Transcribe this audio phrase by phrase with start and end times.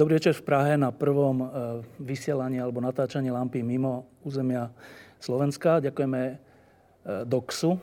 [0.00, 1.44] Dobrý večer v Prahe na prvom
[2.00, 4.72] vysielaní alebo natáčaní lampy mimo územia
[5.20, 5.76] Slovenska.
[5.76, 6.40] Ďakujeme
[7.28, 7.76] DOXu,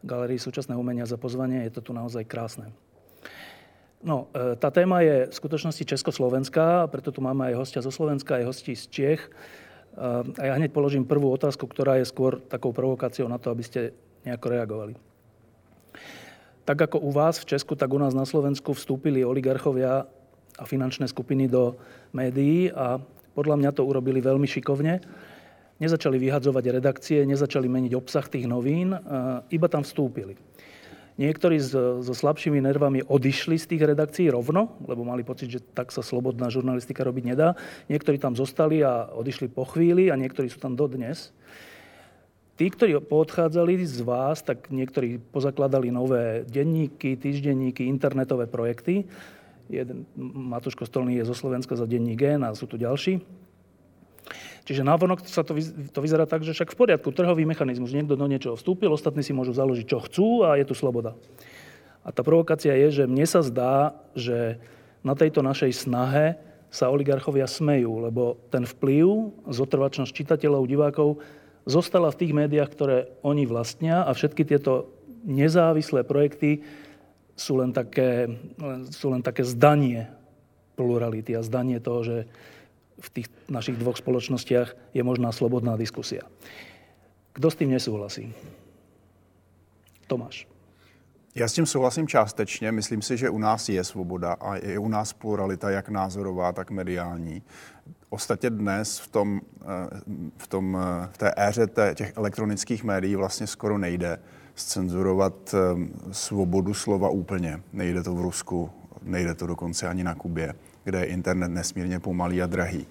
[0.00, 1.68] Galerii súčasného umenia za pozvanie.
[1.68, 2.72] Je to tu naozaj krásne.
[4.00, 8.48] No, tá téma je v skutočnosti Československá, preto tu máme aj hostia zo Slovenska, aj
[8.48, 9.20] hostí z Čech.
[10.00, 13.92] A ja hneď položím prvú otázku, ktorá je skôr takou provokáciou na to, aby ste
[14.24, 14.96] nejako reagovali.
[16.64, 20.08] Tak ako u vás v Česku, tak u nás na Slovensku vstúpili oligarchovia
[20.62, 21.74] a finančné skupiny do
[22.14, 23.02] médií a
[23.34, 25.02] podľa mňa to urobili veľmi šikovne.
[25.82, 28.94] Nezačali vyhadzovať redakcie, nezačali meniť obsah tých novín,
[29.50, 30.38] iba tam vstúpili.
[31.12, 36.00] Niektorí so slabšími nervami odišli z tých redakcií rovno, lebo mali pocit, že tak sa
[36.00, 37.52] slobodná žurnalistika robiť nedá.
[37.90, 41.34] Niektorí tam zostali a odišli po chvíli a niektorí sú tam dodnes.
[42.56, 49.04] Tí, ktorí poodchádzali z vás, tak niektorí pozakladali nové denníky, týždenníky, internetové projekty.
[49.70, 53.22] Jeden, Matúš Kostolný je zo Slovenska za denník Gen a sú tu ďalší.
[54.62, 55.58] Čiže návonok sa to,
[55.90, 59.34] to vyzerá tak, že však v poriadku, trhový mechanizmus, niekto do niečoho vstúpil, ostatní si
[59.34, 61.18] môžu založiť, čo chcú a je tu sloboda.
[62.06, 64.62] A tá provokácia je, že mne sa zdá, že
[65.02, 66.38] na tejto našej snahe
[66.70, 71.20] sa oligarchovia smejú, lebo ten vplyv, zotrvačnosť čitateľov, divákov
[71.66, 76.62] zostala v tých médiách, ktoré oni vlastnia a všetky tieto nezávislé projekty
[77.42, 78.30] sú len také,
[78.94, 80.06] sú len také zdanie
[80.78, 82.16] plurality a zdanie toho, že
[83.02, 86.22] v tých našich dvoch spoločnostiach je možná slobodná diskusia.
[87.34, 88.30] Kdo s tím nesouhlasí?
[90.06, 90.46] Tomáš.
[91.34, 92.72] Já s tím souhlasím částečně.
[92.72, 96.70] Myslím si, že u nás je svoboda a je u nás pluralita jak názorová, tak
[96.70, 97.42] mediální.
[98.10, 100.00] Ostatně dnes v, tom, eh,
[100.36, 104.18] v, tom, eh, v té éře těch elektronických médií vlastně skoro nejde
[104.62, 105.58] scenzurovat eh,
[106.12, 107.62] svobodu slova úplně.
[107.72, 108.70] Nejde to v Rusku,
[109.02, 112.86] nejde to dokonce ani na Kubě, kde je internet nesmírně pomalý a drahý.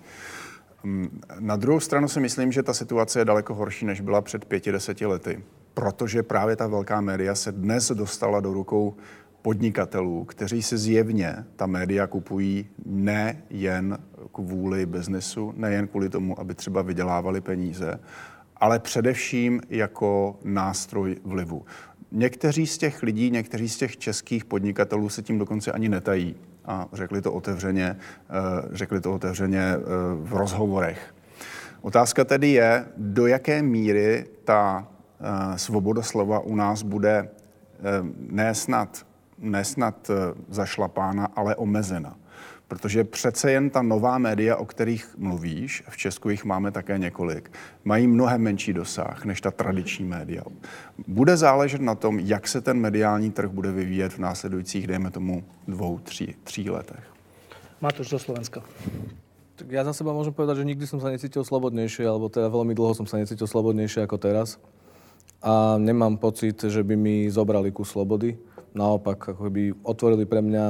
[0.84, 4.46] Mm, na druhou stranu si myslím, že ta situace je daleko horší, než byla před
[4.46, 5.44] pěti, deseti lety.
[5.74, 8.96] Protože právě ta velká média se dnes dostala do rukou
[9.42, 13.98] podnikatelů, kteří si zjevně ta média kupují nejen
[14.32, 18.00] kvůli biznesu, nejen kvůli tomu, aby třeba vydělávali peníze,
[18.62, 21.66] ale především jako nástroj vlivu.
[22.12, 26.36] Někteří z těch lidí, někteří z těch českých podnikatelů se tím dokonce ani netají
[26.66, 27.98] a řekli to otevřeně,
[28.30, 28.34] eh,
[28.72, 29.80] řekli to otevřeně eh,
[30.16, 31.16] v rozhovorech.
[31.82, 34.88] Otázka tedy je, do jaké míry ta
[35.20, 37.30] eh, svoboda slova u nás bude
[38.30, 39.06] ne snad
[39.42, 40.14] nesnad eh,
[40.50, 42.16] zašlapána, ale omezena.
[42.72, 47.52] Protože přece jen ta nová média, o kterých mluvíš, v Česku jich máme také několik,
[47.84, 50.44] mají mnohem menší dosah než ta tradiční média.
[51.08, 55.44] Bude záležet na tom, jak se ten mediální trh bude vyvíjet v následujících, dejme tomu,
[55.68, 57.04] dvou, tří, tří letech.
[57.82, 58.64] Matúš zo Slovenska.
[59.60, 62.72] Tak ja za seba môžem povedať, že nikdy som sa necítil slobodnejšie, alebo teda veľmi
[62.72, 64.56] dlho som sa necítil slobodnejšie ako teraz.
[65.44, 68.40] A nemám pocit, že by mi zobrali kus slobody
[68.74, 70.64] naopak ako by otvorili pre mňa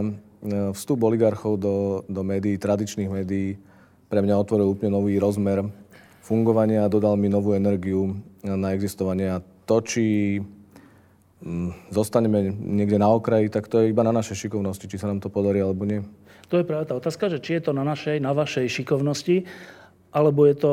[0.74, 1.75] vstup oligarchov do,
[2.09, 3.62] do médií, tradičných médií,
[4.09, 5.63] pre mňa otvoril úplne nový rozmer
[6.25, 9.31] fungovania a dodal mi novú energiu na existovanie.
[9.31, 10.03] A to, či
[11.40, 15.24] mm, zostaneme niekde na okraji, tak to je iba na našej šikovnosti, či sa nám
[15.24, 16.03] to podarí alebo nie.
[16.52, 19.47] To je práve tá otázka, že či je to na našej, na vašej šikovnosti,
[20.12, 20.72] alebo je to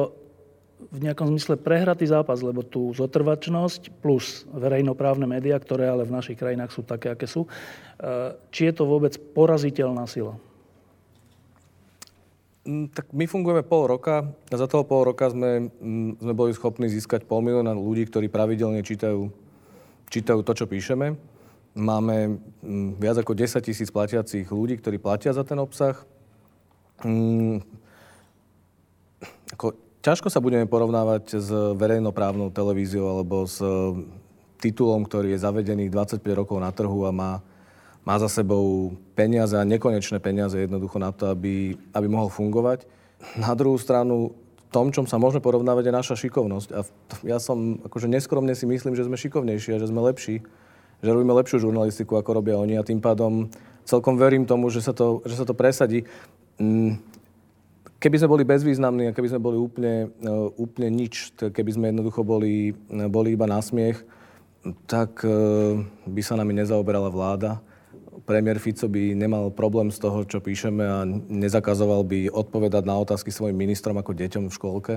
[0.78, 6.38] v nejakom zmysle prehratý zápas, lebo tú zotrvačnosť plus verejnoprávne médiá, ktoré ale v našich
[6.38, 10.38] krajinách sú také, aké sú, eh, či je to vôbec poraziteľná sila?
[12.68, 16.52] Mm, tak my fungujeme pol roka a za toho pol roka sme, mm, sme boli
[16.54, 19.32] schopní získať pol milióna ľudí, ktorí pravidelne čítajú,
[20.12, 21.16] čítajú to, čo píšeme.
[21.74, 25.96] Máme mm, viac ako 10 tisíc platiacich ľudí, ktorí platia za ten obsah.
[29.48, 33.68] Ako ťažko sa budeme porovnávať s verejnoprávnou televíziou alebo s e,
[34.62, 37.42] titulom, ktorý je zavedený 25 rokov na trhu a má,
[38.02, 42.86] má za sebou peniaze a nekonečné peniaze jednoducho na to, aby, aby mohol fungovať.
[43.34, 44.34] Na druhú stranu,
[44.68, 46.68] tom, čom sa môžeme porovnávať, je naša šikovnosť.
[46.76, 46.80] A
[47.24, 50.44] ja som akože neskromne si myslím, že sme šikovnejší a že sme lepší.
[51.00, 53.48] Že robíme lepšiu žurnalistiku, ako robia oni a tým pádom
[53.88, 56.04] celkom verím tomu, že sa to, že sa to presadí.
[56.60, 57.00] Mm,
[57.98, 62.22] Keby sme boli bezvýznamní a keby sme boli úplne, e, úplne nič, keby sme jednoducho
[62.22, 64.06] boli, e, boli iba na smiech,
[64.86, 67.58] tak e, by sa nami nezaoberala vláda.
[68.22, 73.34] Premiér Fico by nemal problém z toho, čo píšeme a nezakazoval by odpovedať na otázky
[73.34, 74.94] svojim ministrom ako deťom v škôlke.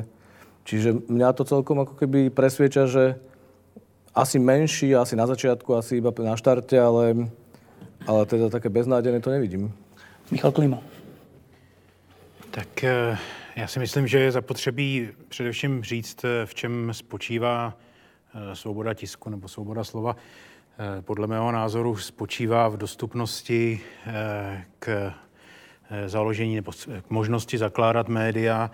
[0.70, 3.18] Čiže mňa to celkom ako keby presvieča, že
[4.14, 7.34] asi menší, asi na začiatku, asi iba na štarte, ale,
[8.06, 9.74] ale teda také beznádené to nevidím.
[10.30, 10.91] Michal Klima.
[12.52, 13.18] Tak eh,
[13.56, 17.78] já si myslím, že je zapotřebí především říct, eh, v čem spočívá
[18.36, 20.16] eh, svoboda tisku nebo svoboda slova.
[21.02, 23.82] Podle mého názoru spočívá v dostupnosti
[24.80, 25.14] k
[26.06, 26.72] založení nebo
[27.02, 28.72] k možnosti zakládat média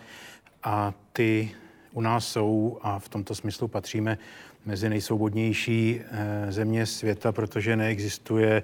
[0.64, 1.52] a ty
[1.92, 4.18] u nás jsou a v tomto smyslu patříme
[4.66, 8.64] mezi nejsvobodnější eh, země světa, protože neexistuje,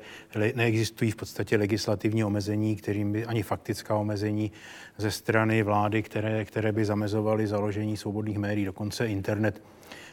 [0.55, 4.51] neexistují v podstatě legislativní omezení, kterým by ani faktická omezení
[4.97, 8.65] ze strany vlády, které, které by zamezovaly založení svobodných médií.
[8.65, 9.61] Dokonce internet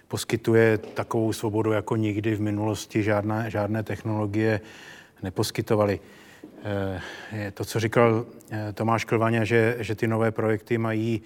[0.08, 4.60] poskytuje takovou svobodu, jako nikdy v minulosti žádné, žádné technologie
[5.22, 6.00] neposkytovaly.
[6.64, 11.22] Eh, to, co říkal eh, Tomáš Klvaně, že, že ty nové projekty mají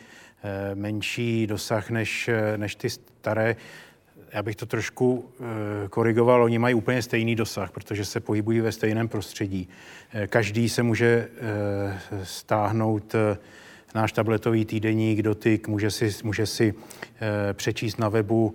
[0.74, 3.56] menší dosah než, než ty staré,
[4.34, 5.24] já bych to trošku
[5.84, 9.68] e, korigoval, oni mají úplně stejný dosah, protože se pohybují ve stejném prostředí.
[10.12, 11.28] E, každý se může e,
[12.24, 13.14] stáhnout
[13.94, 16.74] náš tabletový týdenník, dotyk, může si, může si
[17.52, 18.54] přečíst na webu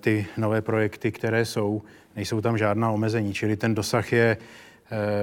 [0.00, 1.82] ty nové projekty, které jsou.
[2.16, 4.36] Nejsou tam žádná omezení, čili ten dosah je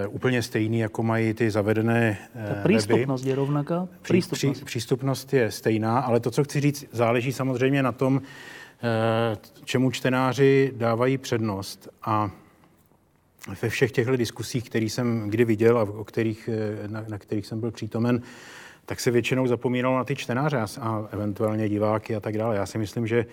[0.09, 3.29] úplně stejný, jako mají ty zavedené Ta přístupnost weby.
[3.29, 3.87] je rovnaká?
[4.01, 4.55] Přístupnost.
[4.57, 8.58] Pří, přístupnost je stejná, ale to, co chci říct, záleží samozřejmě na tom, Eh,
[9.65, 11.89] čemu čtenáři dávají přednost.
[12.03, 12.31] A
[13.61, 16.49] ve všech těchto diskusích, které jsem kdy viděl a o kterých,
[16.83, 18.21] eh, na, na kterých jsem byl přítomen,
[18.85, 22.55] tak se většinou zapomínalo na ty čtenáře a eventuálně diváky a tak dále.
[22.55, 23.25] Já si myslím, že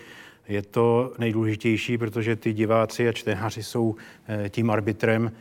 [0.48, 3.96] je to nejdůležitější, protože ty diváci a čtenáři jsou
[4.28, 5.32] eh, tím arbitrem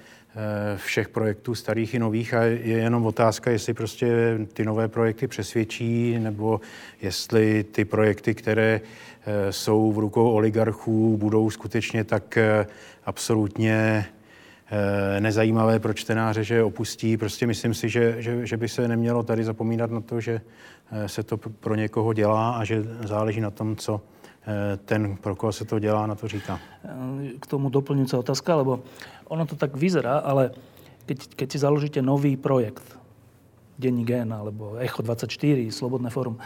[0.75, 6.19] všech projektů starých i nových a je jenom otázka, jestli prostě ty nové projekty přesvědčí,
[6.19, 6.61] nebo
[7.01, 9.14] jestli ty projekty, které Eh,
[9.49, 12.67] jsou v rukou oligarchů, budou skutečně tak eh,
[13.05, 14.05] absolutně
[14.71, 17.17] eh, nezajímavé pro čtenáře, že opustí.
[17.17, 20.41] Prostě myslím si, že, že, že by se nemělo tady zapomínat na to, že
[21.05, 24.01] se to pro někoho dělá a že záleží na tom, co
[24.85, 26.59] ten, pro koho se to dělá, na to říká.
[27.39, 28.85] K tomu doplňujúca otázka, lebo
[29.25, 30.53] ono to tak vyzerá, ale
[31.09, 32.85] keď, keď si založíte nový projekt,
[33.79, 36.37] Denní gen alebo Echo 24, Slobodné fórum,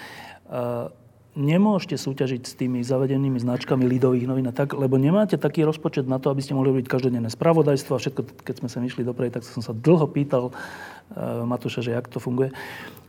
[1.37, 6.17] nemôžete súťažiť s tými zavedenými značkami lidových novín a tak, lebo nemáte taký rozpočet na
[6.17, 9.45] to, aby ste mohli robiť každodenné spravodajstvo a všetko, keď sme sa išli dopredu, tak
[9.45, 12.49] som sa dlho pýtal uh, Matúša, že jak to funguje.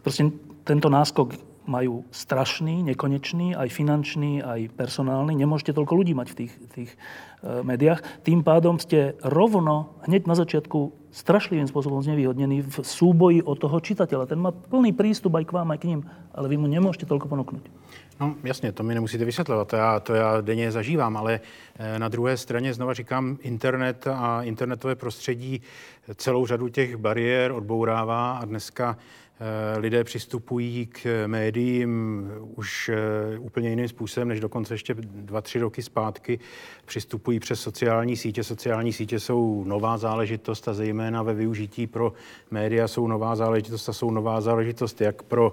[0.05, 0.29] Proste
[0.69, 1.33] tento náskok
[1.65, 5.37] majú strašný, nekonečný, aj finančný, aj personálny.
[5.39, 6.91] Nemôžete toľko ľudí mať v tých, tých
[7.41, 8.05] uh, médiách.
[8.27, 14.31] Tým pádom ste rovno, hneď na začiatku, strašlivým spôsobom znevýhodnení v súboji o toho čitateľa.
[14.31, 16.01] Ten má plný prístup aj k vám, aj k ním,
[16.31, 17.65] ale vy mu nemôžete toľko ponúknuť.
[18.21, 21.41] No jasně, to mi nemusíte vysvětlovat, to já, to já denně zažívám, ale
[21.79, 25.63] eh, na druhé straně znova říkám, internet a internetové prostředí
[26.15, 28.99] celou řadu těch bariér odbourává a dneska
[29.77, 35.83] lidé přistupují k médiím už eh, úplně jiným způsobem, než dokonce ještě dva, tři roky
[35.83, 36.39] zpátky.
[36.85, 38.45] Přistupují přes sociální sítě.
[38.45, 42.13] Sociální sítě jsou nová záležitost a zejména ve využití pro
[42.51, 45.53] média jsou nová záležitost a jsou nová záležitost jak pro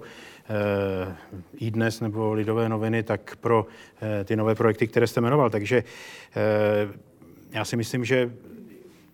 [0.50, 1.16] Eh,
[1.60, 3.66] i dnes nebo Lidové noviny, tak pro
[4.02, 5.50] eh, ty nové projekty, které jste jmenoval.
[5.50, 5.84] Takže
[6.36, 6.88] eh,
[7.50, 8.32] já si myslím, že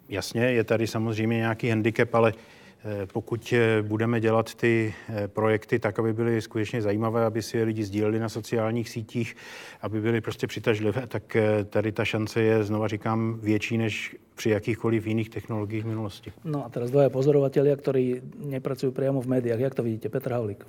[0.09, 2.33] jasně je tady samozřejmě nějaký handicap, ale
[3.13, 4.95] pokud budeme dělat ty
[5.27, 9.37] projekty tak, aby byly skutečně zajímavé, aby si je lidi sdíleli na sociálních sítích,
[9.81, 11.37] aby byly prostě přitažlivé, tak
[11.71, 16.33] tady ta šance je, znova říkám, větší než při jakýchkoliv jiných technologiích v minulosti.
[16.45, 19.61] No a teraz dvaja pozorovatelia, ktorí nepracujú priamo v médiách.
[19.61, 20.09] Jak to vidíte?
[20.09, 20.67] Petr Havlík.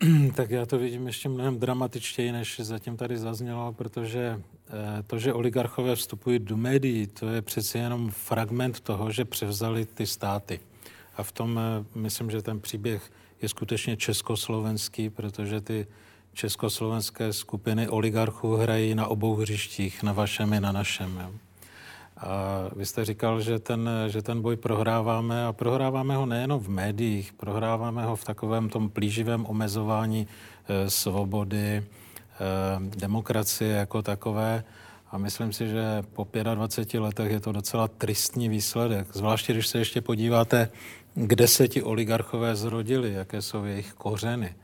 [0.36, 5.32] Tak já to vidím ještě mnohem dramatičtěji, než zatím tady zaznělo, protože eh, to, že
[5.32, 10.60] oligarchové vstupují do médií, to je přeci jenom fragment toho, že převzali ty státy.
[11.16, 13.10] A v tom eh, myslím, že ten příběh
[13.42, 15.86] je skutečně československý, protože ty
[16.32, 21.38] československé skupiny oligarchů hrají na obou hřištích, na vašem i na našem.
[22.16, 26.68] A vy jste říkal, že ten, že ten boj prohráváme a prohráváme ho nejenom v
[26.68, 30.26] médiích, prohráváme ho v takovém tom plíživém omezování
[30.68, 31.82] e, svobody, e,
[32.96, 34.64] demokracie jako takové.
[35.10, 39.06] A myslím si, že po 25 letech je to docela tristní výsledek.
[39.12, 40.70] Zvláště, když se ještě podíváte,
[41.14, 44.54] kde se ti oligarchové zrodili, jaké jsou jejich kořeny.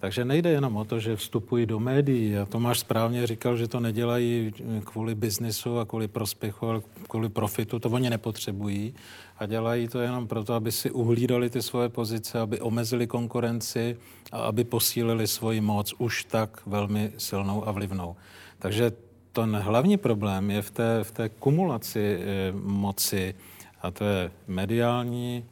[0.00, 2.38] Takže nejde jenom o to, že vstupují do médií.
[2.38, 4.52] A Tomáš správně říkal, že to nedělají
[4.84, 7.78] kvůli biznisu a kvůli prospěchu, ale kvůli profitu.
[7.78, 8.94] To oni nepotřebují.
[9.38, 13.96] A dělají to jenom proto, aby si uhlídali ty svoje pozice, aby omezili konkurenci
[14.32, 18.16] a aby posílili svoji moc už tak velmi silnou a vlivnou.
[18.58, 18.92] Takže
[19.32, 23.34] ten hlavní problém je v té, v té kumulaci e, moci,
[23.82, 25.44] a to je mediální,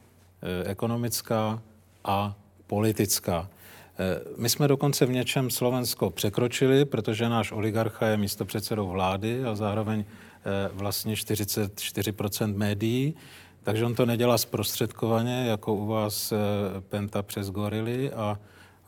[0.65, 1.63] ekonomická
[2.05, 3.49] a politická.
[4.37, 9.55] My jsme dokonce v něčem Slovensko překročili, protože náš oligarcha je místo předsedou vlády a
[9.55, 10.05] zároveň
[10.73, 13.15] vlastně 44% médií,
[13.63, 16.33] takže on to nedělá zprostředkovaně, jako u vás
[16.89, 18.39] Penta přes Gorily a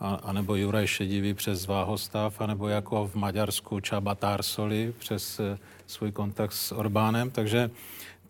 [0.01, 6.13] a, anebo Juraj Šedivý přes Váhostav, anebo jako v Maďarsku Čaba Tarsoli přes eh, svůj
[6.13, 7.71] kontakt s Orbánem, takže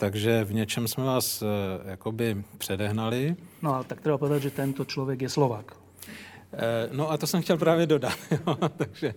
[0.04, 1.48] takže v něčem jsme vás uh,
[1.90, 3.36] jakoby předehnali.
[3.62, 5.72] No a tak treba povedat, že tento člověk je Slovák.
[5.72, 6.60] Uh,
[6.92, 8.18] no a to jsem chtěl právě dodat.
[8.76, 9.14] takže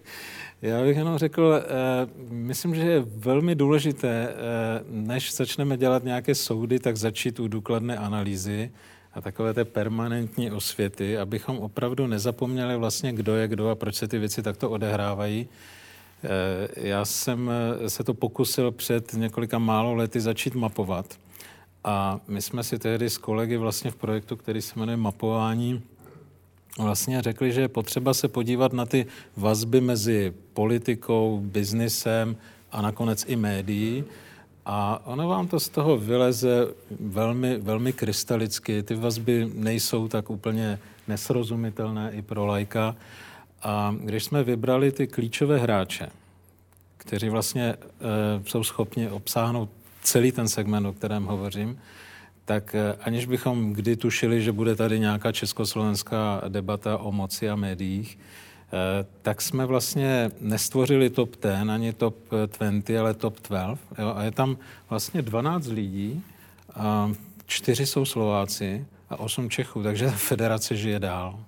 [0.62, 4.36] já bych jenom řekl, uh, myslím, že je velmi důležité,
[4.90, 8.72] než začneme dělat nějaké soudy, tak začít u důkladné analýzy
[9.14, 14.08] a takové té permanentní osvěty, abychom opravdu nezapomněli vlastně, kdo je kdo a proč se
[14.08, 15.50] ty věci takto odehrávají.
[16.24, 21.20] Eh, já jsem eh, se to pokusil před několika málo lety začít mapovat
[21.84, 25.82] a my jsme si tehdy s kolegy vlastně v projektu, který se jmenuje Mapování,
[26.80, 29.06] vlastně řekli, že je potřeba se podívat na ty
[29.38, 32.38] vazby mezi politikou, biznisem
[32.72, 34.04] a nakonec i médií,
[34.70, 36.68] a ono vám to z toho vyleze
[37.00, 38.84] velmi, velmi krystalicky.
[38.84, 42.96] Ty vazby nejsou tak úplně nesrozumitelné i pro lajka.
[43.64, 46.10] A když jsme vybrali ty klíčové hráče,
[46.98, 47.78] kteří vlastně e,
[48.46, 49.70] jsou schopni obsáhnout
[50.02, 51.80] celý ten segment, o kterém hovořím,
[52.46, 57.56] tak e, aniž bychom kdy tušili, že bude tady nějaká československá debata o moci a
[57.56, 58.18] médiích,
[58.68, 62.16] Eh, tak jsme vlastně nestvořili top 10 ani top
[62.60, 63.80] 20, ale top 12.
[63.98, 64.14] Jo?
[64.16, 64.58] A je tam
[64.90, 66.24] vlastně 12 lidí,
[66.76, 67.12] a
[67.46, 71.40] čtyři jsou Slováci a osm Čechů, takže ta federace žije dál.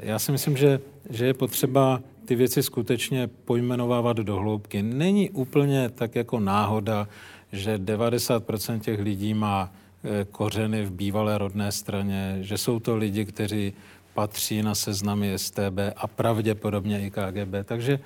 [0.00, 4.82] Já si myslím, že, že je potřeba ty věci skutečně pojmenovávat do hloubky.
[4.82, 7.08] Není úplně tak jako náhoda,
[7.52, 9.72] že 90% těch lidí má
[10.04, 13.72] eh, kořeny v bývalé rodné straně, že jsou to lidi, kteří
[14.14, 17.54] patří na seznamy STB a pravděpodobně i KGB.
[17.64, 18.00] Takže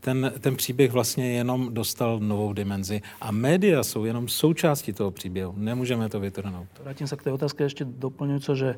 [0.00, 3.02] ten, ten příběh vlastně jenom dostal novou dimenzi.
[3.20, 5.54] A média jsou jenom součástí toho příběhu.
[5.56, 6.68] Nemůžeme to vytrhnout.
[6.82, 8.74] Vrátím se k té otázce ještě doplňující, že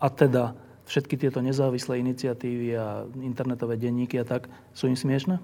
[0.00, 5.38] a teda všetky tyto nezávislé iniciatívy a internetové denníky a tak jsou jim směšné?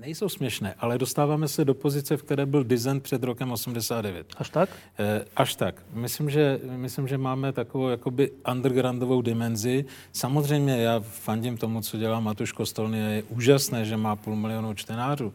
[0.00, 4.26] nejsou směšné, ale dostáváme se do pozice, v které byl design před rokem 89.
[4.36, 4.68] Až tak?
[4.98, 5.82] E, až tak.
[5.92, 9.84] Myslím že, myslím, že máme takovou jakoby undergroundovou dimenzi.
[10.12, 12.98] Samozřejmě já fandím tomu, co dělá Matuš Kostolný.
[12.98, 15.32] Je úžasné, že má půl milionu čtenářů.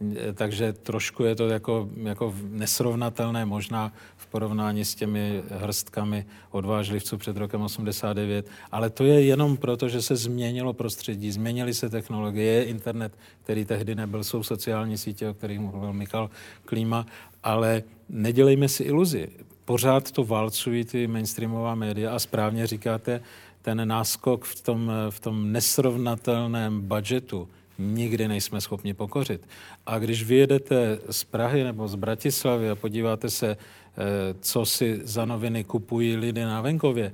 [0.00, 3.44] E, takže trošku je to jako, jako nesrovnatelné.
[3.44, 3.92] Možná
[4.30, 10.16] porovnání s těmi hrstkami odvážlivců před rokem 89, ale to je jenom proto, že se
[10.16, 13.12] změnilo prostředí, změnily se technologie, je internet,
[13.42, 16.30] který tehdy nebyl, jsou sociální sítě, o kterých mluvil Michal
[16.64, 17.06] Klíma,
[17.42, 19.28] ale nedělejme si iluzi.
[19.64, 23.20] Pořád to válcují ty mainstreamová média a správně říkáte,
[23.62, 29.48] ten náskok v tom, v tom nesrovnatelném budžetu, nikdy nejsme schopni pokořit.
[29.86, 33.56] A když vyjedete z Prahy nebo z Bratislavy a podíváte se
[33.98, 37.12] Eh, co si za noviny kupují lidé na venkově,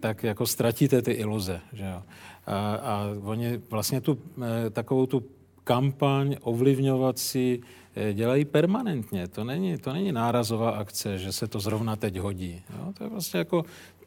[0.00, 1.60] tak jako ztratíte ty iluze.
[1.72, 2.02] Že jo?
[2.46, 5.22] A, a oni vlastně tu, eh, takovou tu
[5.64, 7.62] kampaň ovlivňovací
[7.96, 9.28] eh, dělají permanentně.
[9.28, 12.62] To není, to není nárazová akce, že se to zrovna teď hodí.
[12.78, 12.92] Jo?
[12.98, 13.64] To je vlastně jako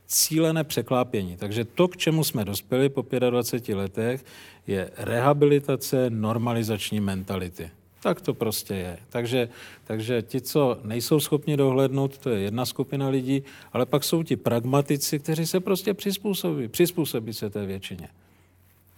[0.07, 1.37] cílené překlápění.
[1.37, 4.25] Takže to, k čemu jsme dospěli po 25 letech,
[4.67, 7.69] je rehabilitace normalizační mentality.
[8.01, 8.97] Tak to prostě je.
[9.09, 9.49] Takže,
[9.83, 14.35] takže ti, co nejsou schopni dohlednout, to je jedna skupina lidí, ale pak jsou ti
[14.35, 18.09] pragmatici, kteří se prostě přizpůsobí, přizpůsobí se té většině.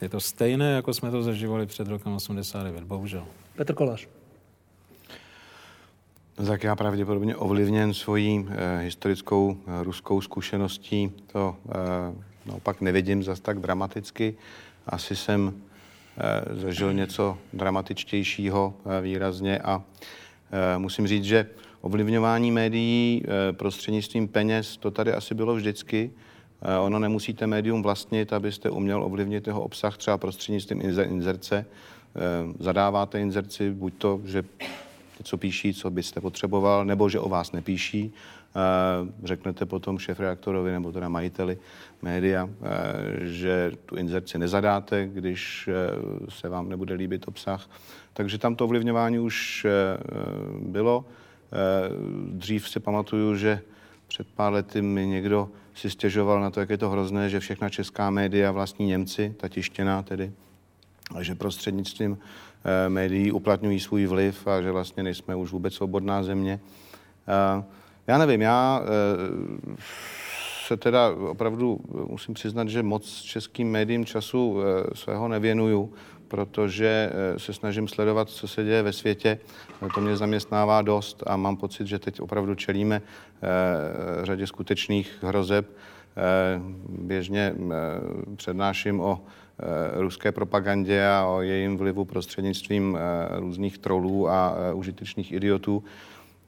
[0.01, 3.25] Je to stejné, jako jsme to zažívali před rokem 89, bohužel.
[3.55, 4.07] Petr Kolář.
[6.47, 11.71] Tak já pravděpodobně ovlivněn svojí eh, historickou eh, ruskou zkušeností to eh,
[12.45, 14.35] naopak nevidím zas tak dramaticky.
[14.87, 15.61] Asi jsem
[16.21, 19.83] Eh, zažil něco dramatičtějšího eh, výrazně a
[20.51, 21.47] eh, musím říct, že
[21.81, 26.11] ovlivňování médií prostřednictvím peněz, to tady asi bylo vždycky.
[26.81, 31.65] Ono nemusíte médium vlastnit, abyste uměl ovlivnit jeho obsah třeba prostřednictvím inzerce.
[32.59, 34.43] Zadáváte inzerci, buď to, že
[35.19, 38.13] něco píší, co byste potřeboval, nebo že o vás nepíší.
[39.23, 41.57] Řeknete potom šéf-reaktorovi nebo teda majiteli
[42.01, 42.49] média,
[43.21, 45.69] že tu inzerci nezadáte, když
[46.29, 47.69] se vám nebude líbit obsah.
[48.13, 49.67] Takže tam to ovlivňování už
[50.61, 51.05] bylo.
[52.31, 53.61] Dřív si pamatuju, že
[54.07, 57.69] před pár lety mi někdo si stěžoval na to, jak je to hrozné, že všechna
[57.69, 60.31] česká média vlastní Němci, ta tištěná tedy,
[61.15, 62.17] a že prostřednictvím
[62.87, 66.59] médií uplatňují svůj vliv a že vlastně nejsme už vůbec svobodná země.
[68.07, 68.81] Já nevím, já
[70.67, 74.57] se teda opravdu musím přiznat, že moc českým médiím času
[74.93, 75.93] svého nevěnuju,
[76.27, 79.39] protože se snažím sledovat, co se děje ve světě.
[79.95, 83.01] To mě zaměstnává dost a mám pocit, že teď opravdu čelíme
[84.23, 85.67] řadě skutečných hrozeb.
[86.89, 87.55] Běžně
[88.35, 89.21] přednáším o
[89.93, 92.97] ruské propagandě a o jejím vlivu prostřednictvím
[93.37, 95.83] různých trolů a užitečných idiotů.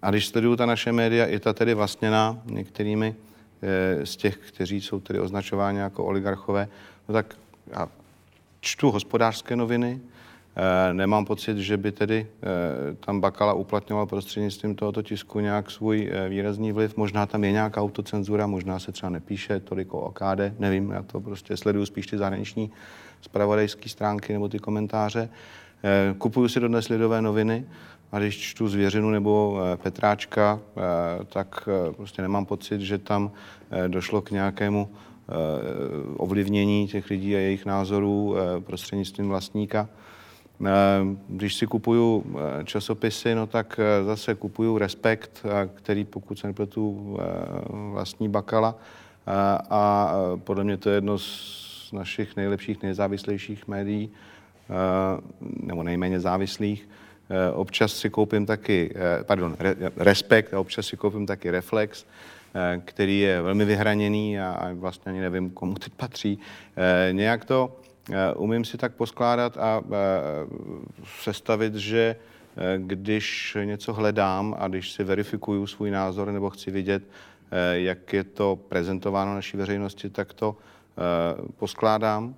[0.02, 3.16] A když sleduju ta naše média, i ta tedy vlastněná některými
[3.62, 6.68] eh, z těch, kteří jsou tedy označováni jako oligarchové,
[7.10, 7.36] no tak
[7.68, 7.90] já
[8.60, 10.21] čtu hospodářské noviny, eh,
[10.94, 16.72] nemám pocit, že by tedy eh, tam Bakala uplatňoval prostřednictvím tohoto tisku nějak svůj výrazný
[16.72, 16.98] vliv.
[16.98, 21.20] Možná tam je nějaká autocenzura, možná se třeba nepíše tolik o OKD, nevím, já to
[21.20, 22.72] prostě sleduju spíš ty zahraniční
[23.22, 25.30] zpravodajské stránky nebo ty komentáře.
[26.18, 27.66] Kupuju si dodnes lidové noviny
[28.12, 30.82] a když čtu Zvěřinu nebo eh, Petráčka, eh,
[31.26, 33.32] tak eh, prostě nemám pocit, že tam
[33.88, 34.90] došlo k nějakému
[36.18, 39.90] ovlivnění těch lidí a jejich názorů prostřednictvím vlastníka.
[41.28, 42.26] Když si kupuju
[42.64, 47.18] časopisy, no tak zase kupuju Respekt, který pokud se nepletu
[47.92, 48.76] vlastní Bakala.
[49.70, 50.14] A
[50.44, 54.10] podle mě to je jedno z našich nejlepších, nejzávislejších médií,
[55.64, 56.88] nebo nejméně závislých.
[57.32, 59.58] Eh, občas si koupím taky, eh, pardon,
[59.98, 62.06] Respekt a občas si koupím taky Reflex,
[62.56, 66.40] eh, který je velmi vyhraněný a vlastně ani nevím, komu teď patří.
[67.12, 67.81] Nějak to
[68.36, 69.82] umím si tak poskládat a
[71.22, 72.16] sestavit, že
[72.78, 77.04] když něco hledám a když si verifikuju svůj názor nebo chci vidět,
[77.72, 80.58] jak je to prezentováno naší veřejnosti, tak to
[81.58, 82.36] poskládám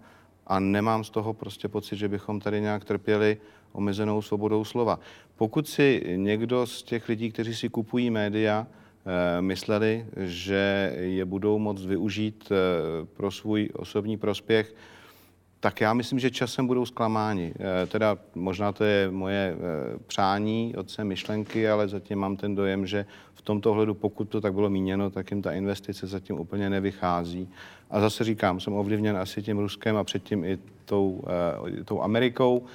[0.47, 3.37] a nemám z toho prostě pocit, že bychom tady nějak trpěli
[3.71, 4.99] omezenou svobodou slova.
[5.35, 11.59] Pokud si někdo z těch lidí, kteří si kupují média, eh, mysleli, že je budou
[11.59, 12.55] moct využít eh,
[13.05, 14.75] pro svůj osobní prospěch,
[15.63, 17.53] tak já myslím, že časem budou zklamáni.
[17.55, 19.55] Eh, teda možná to je moje
[20.07, 24.53] přání, otce myšlenky, ale zatím mám ten dojem, že v tomto ohledu, pokud to tak
[24.53, 27.49] bylo míněno, tak jim ta investice zatím úplně nevychází.
[27.89, 31.23] A zase říkám, jsem ovlivněn asi tím Ruskem a předtím i tou,
[31.85, 32.65] tou Amerikou.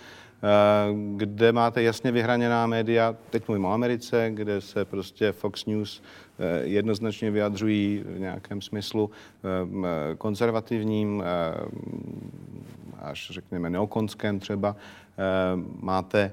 [0.42, 6.02] Eh, kde máte jasně vyhraněná média, teď mluvím o Americe, kde se prostě Fox News
[6.38, 11.22] eh, jednoznačně vyjadřují v nějakém smyslu eh, konzervativním,
[13.02, 14.76] až řekněme neokonském třeba.
[15.80, 16.32] Máte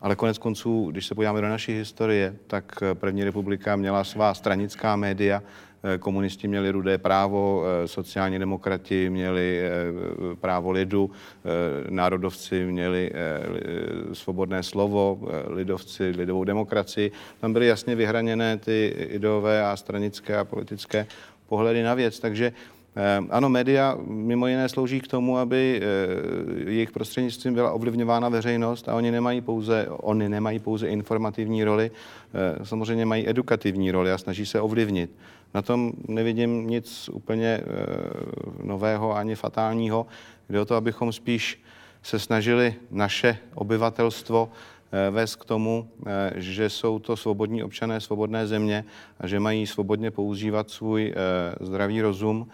[0.00, 4.96] ale konec konců, když se podíváme do naší historie, tak první republika měla svá stranická
[4.96, 5.42] média,
[5.94, 11.10] Eh, komunisti měli rudé právo, eh, sociální demokrati měli eh, právo lidu,
[11.90, 13.12] národovci měli
[14.12, 17.12] svobodné slovo, lidovci lidovou demokracii.
[17.40, 21.06] Tam byly jasně vyhraněné ty ideové a stranické a politické
[21.46, 22.20] pohledy na věc.
[22.20, 22.52] Takže
[23.30, 25.82] ano, média mimo jiné slouží k tomu, aby
[26.66, 31.90] jejich prostřednictvím byla ovlivňována veřejnost a oni nemají pouze, oni nemají pouze informativní roli,
[32.62, 35.10] samozřejmě mají edukativní roli a snaží se ovlivnit.
[35.56, 37.64] Na tom nevidím nic úplně eh,
[38.62, 40.06] nového ani fatálního.
[40.48, 41.62] Jde o to, abychom spíš
[42.02, 44.50] se snažili naše obyvatelstvo
[44.92, 48.84] eh, vést k tomu, eh, že jsou to svobodní občané svobodné země
[49.20, 51.14] a že mají svobodně používat svůj
[51.60, 52.48] zdravý rozum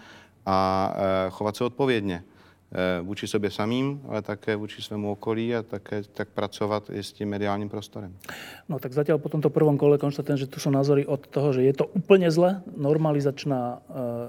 [0.46, 0.94] a
[1.30, 2.24] chovat se odpovědně.
[2.72, 7.12] Eh, vůči sobě samým, ale také vůči svému okolí a také tak pracovat i s
[7.12, 8.16] tím mediálním prostorem.
[8.64, 11.68] No tak zatiaľ po tomto prvom kole konštatujem, že tu sú názory od toho, že
[11.68, 13.78] je to úplne zle, normalizačná e,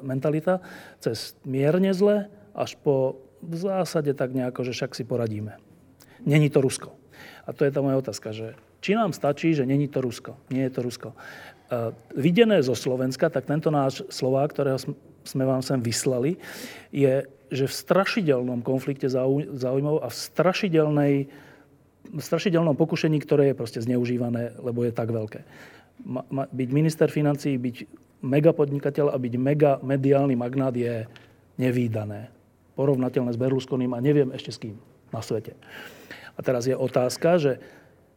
[0.04, 0.60] mentalita,
[1.00, 5.56] cez mierne zle, až po v zásade tak nejako, že však si poradíme.
[6.28, 6.92] Není to Rusko.
[7.48, 10.36] A to je tá moja otázka, že či nám stačí, že není to Rusko.
[10.52, 11.16] Nie je to Rusko.
[11.16, 11.16] E,
[12.20, 14.84] videné zo Slovenska, tak tento náš Slovák, ktorého
[15.24, 16.38] sme vám sem vyslali,
[16.92, 19.06] je že v strašidelnom konflikte
[19.54, 21.14] záujmov a v strašidelnej,
[22.18, 25.46] strašidelnom pokušení, ktoré je proste zneužívané, lebo je tak veľké.
[26.10, 27.86] Ma, ma, byť minister financí, byť
[28.26, 31.06] mega podnikateľ a byť mega mediálny magnát je
[31.62, 32.34] nevýdané.
[32.74, 34.76] Porovnateľné s Berlusconim a neviem ešte s kým
[35.14, 35.54] na svete.
[36.34, 37.62] A teraz je otázka, že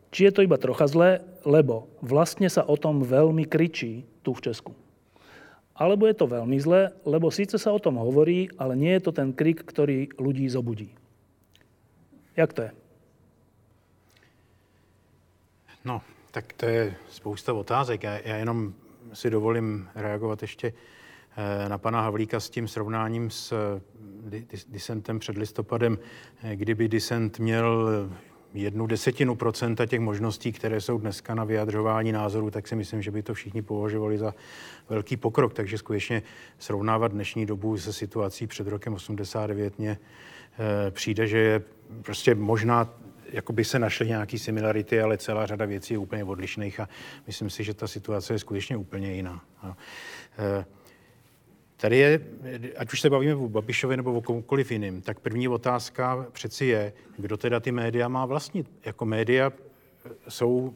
[0.09, 4.49] či je to iba trocha zlé, lebo vlastne sa o tom veľmi kričí tu v
[4.49, 4.73] Česku
[5.77, 9.13] alebo je to veľmi zlé, lebo síce sa o tom hovorí, ale nie je to
[9.13, 10.89] ten krik, ktorý ľudí zobudí.
[12.37, 12.73] Jak to je?
[15.85, 16.01] No,
[16.33, 18.03] tak to je spousta otázek.
[18.03, 18.75] Já, já jenom
[19.13, 20.73] si dovolím reagovat ještě
[21.37, 25.99] eh, na pana Havlíka s tím srovnáním s eh, disentem před listopadem.
[26.43, 27.89] Eh, kdyby disent měl
[28.57, 33.11] jednu desetinu procenta těch možností, které jsou dneska na vyjadřování názorů, tak si myslím, že
[33.11, 34.35] by to všichni považovali za
[34.89, 35.55] velký pokrok.
[35.55, 36.23] Takže skutečně
[36.59, 39.99] srovnávat dnešní dobu se situací před rokem 89 mě
[40.89, 41.63] e, přijde, že je
[42.03, 42.95] prostě možná
[43.33, 46.89] jako by se našly nějaké similarity, ale celá řada věcí je úplně odlišných a
[47.27, 49.45] myslím si, že ta situace je skutečně úplně jiná.
[50.39, 50.65] E,
[51.77, 52.21] Tady je,
[52.77, 56.93] ať už se bavíme o Babišovi nebo o komukoliv jiným, tak první otázka přeci je,
[57.17, 58.71] kdo teda ty média má vlastnit.
[58.85, 59.53] Jako média
[60.29, 60.75] jsou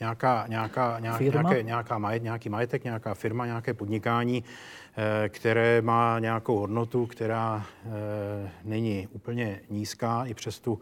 [0.00, 6.58] nějaká, nějaká, nějaké, nějaká majet, nějaký majetek, nějaká firma, nějaké podnikání, eh, které má nějakou
[6.58, 10.80] hodnotu, která eh, není úplně nízká i přes tu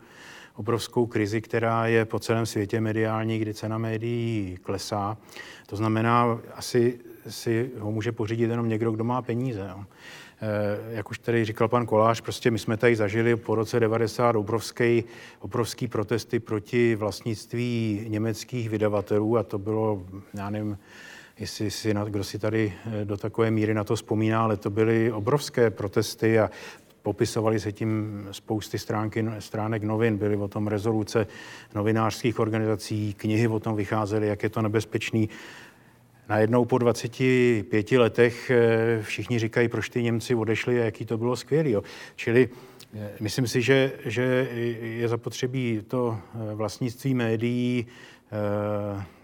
[0.55, 5.17] obrovskou krizi, která je po celém světě mediální, kdy cena médií klesá.
[5.67, 9.69] To znamená, asi si ho může pořídit jenom někdo, kdo má peníze.
[9.71, 9.85] Jo.
[10.43, 14.37] Eh, jak už tady říkal pan Kolář, prostě my jsme tady zažili po roce 90
[14.37, 15.05] obrovský,
[15.41, 20.03] obrovský protesty proti vlastnictví německých vydavatelů a to bylo,
[20.35, 20.79] já nevím,
[21.39, 25.13] jestli si, kdo si tady eh, do takové míry na to vzpomíná, ale to byly
[25.13, 26.51] obrovské protesty a
[27.03, 31.27] popisovali se tím spousty stránky, stránek novin, byly o tom rezoluce
[31.75, 35.29] novinářských organizací, knihy o tom vycházely, jak je to nebezpečný
[36.31, 41.37] najednou po 25 letech eh, všichni říkají, proč ty Němci odešli a jaký to bylo
[41.37, 41.77] skvělý.
[42.17, 42.49] Čili
[42.95, 44.49] eh, myslím si, že, že
[44.83, 47.87] je zapotřebí to eh, vlastnictví médií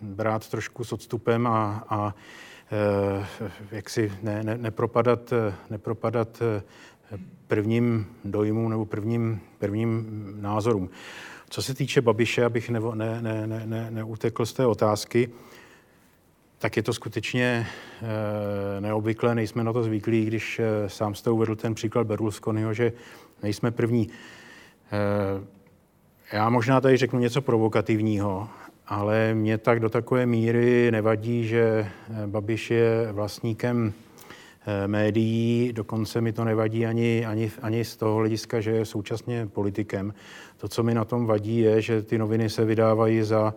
[0.00, 2.14] brát trošku s odstupem a, a
[3.70, 5.32] jak si ne, ne, nepropadat,
[5.70, 6.42] nepropadat
[7.46, 10.06] prvním dojmům nebo prvním, prvním
[10.40, 10.90] názorům.
[11.50, 15.30] Co se týče Babiše, abych ne, ne, ne, ne, neutekl z té otázky,
[16.58, 17.66] tak je to skutečně
[18.76, 22.92] e, neobvyklé, nejsme na to zvyklí, když e, sám jste uvedl ten příklad Berlusconiho, že
[23.42, 24.08] nejsme první.
[24.92, 25.56] E,
[26.36, 28.48] já možná tady řeknu něco provokativního,
[28.86, 31.88] ale mě tak do takové míry nevadí, že
[32.26, 33.92] Babiš je vlastníkem
[34.86, 40.14] médií, dokonce mi to nevadí ani, ani, ani z toho hlediska, že je současně politikem.
[40.56, 43.54] To, co mi na tom vadí, je, že ty noviny se vydávají za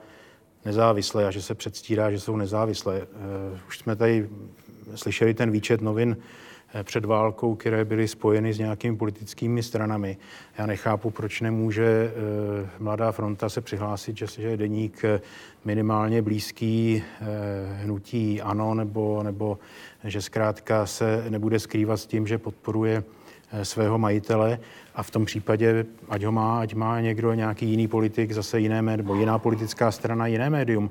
[0.65, 3.01] nezávislé a že se předstírá, že jsou nezávislé.
[3.01, 4.29] Eh, už jsme tady
[4.95, 6.17] slyšeli ten výčet novin
[6.73, 10.17] eh, před válkou, které byly spojeny s nějakými politickými stranami.
[10.57, 15.03] Já nechápu, proč nemůže eh, Mladá fronta se přihlásit, že, je deník
[15.65, 17.03] minimálně blízký
[17.73, 19.59] hnutí ANO, nebo, nebo
[20.03, 23.03] že zkrátka se nebude skrývat s tím, že podporuje
[23.63, 24.59] svého majitele
[24.95, 28.81] a v tom případě, ať ho má, ať má někdo nějaký jiný politik, zase jiné
[28.81, 30.89] médium, nebo jiná politická strana, jiné médium.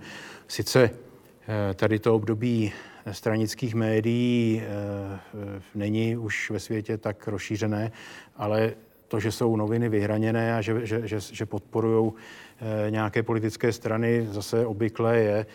[0.48, 2.72] Sice eh, tady to období
[3.12, 7.92] stranických médií eh, není už ve světě tak rozšířené,
[8.36, 8.72] ale
[9.08, 14.28] to, že jsou noviny vyhraněné a že, že, že, že podporují eh, nějaké politické strany,
[14.30, 15.46] zase obvyklé je.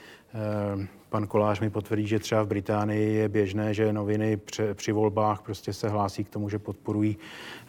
[1.09, 4.37] Pan Kolář mi potvrdí, že třeba v Británii je běžné, že noviny
[4.73, 7.17] při, volbách prostě se hlásí k tomu, že podporují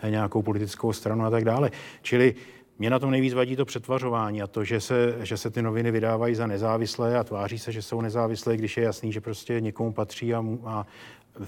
[0.02, 1.70] eh, nějakou politickou stranu a tak dále.
[2.02, 2.34] Čili
[2.78, 5.90] mě na tom nejvíc vadí to přetvařování a to, že se, že se ty noviny
[5.90, 9.92] vydávají za nezávislé a tváří se, že jsou nezávislé, když je jasný, že prostě někomu
[9.92, 10.86] patří a, a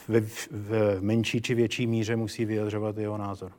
[0.09, 3.53] ve, v menší či větší míře musí vyjadřovat jeho názor.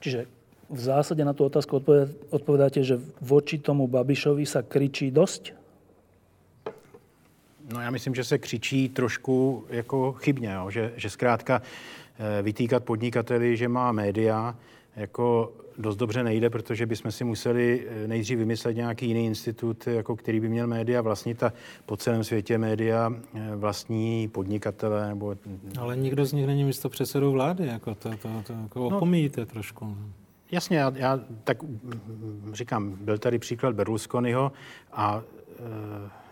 [0.00, 0.26] Čiže
[0.70, 1.82] v zásade na tú otázku
[2.30, 5.65] odpovedáte, že voči tomu Babišovi sa kričí dosť?
[7.72, 10.70] No já myslím, že se křičí trošku jako chybně, jo?
[10.70, 11.62] Že, že zkrátka
[12.18, 14.56] eh, vytýkat podnikateli, že má média,
[14.96, 20.16] jako dost dobře nejde, protože bychom si museli eh, nejdřív vymyslet nějaký jiný institut, jako
[20.16, 21.52] který by měl média vlastnit a
[21.86, 25.08] po celém světě média eh, vlastní podnikatele.
[25.08, 25.36] Nebo...
[25.78, 29.46] Ale nikdo z nich není místo předsedou vlády, jako to, to, to jako no, opomíjíte
[29.46, 29.96] trošku.
[30.50, 34.52] Jasně, já, já tak mm, říkám, byl tady příklad Berlusconiho
[34.92, 35.22] a
[35.58, 36.25] e,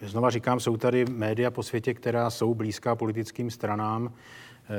[0.00, 4.12] znova říkám, jsou tady média po světě, která jsou blízká politickým stranám.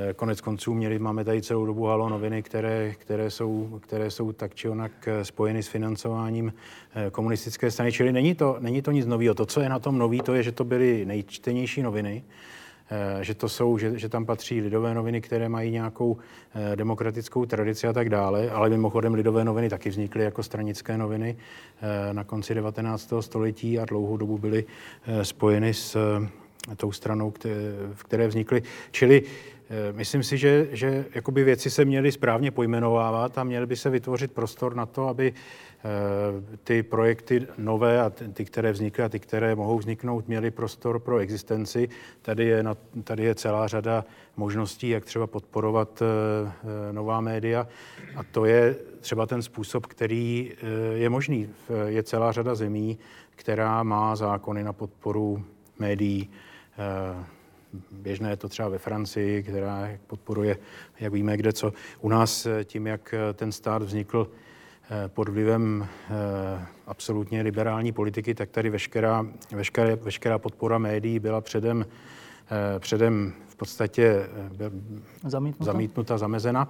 [0.10, 4.32] E, konec konců měli, máme tady celou dobu halo noviny, které, které, jsou, které jsou
[4.32, 6.54] tak či onak spojeny s financováním
[7.12, 7.92] komunistické strany.
[7.92, 9.36] Čili není to, není to nic nového.
[9.36, 12.59] To, co je na tom nový, to je, že to byly nejčtenější noviny, Eh,
[13.22, 16.18] že to jsou, že, že tam patří lidové noviny, které mají nějakou
[16.54, 21.38] eh, demokratickou tradici a tak dále, ale mimochodem lidové noviny taky vznikly jako stranické noviny
[21.82, 23.14] eh, na konci 19.
[23.20, 24.66] století a dlouhou dobu byly
[25.22, 25.98] spojeny s
[26.78, 27.34] tou stranou,
[27.94, 28.62] v které vznikly.
[28.92, 29.24] Čili
[29.92, 34.32] myslím si, že, že jakoby věci se měly správně pojmenovávat a měly by se vytvořit
[34.32, 35.69] prostor na to, aby Eh,
[36.64, 41.18] ty projekty nové a ty, které vznikly a ty, které mohou vzniknout, měly prostor pro
[41.18, 41.90] existenci.
[42.22, 44.06] Tady je, na, tady je celá řada
[44.38, 47.68] možností, jak třeba podporovat eh, nová média.
[48.16, 51.50] A to je třeba ten způsob, který eh, je možný.
[51.86, 53.00] Je celá řada zemí,
[53.36, 55.44] která má zákony na podporu
[55.80, 56.30] médií.
[57.92, 60.58] Běžné je to třeba ve Francii, která podporuje,
[61.00, 61.74] jak víme, kde co.
[62.02, 64.49] U nás tím, jak ten stát vznikl Eh,
[65.08, 71.86] pod vlivem eh, absolutně liberální politiky, tak tady veškerá, veškerá, veškerá podpora médií byla předem,
[71.86, 74.30] eh, předem v podstatě
[75.26, 76.70] zamítnuta, zamítnuta zamezena.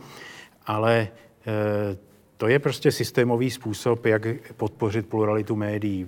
[0.66, 1.08] Ale
[2.38, 4.28] to je prostě systémový způsob, jak
[4.58, 6.08] podpořit pluralitu médií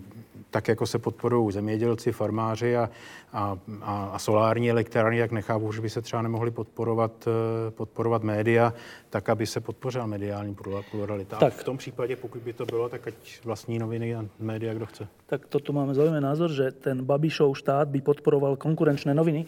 [0.51, 2.89] tak jako se podporují zemědělci, farmáři a,
[3.33, 8.23] a, a, a solární elektrárny, jak nechápu, že by se třeba nemohli podporovat, eh, podporovat
[8.23, 8.73] média,
[9.09, 10.55] tak aby se podpořila mediální
[10.91, 11.37] pluralita.
[11.37, 11.53] Tak.
[11.53, 14.85] A v tom případě, pokud by to bylo, tak ať vlastní noviny a média, kdo
[14.85, 15.07] chce.
[15.25, 19.45] Tak toto máme zaujímavý názor, že ten Babišov štát by podporoval konkurenčné noviny.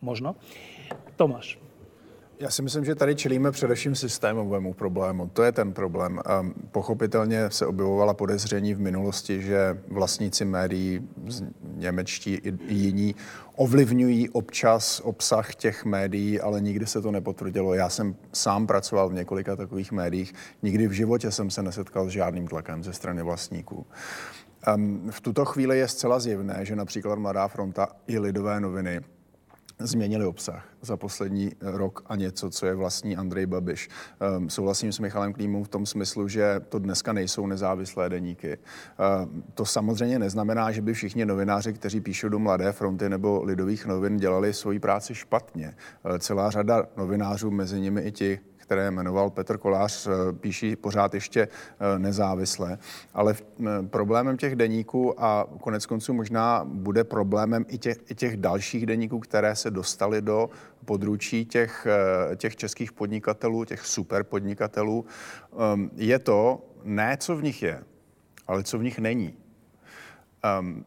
[0.00, 0.36] Možno.
[1.16, 1.65] Tomáš.
[2.40, 5.30] Já si myslím, že tady čelíme především systémovému problému.
[5.32, 6.20] To je ten problém.
[6.70, 11.08] Pochopitelně se objevovala podezření v minulosti, že vlastníci médií,
[11.62, 13.14] němečtí i jiní,
[13.56, 17.74] ovlivňují občas obsah těch médií, ale nikdy se to nepotvrdilo.
[17.74, 20.34] Já jsem sám pracoval v několika takových médiích.
[20.62, 23.86] Nikdy v životě jsem se nesetkal s žádným tlakem ze strany vlastníků.
[25.10, 29.00] V tuto chvíli je zcela zjevné, že například Mladá fronta i Lidové noviny
[29.78, 33.88] změnili obsah za poslední rok a něco, co je vlastní Andrej Babiš.
[34.36, 38.58] Um, souhlasím s Michalem Klímou v tom smyslu, že to dneska nejsou nezávislé deníky.
[39.22, 43.86] Um, to samozřejmě neznamená, že by všichni novináři, kteří píšou do Mladé fronty nebo Lidových
[43.86, 45.74] novin, dělali svoji práci špatně.
[46.04, 51.14] Uh, celá řada novinářů, mezi nimi i ti, které jmenoval Petr Kolář, eh, píší pořád
[51.14, 52.78] ještě eh, nezávisle.
[53.14, 58.36] Ale eh, problémem těch deníků a konec konců možná bude problémem i těch, i těch
[58.36, 60.50] dalších deníků, které se dostaly do
[60.84, 61.86] područí těch,
[62.36, 65.04] těch českých podnikatelů, těch super podnikatelů,
[65.74, 67.82] ehm, je to ne, co v nich je,
[68.46, 69.34] ale co v nich není.
[70.60, 70.84] Um,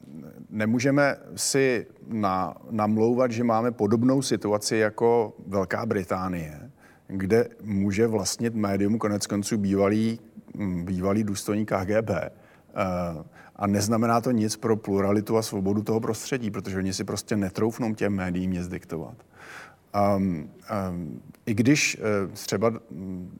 [0.49, 6.68] nemůžeme si na, namlouvat, že máme podobnou situaci jako Velká Británie,
[7.09, 10.19] kde může vlastnit médium konec konců bývalý,
[10.53, 12.09] mm, bývalý důstojník KGB.
[12.09, 12.29] Eh,
[13.55, 17.95] a neznamená to nic pro pluralitu a svobodu toho prostředí, protože oni si prostě netroufnou
[17.95, 19.15] těm médiím nic diktovat.
[20.17, 20.49] Um,
[20.89, 22.73] um, I když uh, třeba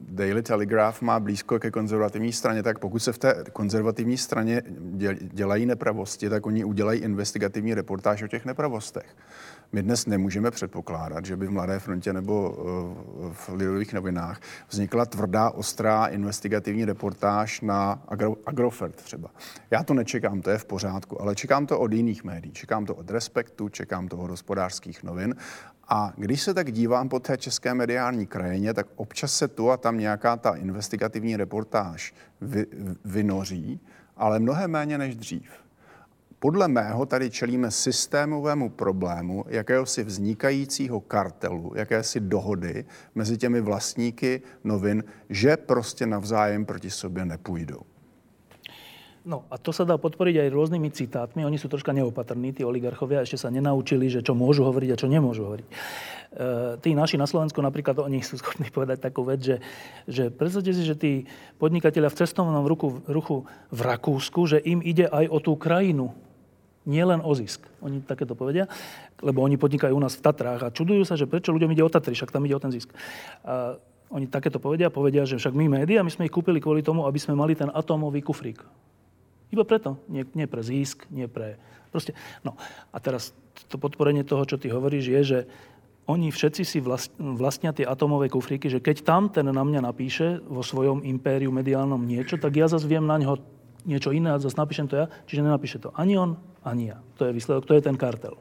[0.01, 4.61] Daily Telegraph má blízko ke konzervativní straně, tak pokud se v té konzervativní straně
[5.19, 9.15] dělají nepravosti, tak oni udělají investigativní reportáž o těch nepravostech.
[9.71, 15.05] My dnes nemůžeme předpokládat, že by v Mladé frontě nebo uh, v Lidových novinách vznikla
[15.05, 19.29] tvrdá, ostrá investigativní reportáž na Agro, Agrofert třeba.
[19.71, 22.51] Já to nečekám, to je v pořádku, ale čekám to od jiných médií.
[22.51, 25.35] Čekám to od Respektu, čekám to od hospodářských novin
[25.87, 29.77] a když se tak dívám po té české mediální krajině, tak občas se tu a
[29.77, 32.65] tam nějaká ta investigativní reportáž vy,
[33.05, 33.79] vynoří,
[34.17, 35.68] ale mnohem méně než dřív.
[36.39, 45.03] Podle mého tady čelíme systémovému problému jakéhosi vznikajícího kartelu, jakési dohody mezi těmi vlastníky novin,
[45.29, 47.81] že prostě navzájem proti sobě nepůjdou.
[49.25, 51.43] No a to sa dá podporiť aj rôznymi citátmi.
[51.43, 55.11] Oni sú troška neopatrní, tí oligarchovia, ešte sa nenaučili, že čo môžu hovoriť a čo
[55.11, 55.67] nemôžu hovoriť.
[55.67, 55.73] E,
[56.79, 59.57] tí naši na Slovensku napríklad, oni sú schopní povedať takú vec, že,
[60.07, 61.27] že predstavte si, že tí
[61.59, 66.15] podnikatelia v cestovnom ruchu, ruchu v Rakúsku, že im ide aj o tú krajinu,
[66.89, 67.61] nie len o zisk.
[67.85, 68.65] Oni takéto povedia,
[69.21, 71.93] lebo oni podnikajú u nás v Tatrách a čudujú sa, že prečo ľuďom ide o
[71.93, 72.89] Tatry, však tam ide o ten zisk.
[73.45, 73.77] A
[74.09, 77.21] oni takéto povedia, povedia, že však my médiá, my sme ich kúpili kvôli tomu, aby
[77.21, 78.65] sme mali ten atómový kufrík.
[79.53, 80.01] Iba preto.
[80.09, 81.61] Nie, nie pre zisk, nie pre...
[81.93, 82.57] Proste, no.
[82.89, 83.33] A teraz
[83.69, 85.39] to podporenie toho, čo ty hovoríš, je, že
[86.09, 86.81] oni všetci si
[87.21, 92.01] vlastnia tie atomové kufríky, že keď tam ten na mňa napíše vo svojom impériu mediálnom
[92.01, 93.37] niečo, tak ja zase viem na neho
[93.85, 96.97] niečo iné a zase napíšem to ja, čiže nenapíše to ani on, ani ja.
[97.19, 98.35] To je výsledok, to je ten kartel.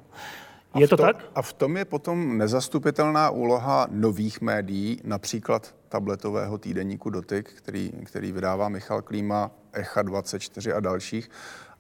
[0.77, 1.25] Je to, to tak?
[1.35, 8.33] A v tom je potom nezastupitelná úloha nových médií, například tabletového týdeníku Dotyk, který, který
[8.33, 11.31] vydává Michal Klíma, Echa 24 a dalších,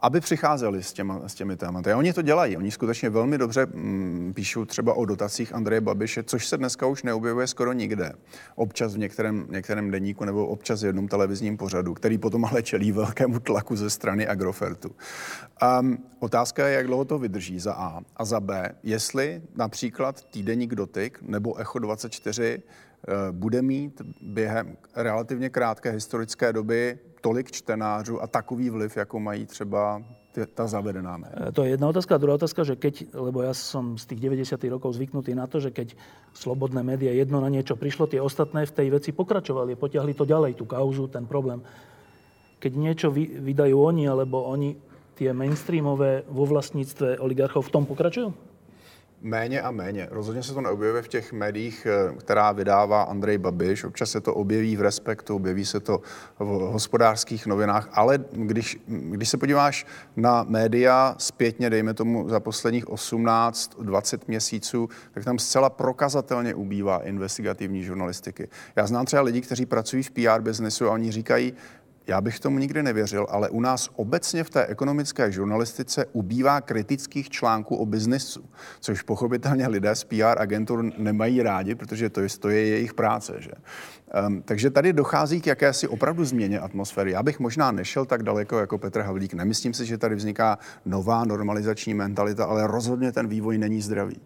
[0.00, 1.92] aby přicházeli s, těma, s těmi tématy.
[1.92, 2.56] A oni to dělají.
[2.56, 7.02] Oni skutečně velmi dobře mm, píšou třeba o dotacích Andreje Babiše, což se dneska už
[7.02, 8.12] neobjevuje skoro nikde.
[8.54, 12.92] Občas v některém, některém denníku nebo občas v jednom televizním pořadu, který potom ale čelí
[12.92, 14.90] velkému tlaku ze strany Agrofertu.
[15.80, 18.00] Um, otázka je, jak dlouho to vydrží za A.
[18.16, 22.62] A za B, jestli například týdeník Dotyk nebo Echo 24
[23.08, 29.46] eh, bude mít během relativně krátké historické doby tolik čtenářů a takový vliv, jako mají
[29.46, 30.02] třeba
[30.54, 31.50] ta zavedená média.
[31.50, 32.14] To je jedna otázka.
[32.14, 34.54] A druhá otázka, že keď, lebo ja som z tých 90.
[34.70, 35.98] rokov zvyknutý na to, že keď
[36.30, 40.54] slobodné médiá jedno na niečo prišlo, tie ostatné v tej veci pokračovali, potiahli to ďalej,
[40.54, 41.58] tú kauzu, ten problém.
[42.62, 44.78] Keď niečo vy, vydajú oni, alebo oni
[45.18, 48.30] tie mainstreamové vo vlastníctve oligarchov v tom pokračujú?
[49.20, 50.08] Méně a méně.
[50.10, 53.84] Rozhodně se to neobjevuje v těch médiích, eh, která vydává Andrej Babiš.
[53.84, 56.00] Občas se to objeví v Respektu, objeví se to
[56.38, 62.86] v hospodářských novinách, ale když, když se podíváš na média zpětně, dejme tomu za posledních
[62.86, 68.48] 18-20 měsíců, tak tam zcela prokazatelně ubývá investigativní žurnalistiky.
[68.76, 71.54] Já znám třeba lidi, kteří pracují v PR biznesu a oni říkají,
[72.08, 77.30] já bych tomu nikdy nevěřil, ale u nás obecně v té ekonomické žurnalistice ubývá kritických
[77.30, 78.44] článků o biznesu,
[78.80, 83.34] což pochopitelně lidé z PR agentur nemají rádi, protože to je, to je jejich práce.
[83.38, 83.50] Že?
[84.26, 87.12] Um, takže tady dochází k jakési opravdu změně atmosféry.
[87.12, 89.34] Já bych možná nešel tak daleko jako Petr Havlík.
[89.34, 94.20] Nemyslím si, že tady vzniká nová normalizační mentalita, ale rozhodně ten vývoj není zdravý.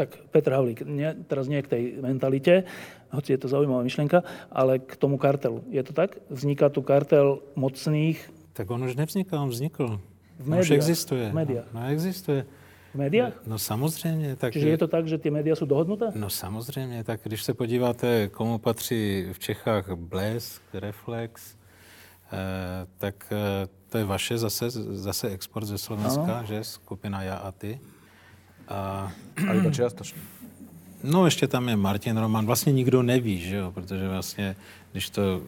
[0.00, 2.64] Tak Petr Havlík, nie, teraz nie k tej mentalite,
[3.12, 5.60] hoci je to zaujímavá myšlienka, ale k tomu kartelu.
[5.68, 6.16] Je to tak?
[6.32, 8.16] Vzniká tu kartel mocných?
[8.56, 10.00] Tak on už nevzniká, on vznikl.
[10.40, 10.64] V médiách.
[10.64, 11.24] Už existuje.
[11.28, 11.68] V médiách.
[11.76, 12.48] No, existuje.
[12.92, 13.32] V médiách?
[13.44, 14.36] No samozřejmě.
[14.36, 16.16] Tak, Čiže je to tak, že ty média jsou dohodnuté?
[16.16, 21.56] No samozřejmě, tak když se podíváte, komu patří v Čechách Blesk, Reflex,
[22.32, 26.46] eh, tak eh, to je vaše zase, zase export ze Slovenska, ano.
[26.46, 26.64] že?
[26.64, 27.80] Skupina Já a ty.
[28.70, 29.12] A,
[29.48, 30.20] a iba čiastočně.
[31.04, 32.46] No ještě tam je Martin Roman.
[32.46, 33.72] Vlastně nikdo neví, že jo?
[33.72, 34.56] protože vlastně,
[34.92, 35.40] když to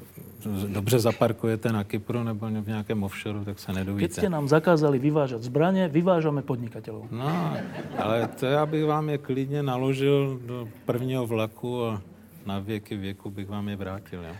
[0.66, 4.08] dobře zaparkujete na Kypru nebo v nějakém offshore, tak se nedovíte.
[4.08, 7.08] Keď jste nám zakázali vyvážet zbraně, vyvážeme podnikatelů.
[7.10, 7.56] No,
[7.98, 12.02] ale to já bych vám je klidně naložil do prvního vlaku a
[12.46, 14.24] na věky věku bych vám je vrátil.
[14.24, 14.34] Jo?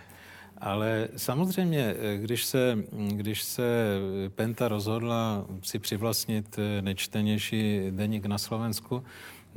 [0.63, 3.97] Ale samozřejmě, když se, když se
[4.35, 9.05] Penta rozhodla si přivlastnit nejčtenější deník na Slovensku,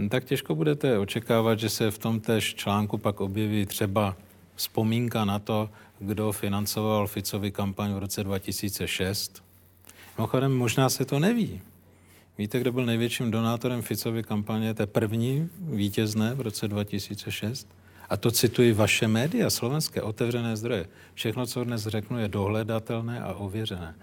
[0.09, 4.15] tak těžko budete očekávat, že se v tom též článku pak objeví třeba
[4.55, 9.43] vzpomínka na to, kdo financoval Ficovi kampaň v roce 2006.
[10.17, 11.61] Mimochodem, možná se to neví.
[12.37, 17.67] Víte, kdo byl největším donátorem Ficovy kampaně, té první vítězné v roce 2006?
[18.09, 20.85] A to cituji vaše média, slovenské, otevřené zdroje.
[21.13, 23.95] Všechno, co dnes řeknu, je dohledatelné a ověřené.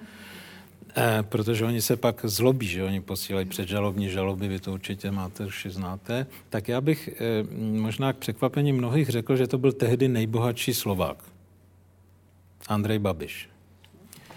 [0.96, 5.46] E, protože oni se pak zlobí, že oni posílají předžalobní žaloby, vy to určitě máte,
[5.46, 6.26] už znáte.
[6.50, 7.44] Tak já bych e,
[7.80, 11.24] možná k překvapení mnohých řekl, že to byl tehdy nejbohatší Slovák.
[12.68, 13.48] Andrej Babiš.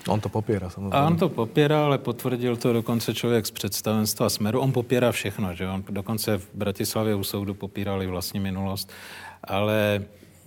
[0.07, 0.97] On to popírá samozřejmě.
[0.97, 4.59] A on to popírá, ale potvrdil to dokonce člověk z představenstva Smeru.
[4.59, 8.91] On popírá všechno, že on dokonce v Bratislavě u soudu popírali vlastní minulost.
[9.47, 10.03] Ale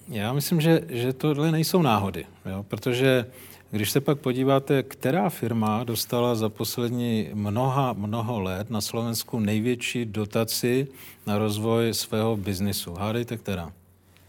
[0.08, 2.64] já myslím, že, že tohle nejsou náhody, jo?
[2.68, 3.26] protože
[3.70, 10.04] když se pak podíváte, která firma dostala za poslední mnoha, mnoho let na Slovensku největší
[10.04, 10.88] dotaci
[11.26, 12.94] na rozvoj svého biznisu.
[12.94, 13.72] Hádejte, která?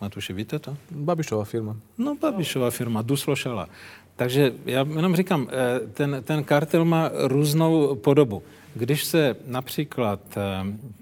[0.02, 0.78] Matuši, víte to?
[0.92, 1.76] Babišová firma.
[1.98, 3.70] No, Babišová firma, Duslošala.
[4.16, 8.44] Takže já jenom říkám, eh, ten, ten kartel má různou podobu.
[8.80, 10.42] Když se například eh,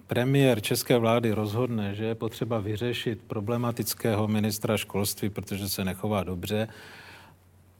[0.07, 6.67] premiér české vlády rozhodne, že je potřeba vyřešit problematického ministra školství, protože se nechová dobře,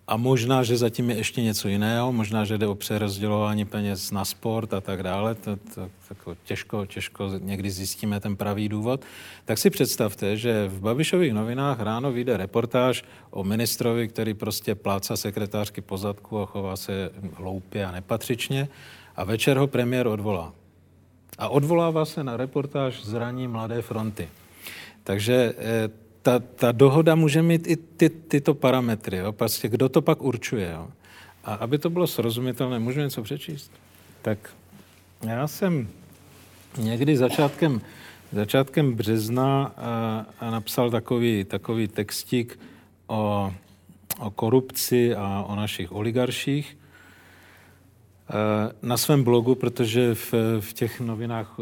[0.08, 4.26] a možná, že zatím je ještě něco jiného, možná, že jde o přerozdělování peněz na
[4.26, 5.90] sport a tak dále, to, to,
[6.24, 9.02] to těžko, těžko někdy zjistíme ten pravý důvod,
[9.46, 15.18] tak si představte, že v Babišových novinách ráno vyjde reportáž o ministrovi, který prostě pláca
[15.18, 18.68] sekretářky pozadku a chová se hloupě a nepatřičně
[19.18, 20.54] a večer ho premiér odvolá.
[21.38, 24.30] A odvolává se na reportáž zraní Mladé fronty.
[25.04, 25.90] Takže eh,
[26.22, 29.18] ta, ta dohoda může mít i ty, tyto parametry.
[29.18, 29.32] Jo?
[29.32, 30.72] Prostě kdo to pak určuje.
[30.74, 30.88] Jo?
[31.44, 33.72] A aby to bylo srozumitelné, můžu něco přečíst?
[34.22, 34.38] Tak
[35.28, 35.88] já jsem
[36.78, 37.82] někdy začátkem,
[38.32, 42.60] začátkem března a, a napsal takový, takový textík
[43.08, 43.54] o,
[44.20, 46.77] o korupci a o našich oligarších.
[48.82, 51.58] Na svém blogu, protože v, v těch novinách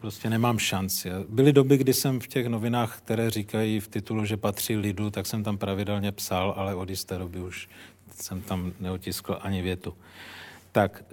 [0.00, 1.10] prostě nemám šanci.
[1.28, 5.26] Byly doby, kdy jsem v těch novinách, které říkají v titulu, že patří lidu, tak
[5.26, 7.68] jsem tam pravidelně psal, ale od jisté doby už
[8.14, 9.94] jsem tam neotiskl ani větu.
[10.72, 11.04] Tak,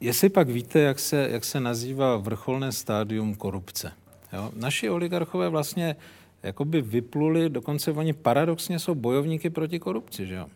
[0.00, 3.92] jestli pak víte, jak se, jak se nazývá vrcholné stádium korupce.
[4.32, 4.50] Jo?
[4.56, 5.96] Naši oligarchové vlastně
[6.42, 10.46] jakoby vypluli, dokonce oni paradoxně jsou bojovníky proti korupci, že jo?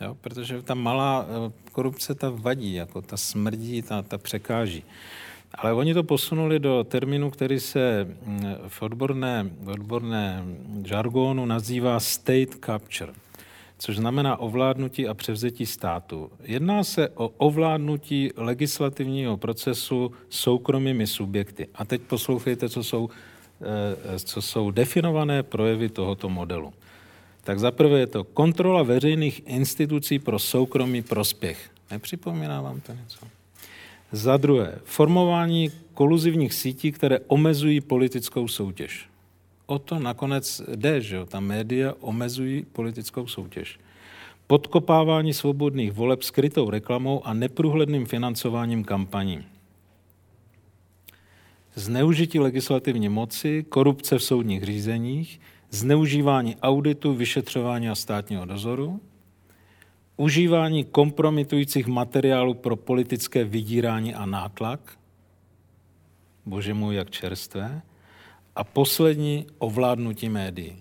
[0.00, 4.84] Jo, protože ta malá eh, korupce ta vadí, jako ta smrdí, ta, ta překáží.
[5.54, 10.44] Ale oni to posunuli do termínu, který se mm, v odborné, v odborné
[10.84, 13.12] žargonu nazývá state capture,
[13.78, 16.30] což znamená ovládnutí a převzetí státu.
[16.42, 21.66] Jedná se o ovládnutí legislativního procesu soukromými subjekty.
[21.74, 23.10] A teď poslouchejte, co jsou,
[23.60, 26.72] eh, co jsou definované projevy tohoto modelu
[27.44, 31.70] tak zaprvé je to kontrola veřejných institucí pro soukromý prospěch.
[31.90, 33.26] Nepřipomíná vám to něco?
[34.12, 39.08] Za druhé, formování koluzivních sítí, které omezují politickou soutěž.
[39.66, 41.26] O to nakonec jde, že jo?
[41.26, 43.78] Ta média omezují politickou soutěž.
[44.46, 49.44] Podkopávání svobodných voleb skrytou reklamou a neprůhledným financováním kampaní.
[51.74, 55.40] Zneužití legislativní moci, korupce v soudních řízeních,
[55.74, 59.00] zneužívání auditu, vyšetřování a státního dozoru,
[60.16, 64.80] užívání kompromitujících materiálů pro politické vydírání a nátlak,
[66.46, 67.82] bože můj, jak čerstvé,
[68.56, 70.76] a poslední ovládnutí médií.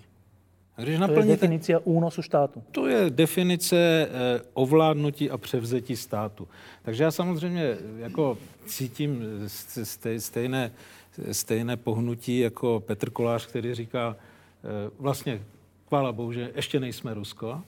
[0.78, 2.64] A když to je definice únosu státu.
[2.72, 6.48] To je definice eh, ovládnutí a převzetí státu.
[6.82, 9.22] Takže já samozřejmě jako cítím
[10.18, 10.72] stejné,
[11.32, 14.16] stejné pohnutí jako Petr Kolář, který říká,
[15.00, 15.42] vlastně,
[15.88, 17.62] chvála bohu, že ještě nejsme Rusko,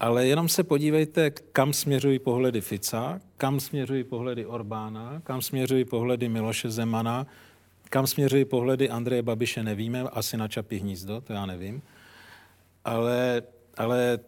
[0.00, 6.28] ale jenom se podívejte, kam směřují pohledy Fica, kam směřují pohledy Orbána, kam směřují pohledy
[6.28, 7.26] Miloše Zemana,
[7.90, 11.82] kam směřují pohledy Andreje Babiše, nevíme, asi na Čapí hnízdo, to já nevím.
[12.84, 13.42] Ale,
[13.76, 14.18] ale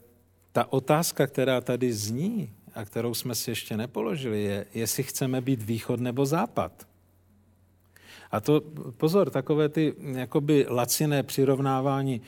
[0.53, 5.63] ta otázka, která tady zní a kterou jsme si ještě nepoložili, je, jestli chceme být
[5.63, 6.88] východ nebo západ.
[8.31, 8.63] A to,
[8.97, 12.21] pozor, takové ty jakoby laciné přirovnávání,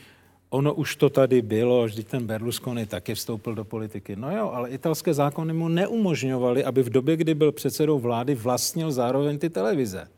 [0.51, 4.17] ono už to tady bylo, vždyť ten Berlusconi taky vstoupil do politiky.
[4.17, 8.93] No jo, ale italské zákony mu neumožňovaly, aby v době, kdy byl předsedou vlády, vlastnil
[8.93, 10.09] zároveň ty televize.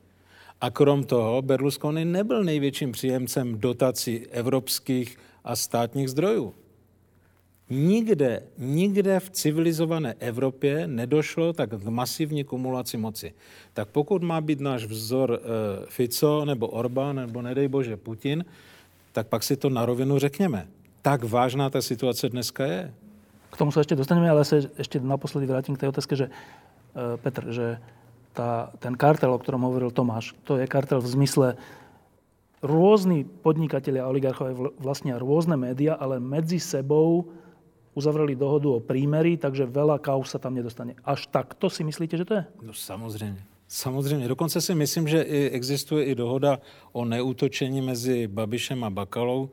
[0.60, 6.54] A krom toho Berlusconi nebyl největším příjemcem dotací evropských a státních zdrojů.
[7.70, 13.34] Nikde, nikde v civilizované Evropě nedošlo tak k masivní kumulaci moci.
[13.72, 15.38] Tak pokud má být náš vzor e,
[15.86, 18.44] Fico nebo Orbán nebo nedej bože Putin,
[19.12, 20.68] tak pak si to na rovinu řekněme.
[21.02, 22.94] Tak vážná ta situace dneska je.
[23.50, 27.16] K tomu se ještě dostaneme, ale se ještě naposledy vrátím k té otázce, že e,
[27.16, 27.78] Petr, že
[28.32, 31.48] tá, ten kartel, o ktorom hovoril Tomáš, to je kartel v zmysle
[32.64, 37.28] rôzni podnikatelia a oligarchové vlastnia rôzne média, ale medzi sebou
[37.94, 40.96] uzavreli dohodu o prímeri, takže veľa kaus sa tam nedostane.
[41.04, 42.44] Až takto si myslíte, že to je?
[42.62, 43.42] No samozřejmě.
[43.68, 44.28] Samozřejmě.
[44.28, 46.60] Dokonce si myslím, že i existuje i dohoda
[46.92, 49.50] o neútočení mezi Babišem a Bakalou.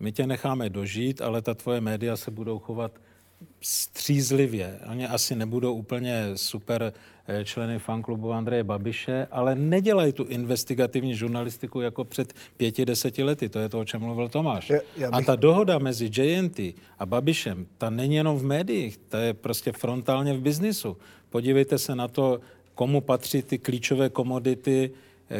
[0.00, 2.92] My tě necháme dožít, ale ta tvoje média se budou chovat
[3.60, 4.78] střízlivě.
[4.90, 6.92] Oni asi nebudou úplně super
[7.28, 13.48] eh, členy fanklubu Andreje Babiše, ale nedělají tu investigativní žurnalistiku jako před pěti, deseti lety.
[13.48, 14.70] To je to, o čem mluvil Tomáš.
[14.70, 15.18] Já, já bych...
[15.18, 16.60] A ta dohoda mezi JNT
[16.98, 20.96] a Babišem, ta není jenom v médiích, ta je prostě frontálně v biznisu.
[21.30, 22.40] Podívejte se na to,
[22.74, 24.90] komu patří ty klíčové komodity,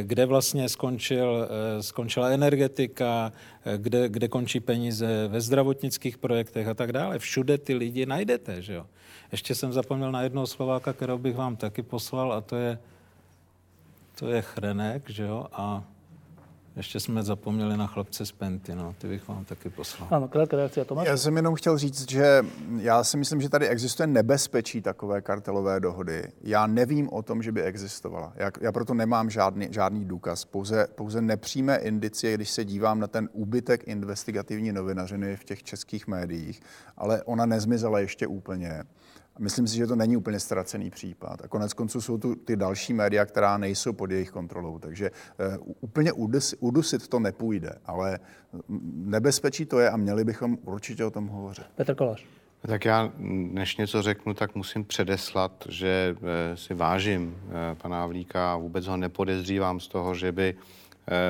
[0.02, 3.32] kde vlastně skončil, eh, skončila energetika,
[3.64, 7.18] eh, kde, kde končí peníze ve zdravotnických projektech a tak dále.
[7.18, 8.86] Všude ty lidi najdete, že jo.
[9.32, 12.78] Ještě jsem zapomněl na jednoho Slováka, kterou bych vám taky poslal a to je,
[14.18, 15.84] to je Chrenek, že jo, a
[16.78, 20.08] ještě jsme zapomněli na chlapce z Penty, no, ty bych vám taky poslal.
[20.10, 21.06] Ano, krátká reakce, Tomáš.
[21.06, 22.44] Já jsem jenom chtěl říct, že
[22.80, 26.24] já si myslím, že tady existuje nebezpečí takové kartelové dohody.
[26.42, 28.32] Já nevím o tom, že by existovala.
[28.36, 33.06] Já, já proto nemám žádný, žádný důkaz, pouze, pouze nepřímé indicie, když se dívám na
[33.06, 36.60] ten úbytek investigativní novinařiny v těch českých médiích,
[36.96, 38.84] ale ona nezmizela ještě úplně.
[39.38, 41.42] Myslím si, že to není úplně ztracený případ.
[41.44, 44.78] A konec konců jsou tu ty další média, která nejsou pod jejich kontrolou.
[44.78, 48.18] Takže uh, úplně udus, udusit to nepůjde, ale
[48.92, 51.66] nebezpečí to je a měli bychom určitě o tom hovořit.
[51.74, 52.24] Petr Kolář.
[52.60, 53.12] Tak já,
[53.52, 58.86] než něco řeknu, tak musím předeslat, že eh, si vážím eh, pana Havlíka a vůbec
[58.86, 60.54] ho nepodezřívám z toho, že by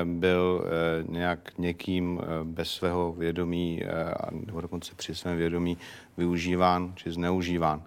[0.03, 0.65] byl
[1.07, 3.83] nějak někým bez svého vědomí,
[4.31, 5.77] nebo dokonce při svém vědomí
[6.17, 7.83] využíván či zneužíván.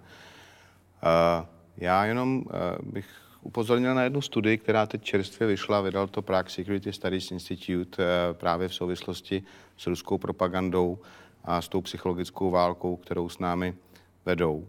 [1.77, 2.43] Já jenom
[2.83, 3.07] bych
[3.41, 8.67] upozornil na jednu studii, která teď čerstvě vyšla, vydal to Prague Security Studies Institute právě
[8.67, 9.43] v souvislosti
[9.77, 10.99] s ruskou propagandou
[11.43, 13.73] a s tou psychologickou válkou, kterou s námi
[14.25, 14.67] vedou.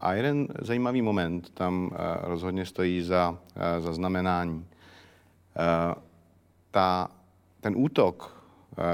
[0.00, 1.90] A jeden zajímavý moment tam
[2.22, 3.38] rozhodně stojí za
[3.78, 4.66] zaznamenání.
[6.70, 7.08] Ta,
[7.60, 8.44] ten útok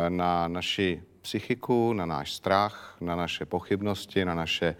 [0.09, 4.77] na naši psychiku, na náš strach, na naše pochybnosti, na naše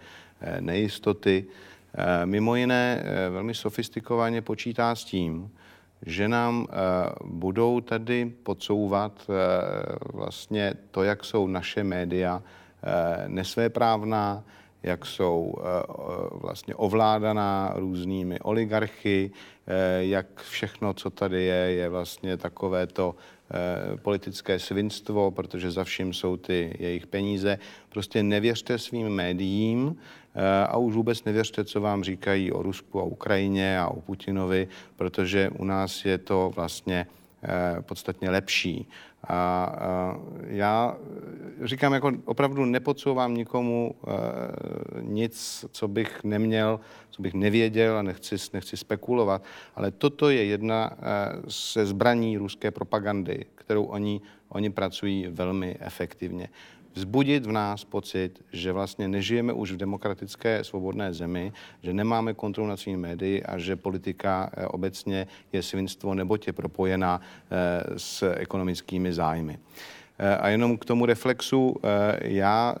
[0.59, 1.45] nejistoty,
[1.93, 5.51] e, mimo jiné e, velmi sofistikovaně počítá s tím,
[6.05, 6.67] že nám
[7.25, 9.27] budou tady podsouvat
[10.13, 12.43] vlastně to, jak jsou naše média
[13.27, 14.43] nesvéprávná,
[14.83, 15.93] jak jsou eh, eh,
[16.31, 19.31] vlastně ovládaná různými oligarchy,
[19.67, 23.15] eh, jak všechno, co tady je, je vlastně takové to
[24.01, 27.59] politické svinstvo, protože za vším jsou ty jejich peníze.
[27.89, 29.97] Prostě nevěřte svým médiím
[30.67, 35.49] a už vůbec nevěřte, co vám říkají o Rusku a Ukrajině a o Putinovi, protože
[35.49, 37.07] u nás je to vlastně
[37.81, 38.87] podstatně lepší.
[39.23, 40.17] A, a
[40.47, 40.97] já
[41.63, 43.95] říkám, jako opravdu nepodsouvám nikomu
[45.01, 49.43] nic, co bych neměl, co bych nevěděl a nechci, nechci spekulovat,
[49.75, 50.91] ale toto je jedna
[51.47, 56.49] ze zbraní ruské propagandy, kterou oni, oni pracují velmi efektivně
[56.99, 62.69] vzbudit v nás pocit, že vlastně nežijeme už v demokratické svobodné zemi, že nemáme kontrolu
[62.69, 68.23] nad svými médii a že politika eh, obecně je svinstvo nebo je propojená eh, s
[68.35, 69.55] ekonomickými zájmy.
[70.19, 71.75] Eh, a jenom k tomu reflexu,
[72.21, 72.75] já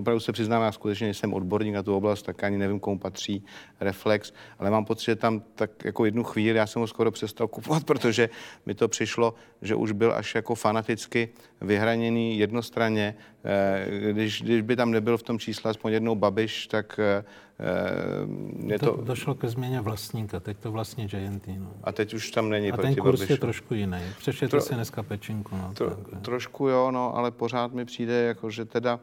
[0.00, 3.44] opravdu se přiznám, já skutečně jsem odborník na tu oblast, tak ani nevím, komu patří
[3.80, 7.48] reflex, ale mám pocit, že tam tak jako jednu chvíli, já jsem ho skoro přestal
[7.48, 8.28] kupovat, protože
[8.66, 11.28] mi to přišlo, že už byl až jako fanaticky
[11.60, 13.14] vyhraněný jednostranně.
[14.10, 17.00] Když, když by tam nebyl v tom čísle aspoň jednou Babiš, tak
[18.66, 18.96] je to...
[18.96, 19.02] to...
[19.02, 21.48] Došlo ke změně vlastníka, teď to vlastně JNT.
[21.58, 21.72] No.
[21.84, 23.32] A teď už tam není A ten kurz Babišu.
[23.32, 23.98] je trošku jiný.
[24.18, 24.60] Přečtěte Tro...
[24.60, 25.56] si dneska pečinku.
[25.56, 25.90] No, tro...
[25.90, 29.00] tak, trošku jo, no, ale pořád mi přijde, jako, že teda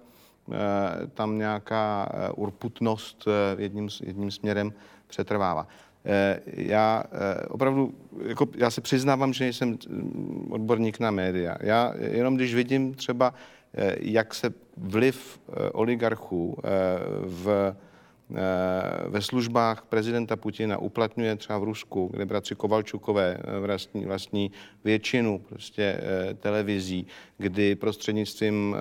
[1.13, 4.73] tam nějaká e, urputnost e, jedním, jedním směrem
[5.07, 5.67] přetrvává.
[6.45, 7.03] Já
[7.47, 7.93] opravdu,
[8.27, 11.57] jako, já se přiznávám, že jsem mm, odborník na média.
[11.61, 13.33] Já jenom když vidím třeba,
[13.99, 15.39] jak se vliv
[15.73, 16.57] oligarchů
[17.23, 17.75] v
[18.35, 24.51] Eh, ve službách prezidenta Putina uplatňuje třeba v Rusku, kde bratři Kovalčukové eh, vlastní, vlastní
[24.83, 28.75] většinu prostě eh, televizí, kdy prostřednictvím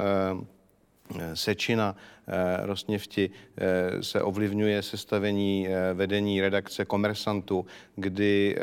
[1.34, 1.96] Sečina
[2.62, 3.30] Rosněvti
[4.00, 8.56] se ovlivňuje sestavení vedení redakce Komersantu, kdy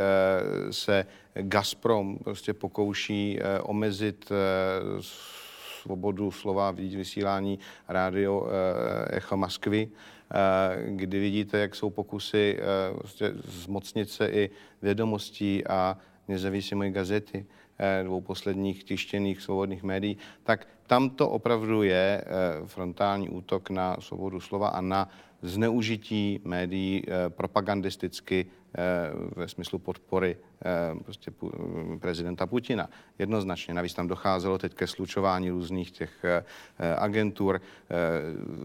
[0.71, 4.31] se Gazprom prostě pokouší omezit
[5.81, 8.47] svobodu slova, vysílání rádio
[9.09, 9.89] Echo Moskvy
[10.33, 14.49] Eh, kdy vidíte, jak jsou pokusy eh, prostě zmocnit se i
[14.81, 17.45] vědomostí a nezávislé gazety,
[17.77, 22.23] eh, dvou posledních tištěných svobodných médií, tak tam to opravdu je
[22.65, 25.09] frontální útok na svobodu slova a na
[25.41, 28.45] zneužití médií propagandisticky
[29.35, 30.37] ve smyslu podpory
[31.03, 31.31] prostě
[31.99, 32.89] prezidenta Putina.
[33.19, 33.73] Jednoznačně.
[33.73, 36.25] Navíc tam docházelo teď ke slučování různých těch
[36.97, 37.61] agentur,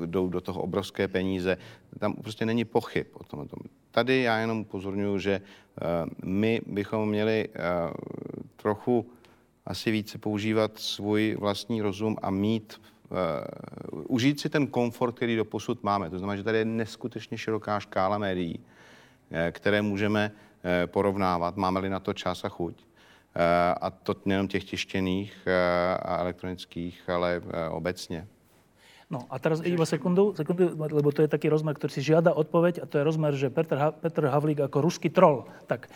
[0.06, 1.56] jdou do toho obrovské peníze.
[1.98, 3.46] Tam prostě není pochyb o tom.
[3.90, 5.40] Tady já jenom upozorňuji, že
[6.24, 7.48] my bychom měli
[8.56, 9.10] trochu
[9.68, 12.80] asi více používat svůj vlastní rozum a mít
[13.90, 16.10] Uh, užít si ten komfort, který do posud máme.
[16.10, 18.60] To znamená, že tady je neskutečně široká škála médií,
[19.30, 20.32] Eh, které můžeme
[20.64, 22.88] eh, porovnávat, máme-li na to čas a chuť.
[23.80, 25.48] A to nejenom těch tištěných
[26.02, 28.26] a elektronických, ale obecně.
[29.08, 32.84] No a teraz iba sekundu, sekundu, lebo to je taký rozmer, ktorý si žiada odpoveď
[32.84, 35.48] a to je rozmer, že Petr, ha, Petr Havlík ako ruský troll.
[35.64, 35.88] Tak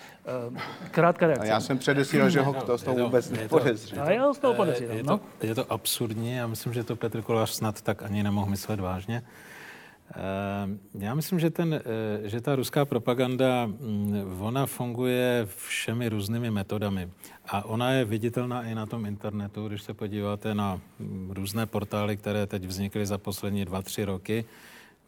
[0.88, 1.44] krátka reakce.
[1.44, 4.02] A já jsem předesílal, že ho to z toho vůbec nepodezřel.
[4.02, 4.90] A já z toho podezřel.
[4.90, 5.20] Je, no?
[5.42, 9.22] je to absurdní a myslím, že to Petr Kolář snad tak ani nemohl myslet vážně.
[10.16, 16.50] Eh, já myslím, že, ten, eh, že ta ruská propaganda, mm, ona funguje všemi různými
[16.50, 17.08] metodami.
[17.48, 22.16] A ona je viditelná i na tom internetu, když se podíváte na mm, různé portály,
[22.16, 24.44] které teď vznikly za poslední dva, tři roky,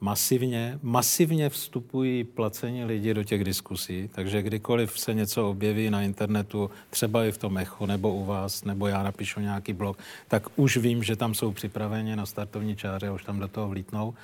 [0.00, 6.70] masivně, masivně vstupují placení lidi do těch diskusí, takže kdykoliv se něco objeví na internetu,
[6.90, 9.98] třeba i v tom echo, nebo u vás, nebo já napíšu nějaký blog,
[10.28, 14.14] tak už vím, že tam jsou připraveni na startovní čáře už tam do toho vlítnou.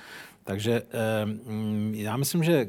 [0.51, 0.81] Takže
[1.45, 2.67] mm, já myslím, že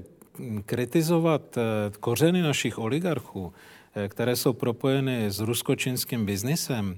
[0.66, 1.62] kritizovat eh,
[2.00, 3.52] kořeny našich oligarchů,
[3.94, 6.96] eh, které jsou propojeny s rusko-čínským biznisem,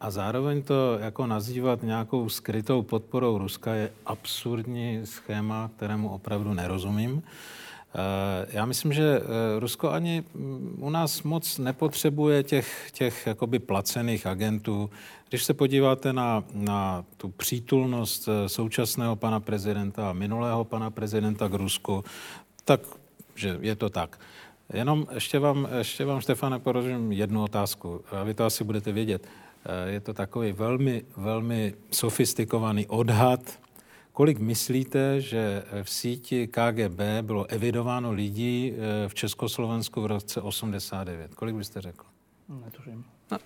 [0.00, 7.22] A zároveň to jako nazývat nějakou skrytou podporou Ruska je absurdní schéma, kterému opravdu nerozumím.
[7.94, 13.58] Eh, já myslím, že eh, Rusko ani mm, u nás moc nepotřebuje těch, těch jakoby
[13.58, 14.90] placených agentů.
[15.28, 21.48] Když se podíváte na, na tu přítulnost eh, současného pana prezidenta a minulého pana prezidenta
[21.48, 22.04] k Rusku,
[22.64, 22.80] tak
[23.34, 24.20] že je to tak.
[24.72, 28.04] Jenom ještě vám, ještě vám Štefane, porožím jednu otázku.
[28.10, 29.28] A vy to asi budete vědět.
[29.86, 33.40] Je to takový velmi, velmi sofistikovaný odhad
[34.16, 41.34] Kolik myslíte, že v síti KGB bylo evidováno lidí eh, v Československu v roce 89?
[41.34, 42.04] Kolik byste řekl?
[42.64, 43.04] Netuším.
[43.30, 43.38] No,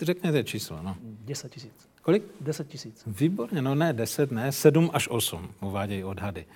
[0.00, 0.78] řekněte číslo.
[0.82, 0.96] No.
[1.00, 1.88] 10 tisíc.
[2.02, 2.22] Kolik?
[2.40, 3.02] 10 tisíc.
[3.06, 6.46] Výborně, no ne 10, ne, 7 až 8 uvádějí odhady.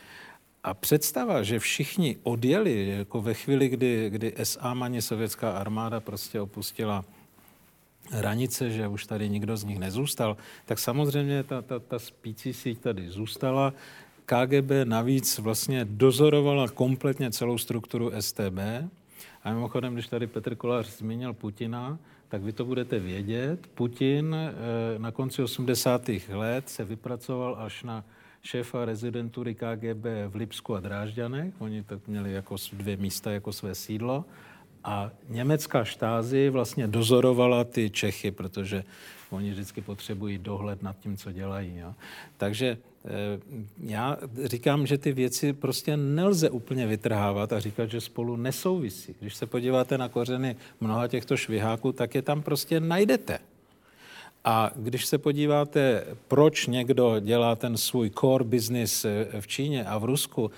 [0.64, 6.40] A představa, že všichni odjeli, jako ve chvíli, kdy, kdy SA mani sovětská armáda prostě
[6.40, 7.04] opustila
[8.11, 12.80] hranice, že už tady nikdo z nich nezůstal, tak samozřejmě ta, ta, ta spící síť
[12.80, 13.72] tady zůstala.
[14.26, 18.58] KGB navíc vlastně dozorovala kompletně celou strukturu STB.
[19.44, 21.98] A mimochodem, když tady Petr Kolář zmínil Putina,
[22.28, 23.66] tak vy to budete vědět.
[23.74, 26.08] Putin eh, na konci 80.
[26.28, 28.04] let se vypracoval až na
[28.42, 31.54] šéfa rezidentury KGB v Lipsku a Drážďanech.
[31.58, 34.24] Oni tak měli jako dvě místa jako své sídlo.
[34.85, 38.85] A německá štázy vlastně dozorovala ty Čechy, protože
[39.31, 41.76] oni vždycky potřebují dohled nad tím, co dělají.
[41.76, 41.95] Jo.
[42.37, 43.09] Takže eh,
[43.83, 49.14] já říkám, že ty věci prostě nelze úplně vytrhávat a říkat, že spolu nesouvisí.
[49.20, 53.39] Když se podíváte na kořeny mnoha těchto šviháků, tak je tam prostě najdete.
[54.45, 59.99] A když se podíváte, proč někdo dělá ten svůj core business eh, v Číně a
[59.99, 60.51] v Rusku,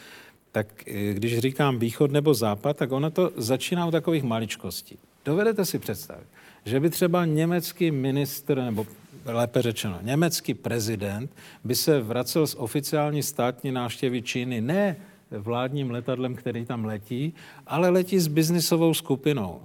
[0.52, 4.98] tak eh, když říkám východ nebo západ, tak ono to začíná u takových maličkostí.
[5.24, 6.26] Dovedete si představit,
[6.64, 8.86] že by třeba německý ministr, nebo
[9.24, 11.30] lépe řečeno, německý prezident
[11.64, 14.96] by se vracel z oficiální státní návštěvy Číny ne
[15.30, 17.34] vládním letadlem, který tam letí,
[17.66, 19.60] ale letí s biznisovou skupinou.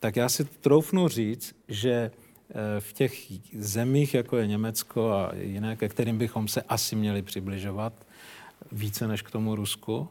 [0.00, 5.76] Tak já si troufnu říct, že eh, v těch zemích, jako je Německo a jiné,
[5.76, 7.92] ke kterým bychom se asi měli přibližovat,
[8.72, 10.08] více než k tomu Rusku,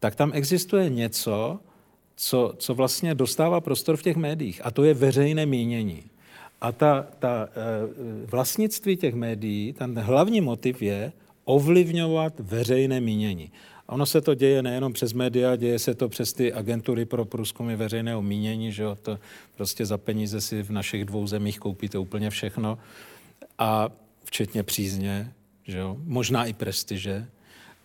[0.00, 1.60] tak tam existuje něco,
[2.16, 6.02] co, co vlastně dostává prostor v těch médiích, a to je veřejné mínění.
[6.60, 11.12] A ta, ta eh, vlastnictví těch médií, ten hlavní motiv je
[11.44, 13.52] ovlivňovat veřejné mínění.
[13.88, 17.24] A ono se to děje nejenom přes média, děje se to přes ty agentury pro
[17.24, 19.18] průzkumy veřejného mínění, že jo, to
[19.56, 22.78] prostě za peníze si v našich dvou zemích koupíte úplně všechno.
[23.58, 23.88] A
[24.24, 25.32] včetně přízně,
[25.64, 27.26] že jo, možná i prestiže.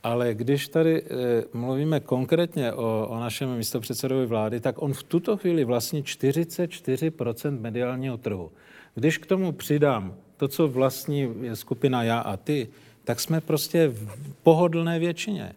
[0.04, 1.06] Ale když tady e,
[1.54, 8.18] mluvíme konkrétně o, o našem místopředsedovi vlády, tak on v tuto chvíli vlastní 44% mediálního
[8.18, 8.52] trhu.
[8.96, 12.68] Když k tomu přidám to, co vlastní skupina já a ty,
[13.04, 15.54] tak jsme prostě v pohodlné většině.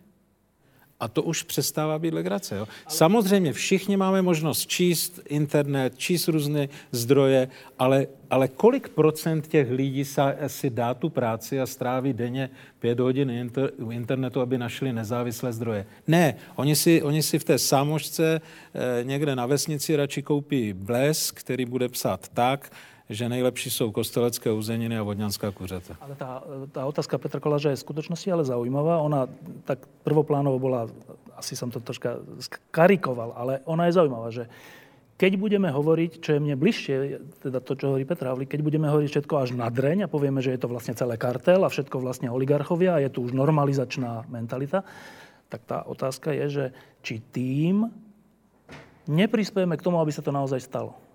[1.00, 2.56] A to už přestává být legrace.
[2.56, 2.68] Jo?
[2.88, 7.48] Samozřejmě všichni máme možnost číst internet, číst různé zdroje,
[7.78, 10.04] ale, ale kolik procent těch lidí
[10.46, 15.86] si dá tu práci a stráví denně pět hodin inter, internetu, aby našli nezávislé zdroje?
[16.06, 21.30] Ne, oni si, oni si v té sámošce eh, někde na vesnici radši koupí bles,
[21.30, 22.72] který bude psát tak,
[23.10, 25.98] že nejlepší jsou kostelecké uzeniny a vodňanská kuřata.
[25.98, 29.02] Ale tá, tá otázka Petra Koláža je v skutočnosti ale zaujímavá.
[29.02, 29.26] Ona
[29.66, 30.86] tak prvoplánovo bola,
[31.34, 34.46] asi som to troška skarikoval, ale ona je zaujímavá, že
[35.18, 36.96] keď budeme hovoriť, čo je mne bližšie,
[37.44, 40.40] teda to, čo hovorí Petr Havlík, keď budeme hovoriť všetko až na dreň a povieme,
[40.40, 44.24] že je to vlastne celé kartel a všetko vlastne oligarchovia a je tu už normalizačná
[44.32, 44.80] mentalita,
[45.52, 46.64] tak tá otázka je, že
[47.04, 47.90] či tým
[49.10, 51.09] neprispieme k tomu, aby sa to naozaj stalo.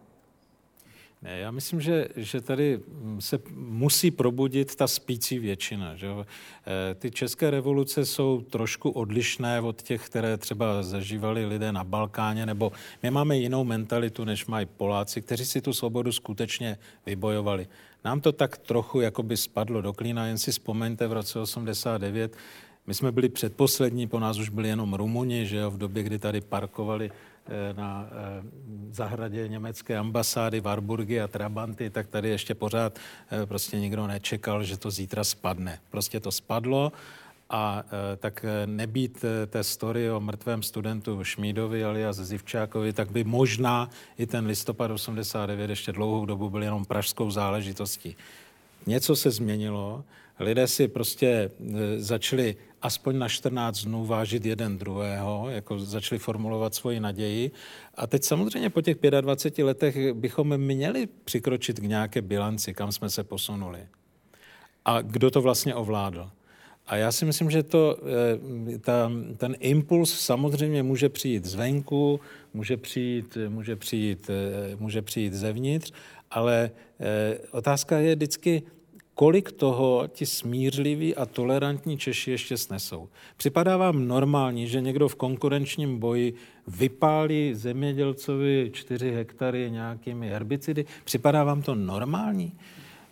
[1.21, 2.79] Ne, já myslím, že, že tady
[3.19, 5.95] se musí probudit ta spící většina.
[5.95, 6.07] Že?
[6.07, 12.45] Eh, ty české revoluce jsou trošku odlišné od těch, které třeba zažívali lidé na Balkáně,
[12.45, 12.71] nebo
[13.03, 17.67] my máme jinou mentalitu, než mají Poláci, kteří si tu svobodu skutečně vybojovali.
[18.05, 22.37] Nám to tak trochu jakoby spadlo do klína, jen si vzpomeňte v roce 89,
[22.87, 26.19] my jsme byli předposlední, po nás už byli jenom Rumuni, že jo, v době, kdy
[26.19, 27.11] tady parkovali
[27.73, 28.43] na eh,
[28.91, 32.99] zahradě německé ambasády Warburgy a Trabanty, tak tady ještě pořád
[33.31, 35.79] eh, prostě nikdo nečekal, že to zítra spadne.
[35.89, 36.91] Prostě to spadlo
[37.49, 37.83] a
[38.17, 44.45] tak nebýt té story o mrtvém studentu Šmídovi alias Zivčákovi, tak by možná i ten
[44.45, 48.15] listopad 89 ještě dlouhou dobu byl jenom pražskou záležitostí.
[48.85, 50.03] Něco se změnilo,
[50.39, 51.51] lidé si prostě
[51.97, 52.55] začali
[52.85, 57.51] aspoň na 14 dnů vážit jeden druhého, jako začali formulovat svoji naději.
[57.95, 63.09] A teď samozřejmě po těch 25 letech bychom měli přikročit k nějaké bilanci, kam jsme
[63.09, 63.79] se posunuli.
[64.85, 66.29] A kdo to vlastně ovládl.
[66.87, 67.97] A já si myslím, že to,
[68.73, 72.19] eh, ta, ten impuls samozřejmě může přijít zvenku,
[72.53, 75.91] může přijít, může přijít, eh, může přijít zevnitř,
[76.31, 78.63] ale eh, otázka je vždycky,
[79.15, 83.09] kolik toho ti smířliví a tolerantní Češi ještě snesou.
[83.37, 86.33] Připadá vám normální, že někdo v konkurenčním boji
[86.67, 90.85] vypálí zemědělcovi 4 hektary nějakými herbicidy?
[91.03, 92.53] Připadá vám to normální?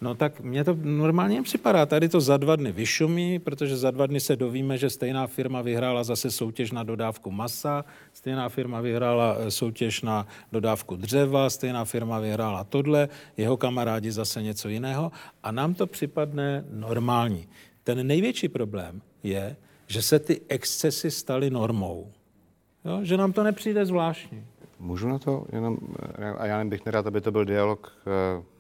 [0.04, 1.86] No tak mně to normálně připadá.
[1.86, 5.62] Tady to za dva dny vyšumí, protože za dva dny se dovíme, že stejná firma
[5.62, 11.86] vyhrála zase soutěž na dodávku masa, stejná firma vyhrála eh, soutěž na dodávku dřeva, stejná
[11.86, 15.12] firma vyhrála tohle, jeho kamarádi zase něco jiného
[15.44, 17.48] a nám to připadne normální.
[17.84, 19.56] Ten největší problém je,
[19.88, 22.12] že se ty excesy staly normou.
[22.86, 23.00] Jo?
[23.04, 24.46] Že nám to nepřijde zvláštní.
[24.80, 25.78] Můžu na to jenom,
[26.18, 28.53] eh, a já bych nerad, aby to byl dialog eh,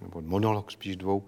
[0.00, 1.22] nebo monolog spíš dvou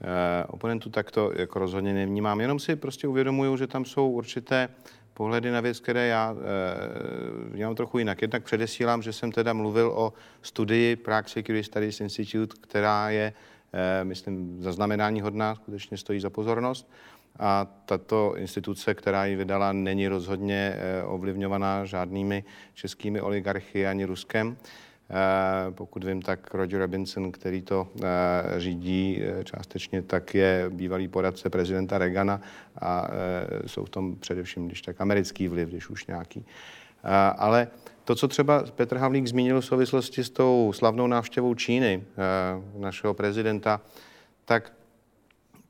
[0.00, 2.40] eh, oponentů, tak to jako rozhodně nevnímám.
[2.40, 4.68] Jenom si prostě uvědomuju, že tam jsou určité
[5.14, 8.22] pohledy na věc, které já eh, vnímám trochu jinak.
[8.22, 10.12] Jednak předesílám, že jsem teda mluvil o
[10.42, 13.32] studii Prague Security Studies Institute, která je,
[13.72, 16.90] eh, myslím, zaznamenání hodná, skutečně stojí za pozornost.
[17.38, 22.44] A tato instituce, která ji vydala, není rozhodně ovlivňovaná žádnými
[22.74, 24.56] českými oligarchy ani Ruskem.
[25.70, 31.50] Pokud vím, tak Roger Robinson, který to eh, řídí eh, částečně, tak je bývalý poradce
[31.50, 32.40] prezidenta Reagana
[32.80, 33.08] a
[33.66, 36.46] jsou v tom především, když tak americký vliv, když už nějaký.
[37.36, 37.68] Ale
[38.04, 42.04] to, co třeba Petr Havlík zmínil v souvislosti s tou slavnou návštěvou Číny,
[42.78, 43.80] našeho prezidenta,
[44.44, 44.72] tak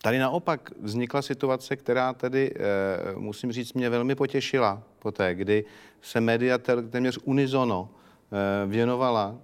[0.03, 2.55] tady naopak vznikla situace, která tedy,
[3.17, 5.65] musím říct, mě velmi potěšila poté, kdy
[6.03, 6.59] se média
[6.91, 8.02] téměř unizono Eh,
[8.67, 9.37] věnovala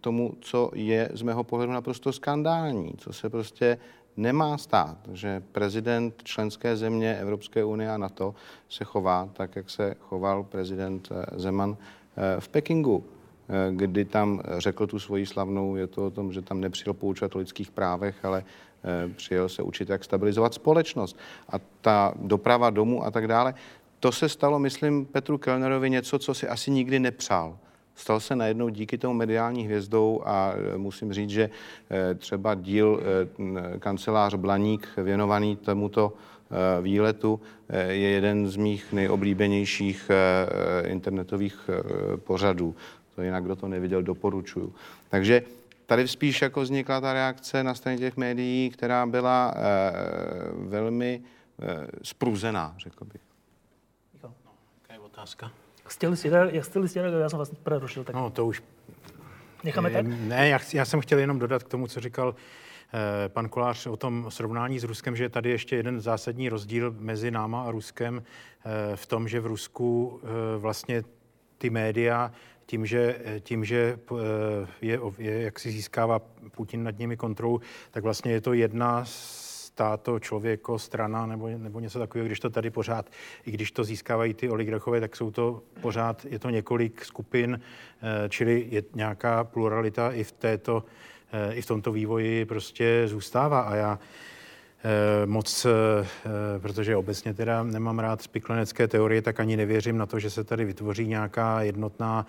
[0.00, 3.78] tomu, co je z mého pohledu naprosto skandální, co se prostě
[4.16, 8.34] nemá stát, že prezident členské země Evropské unie a NATO
[8.68, 11.76] se chová tak, jak se choval prezident eh, Zeman
[12.16, 13.04] eh, v Pekingu,
[13.70, 17.38] kdy tam řekl tu svoji slavnou, je to o tom, že tam nepřijel poučovat o
[17.38, 18.44] lidských právech, ale
[19.16, 21.18] přijel se učit, jak stabilizovat společnost.
[21.48, 23.54] A ta doprava domů a tak dále,
[24.00, 27.58] to se stalo, myslím, Petru Kellnerovi něco, co si asi nikdy nepřál
[28.00, 31.50] stal se najednou díky tomu mediální hvězdou a e, musím říct, že
[31.90, 33.00] e, třeba díl
[33.74, 36.12] e, kancelář Blaník věnovaný tomuto
[36.82, 37.40] výletu
[37.88, 40.10] je jeden z mých nejoblíbenějších
[40.84, 41.70] internetových
[42.16, 42.74] pořadů.
[43.14, 44.74] To jinak, kdo to neviděl, doporučuju.
[45.08, 45.42] Takže
[45.86, 49.54] tady spíš jako vznikla ta reakce na straně těch médií, která byla
[50.54, 51.22] velmi
[52.02, 53.22] spruzená, řekl bych.
[54.82, 55.50] Jaká je otázka?
[55.90, 56.80] Chtěli jste, jak jste,
[57.20, 58.04] já jsem vás prerušil.
[58.04, 58.14] Tak...
[58.14, 58.62] No to už...
[59.64, 60.06] Necháme tak?
[60.06, 62.34] Ne, já, já jsem chtěl jenom dodat k tomu, co říkal
[63.24, 66.94] eh, pan Kolář o tom srovnání s Ruskem, že je tady ještě jeden zásadní rozdíl
[66.98, 71.02] mezi náma a Ruskem eh, v tom, že v Rusku eh, vlastně
[71.58, 72.32] ty média
[72.66, 73.98] tím, že, tím, že
[74.80, 76.18] je, je, jak si získává
[76.50, 77.60] Putin nad nimi kontrolu,
[77.90, 82.50] tak vlastně je to jedna z státo, člověko, strana nebo, nebo něco takového, když to
[82.50, 83.10] tady pořád,
[83.46, 88.28] i když to získávají ty oligarchové, tak jsou to pořád, je to několik skupin, eh,
[88.28, 90.84] čili je nějaká pluralita i v této,
[91.32, 93.60] eh, i v tomto vývoji prostě zůstává.
[93.60, 93.98] A já
[95.26, 95.66] moc,
[96.58, 100.64] protože obecně teda nemám rád spiklenecké teorie, tak ani nevěřím na to, že se tady
[100.64, 102.26] vytvoří nějaká jednotná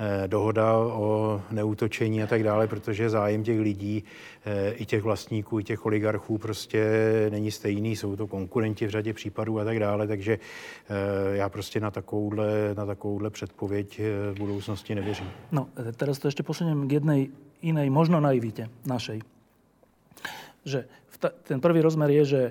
[0.00, 4.04] Eh, dohoda o neútočení a tak dále, protože zájem těch lidí,
[4.44, 6.84] eh, i těch vlastníků, i těch oligarchů prostě
[7.30, 11.80] není stejný, jsou to konkurenti v řadě případů a tak dále, takže eh, já prostě
[11.80, 14.00] na takovouhle, na takovouhle předpověď
[14.32, 15.30] v budoucnosti nevěřím.
[15.52, 17.28] No, teraz to ještě posuniem k jednej
[17.62, 19.20] inej, možno naivite našej.
[20.64, 20.84] Že
[21.46, 22.42] ten prvý rozmer je, že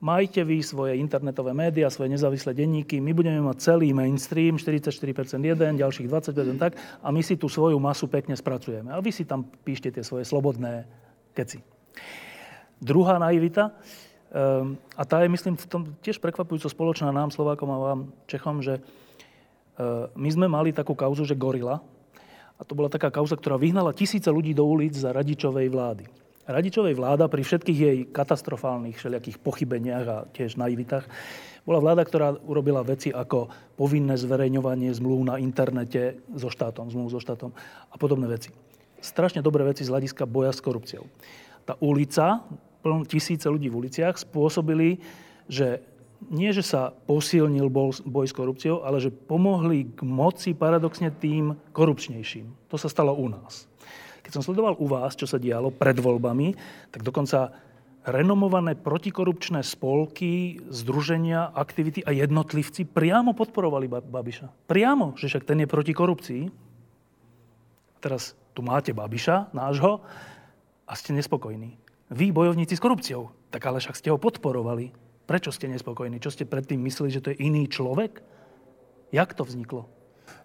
[0.00, 4.92] majte vy svoje internetové médiá, svoje nezávislé denníky, my budeme mať celý mainstream, 44%
[5.40, 8.92] jeden, ďalších 20% tak, a my si tú svoju masu pekne spracujeme.
[8.92, 10.84] A vy si tam píšte tie svoje slobodné
[11.32, 11.64] keci.
[12.76, 17.78] Druhá naivita, um, a tá je, myslím, v tom tiež prekvapujúco spoločná nám, Slovákom a
[17.80, 21.80] vám, Čechom, že uh, my sme mali takú kauzu, že gorila,
[22.56, 26.25] a to bola taká kauza, ktorá vyhnala tisíce ľudí do ulic za radičovej vlády.
[26.46, 31.02] Radičovej vláda pri všetkých jej katastrofálnych všelijakých pochybeniach a tiež naivitách
[31.66, 37.18] bola vláda, ktorá urobila veci ako povinné zverejňovanie zmluv na internete so štátom, zmluv so
[37.18, 37.50] štátom
[37.90, 38.54] a podobné veci.
[39.02, 41.10] Strašne dobré veci z hľadiska boja s korupciou.
[41.66, 42.46] Tá ulica,
[43.10, 45.02] tisíce ľudí v uliciach spôsobili,
[45.50, 45.82] že
[46.30, 47.66] nie, že sa posilnil
[48.06, 52.70] boj s korupciou, ale že pomohli k moci paradoxne tým korupčnejším.
[52.70, 53.66] To sa stalo u nás.
[54.26, 56.58] Keď som sledoval u vás, čo sa dialo pred voľbami,
[56.90, 57.54] tak dokonca
[58.02, 64.66] renomované protikorupčné spolky, združenia, aktivity a jednotlivci priamo podporovali Babiša.
[64.66, 66.42] Priamo, že však ten je proti korupcii.
[68.02, 70.02] Teraz tu máte Babiša, nášho,
[70.86, 71.78] a ste nespokojní.
[72.10, 74.94] Vy, bojovníci s korupciou, tak ale však ste ho podporovali.
[75.26, 76.22] Prečo ste nespokojní?
[76.22, 78.22] Čo ste predtým mysleli, že to je iný človek?
[79.10, 79.90] Jak to vzniklo?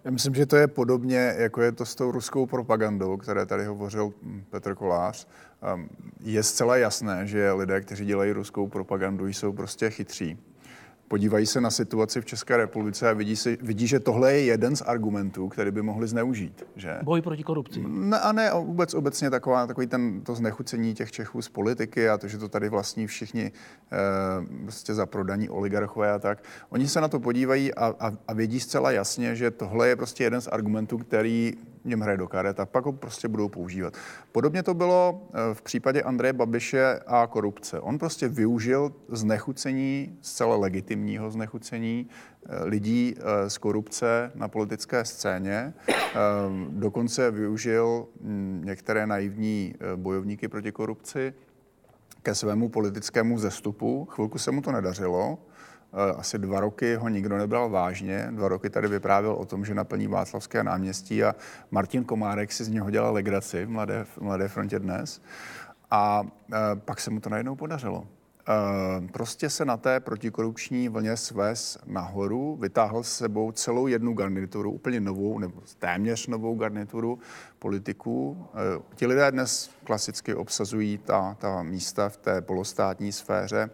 [0.04, 3.64] Já myslím, že to je podobně, jako je to s tou ruskou propagandou, které tady
[3.64, 4.12] hovořil
[4.50, 5.26] Petr Kolář.
[5.62, 5.88] Ehm,
[6.20, 10.38] je zcela jasné, že lidé, kteří dělají ruskou propagandu, jsou prostě chytří
[11.12, 14.76] podívají se na situaci v České republice a vidí, si, vidí, že tohle je jeden
[14.76, 16.66] z argumentů, který by mohli zneužít.
[16.76, 16.98] Že?
[17.02, 17.84] Boj proti korupci.
[17.88, 22.18] Ne, a ne vůbec obecně taková, takový ten, to znechucení těch Čechů z politiky a
[22.18, 23.96] to, že to tady vlastní všichni eh,
[24.62, 26.44] prostě za prodaní oligarchové a tak.
[26.70, 30.24] Oni se na to podívají a, a, a vědí zcela jasně, že tohle je prostě
[30.24, 31.52] jeden z argumentů, který
[31.84, 33.94] jim hraje do karet a pak ho prostě budou používat.
[34.32, 37.80] Podobně to bylo eh, v případě Andreje Babiše a korupce.
[37.80, 42.08] On prostě využil znechucení, zcela legitimního znechucení
[42.46, 45.74] eh, lidí eh, z korupce na politické scéně.
[46.68, 51.34] Dokonce využil hm, některé naivní bojovníky proti korupci
[52.22, 54.04] ke svému politickému zestupu.
[54.04, 55.38] Chvilku se mu to nedařilo,
[56.16, 58.28] asi dva roky ho nikdo nebral vážně.
[58.30, 61.34] Dva roky tady vyprávěl o tom, že naplní Václavské náměstí a
[61.70, 65.22] Martin Komárek si z něho dělal legraci v Mladé, v Mladé frontě dnes.
[65.90, 66.22] A
[66.52, 68.06] e, pak se mu to najednou podařilo.
[68.06, 74.70] E, prostě se na té protikorupční vlně svez nahoru, vytáhl s sebou celou jednu garnituru,
[74.70, 77.18] úplně novou, nebo téměř novou garnituru
[77.58, 78.46] politiků.
[78.94, 83.70] Ti lidé dnes klasicky obsazují ta, ta místa v té polostátní sféře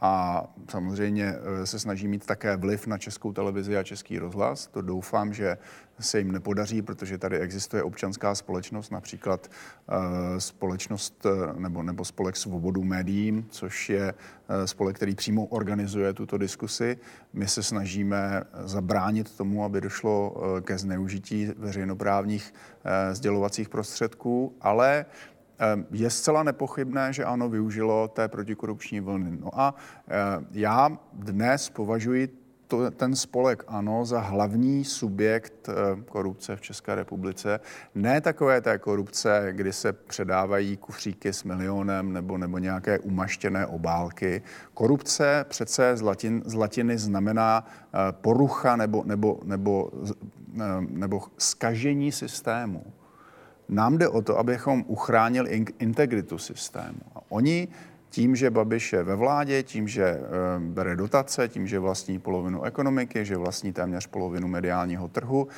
[0.00, 4.66] a samozřejmě eh, se snaží mít také vliv na českou televizi a český rozhlas.
[4.66, 5.58] To doufám, že
[6.00, 12.36] se jim nepodaří, protože tady existuje občanská společnost, například uh, společnost uh, nebo, nebo spolek
[12.36, 14.14] Svobodu médiím, což je
[14.64, 16.98] spolek, který přímo organizuje tuto diskusi.
[17.32, 22.54] My se snažíme zabránit tomu, aby došlo ke zneužití veřejnoprávních
[23.12, 25.06] sdělovacích prostředků, ale
[25.90, 29.38] je zcela nepochybné, že ano, využilo té protikorupční vlny.
[29.40, 29.74] No a
[30.08, 32.36] ehm, já dnes považuji
[32.66, 37.60] to, ten spolek ANO za hlavní subjekt ehm, korupce v České republice.
[37.94, 44.42] Ne takové té korupce, kdy se předávají kufříky s milionem nebo, nebo nějaké umaštěné obálky.
[44.74, 47.66] Korupce přece z, latin, z latiny znamená
[48.10, 49.90] porucha nebo, nebo, nebo,
[50.88, 52.84] nebo skažení systému.
[53.70, 56.98] Nám jde o to, abychom uchránili integritu systému.
[57.14, 57.68] A oni
[58.10, 60.20] tím, že Babiš je ve vládě, tím, že e,
[60.58, 65.48] bere dotace, tím, že vlastní polovinu ekonomiky, že vlastní téměř polovinu mediálního trhu,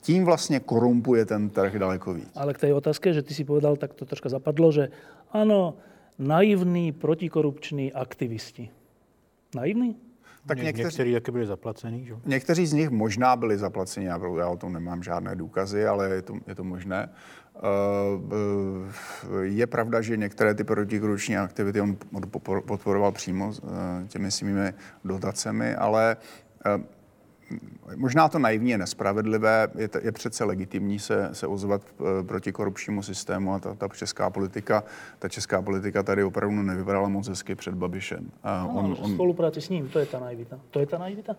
[0.00, 2.28] tím vlastně korumpuje ten trh daleko víc.
[2.34, 4.88] Ale k té otázce, že ty si povedal, tak to troška zapadlo, že
[5.32, 5.74] ano,
[6.18, 8.70] naivní protikorupční aktivisti.
[9.54, 9.96] Naivní?
[10.46, 12.14] Tak někteří, někteří taky byli zaplacení, že?
[12.26, 16.22] Někteří z nich možná byli zaplaceni, já, já o tom nemám žádné důkazy, ale je
[16.22, 17.08] to, je to možné.
[17.56, 21.96] Eh, je pravda, že některé ty protikorupční aktivity on
[22.66, 26.16] podporoval přímo eh, těmi svými dotacemi, ale
[26.66, 26.96] eh,
[27.96, 31.82] Možná to naivně je nespravedlivé, je, je přece legitimní se, se ozvat
[32.26, 34.84] proti korupčnímu systému a ta, ta česká politika,
[35.18, 38.30] ta česká politika tady opravdu nevypadala moc hezky před Babišem.
[38.42, 40.60] A on, on, spolupráci s ním, to je ta naivita.
[40.70, 41.36] To je ta naivita?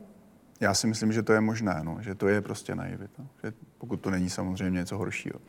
[0.60, 3.24] Já si myslím, že to je možné, no, že to je prostě naivita.
[3.44, 5.40] Že pokud to není samozřejmě něco horšího.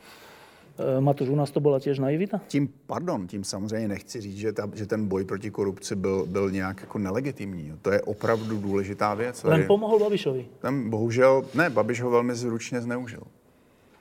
[0.79, 2.41] Eh, Matuš, u nás to byla těž naivita?
[2.47, 6.51] Tím, pardon, tím samozřejmě nechci říct, že, ta, že ten boj proti korupci byl, byl
[6.51, 7.73] nějak jako nelegitimní.
[7.81, 9.43] To je opravdu důležitá věc.
[9.43, 10.45] Len pomohl Babišovi?
[10.59, 13.23] Tam bohužel, ne, Babiš ho velmi zručně zneužil.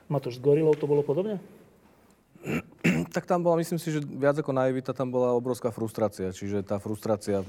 [0.09, 1.41] Matuš, s Gorilou to bylo podobně?
[3.13, 6.31] tak tam bola, myslím si, že viac ako naivita, tam bola obrovská frustrácia.
[6.31, 7.43] Čiže tá frustrácia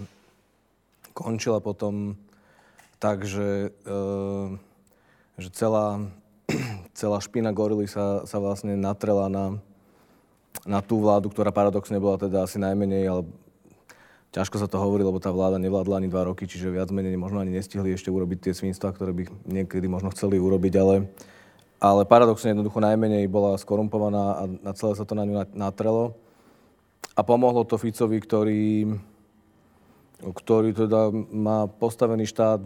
[1.14, 2.18] končila potom
[2.98, 3.98] tak, že, e,
[5.38, 6.02] že celá
[7.00, 9.56] celá špina gorily sa, sa vlastne natrela na,
[10.68, 13.22] na tú vládu, ktorá paradoxne bola teda asi najmenej, ale
[14.36, 17.40] ťažko sa to hovorí, lebo tá vláda nevládla ani dva roky, čiže viac menej možno
[17.40, 21.08] ani nestihli ešte urobiť tie svinstva, ktoré by niekedy možno chceli urobiť, ale,
[21.80, 26.20] ale paradoxne jednoducho najmenej bola skorumpovaná a na celé sa to na ňu natrelo.
[27.16, 28.96] A pomohlo to Ficovi, ktorý
[30.20, 32.60] ktorý teda má postavený štát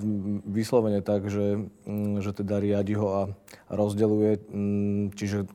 [0.49, 3.21] vyslovene tak, že, mm, že teda riadi ho a
[3.69, 5.45] rozdeluje, mm, čiže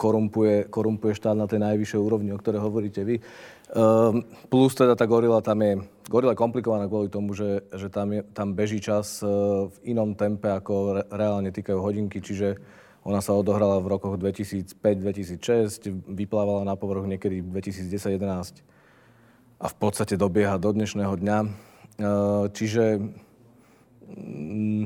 [0.00, 3.20] korumpuje, korumpuje štát na tej najvyššej úrovni, o ktorej hovoríte vy.
[3.20, 8.12] Ehm, plus teda tá gorila tam je gorila je komplikovaná kvôli tomu, že, že tam,
[8.12, 12.60] je, tam beží čas v inom tempe, ako re, reálne týkajú hodinky, čiže
[13.04, 18.73] ona sa odohrala v rokoch 2005-2006, vyplávala na povrch niekedy 2010-2011
[19.64, 21.38] a v podstate dobieha do dnešného dňa.
[22.52, 23.00] Čiže
[24.12, 24.84] mm,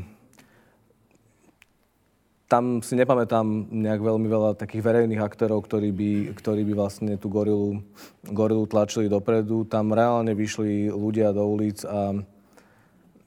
[2.46, 7.26] tam si nepamätám nejak veľmi veľa takých verejných aktérov, ktorí by, ktorí by vlastne tú
[7.26, 7.82] gorilu,
[8.30, 9.66] gorilu tlačili dopredu.
[9.66, 12.14] Tam reálne vyšli ľudia do ulic a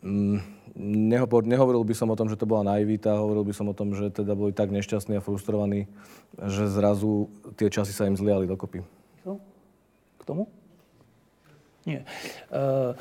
[0.07, 0.39] mm,
[0.79, 3.91] nehovor, nehovoril by som o tom, že to bola naivita, hovoril by som o tom,
[3.91, 5.91] že teda boli tak nešťastní a frustrovaní,
[6.47, 7.27] že zrazu
[7.59, 8.87] tie časy sa im zliali dokopy.
[10.15, 10.47] K tomu?
[11.85, 12.05] Nie.
[12.51, 12.95] Uh,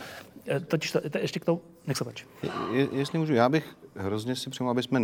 [0.67, 2.25] totiž ešte k tomu, nech se páči.
[2.73, 5.01] Je, jestli můžu, já bych hrozně si přijmu, aby jsme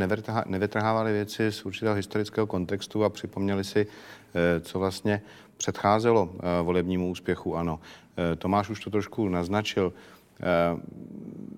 [0.47, 3.87] nevytrhávali věci z určitého historického kontextu a připomněli si,
[4.35, 5.23] eh, co vlastně
[5.57, 7.81] předcházelo eh, volebnímu úspěchu, ano.
[8.17, 9.93] Eh, Tomáš už to trošku naznačil.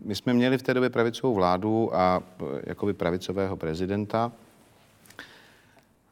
[0.05, 2.23] My jsme měli v té době pravicovou vládu a
[2.65, 4.33] jakoby pravicového prezidenta.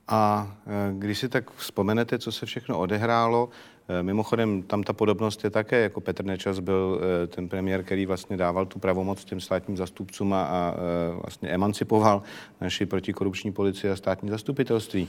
[0.09, 0.53] A
[0.93, 5.81] když si tak vzpomenete, co se všechno odehrálo, Eh, mimochodem, tam ta podobnost je také,
[5.81, 10.33] jako Petr Nečas byl eh, ten premiér, který vlastně dával tu pravomoc těm státním zastupcům
[10.33, 12.23] a, a eh, vlastně emancipoval
[12.61, 15.09] naši protikorupční policii a státní zastupitelství.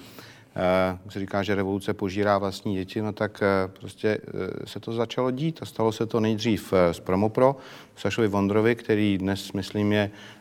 [1.01, 3.43] Když se říká, že revoluce požírá vlastní děti, no tak
[3.79, 4.17] prostě
[4.65, 7.55] se to začalo dít a stalo se to nejdřív s Promopro,
[7.95, 10.36] Sašovi Vondrovi, který dnes, myslím, je Eh, eh,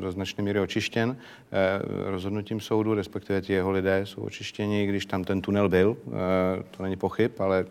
[0.00, 5.24] do značné míry očištěn eh, rozhodnutím soudu, respektive ti jeho lidé jsou očištěni, když tam
[5.24, 5.96] ten tunel byl,
[6.70, 7.66] to není pochyb, ale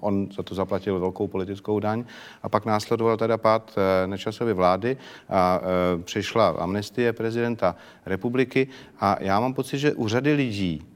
[0.00, 2.04] on za to zaplatil velkou politickou daň.
[2.42, 4.96] A pak následoval teda pád nečasové vlády
[5.28, 5.60] a
[6.04, 8.68] přišla amnestie prezidenta republiky
[9.00, 10.86] a já mám pocit, že u řady lidí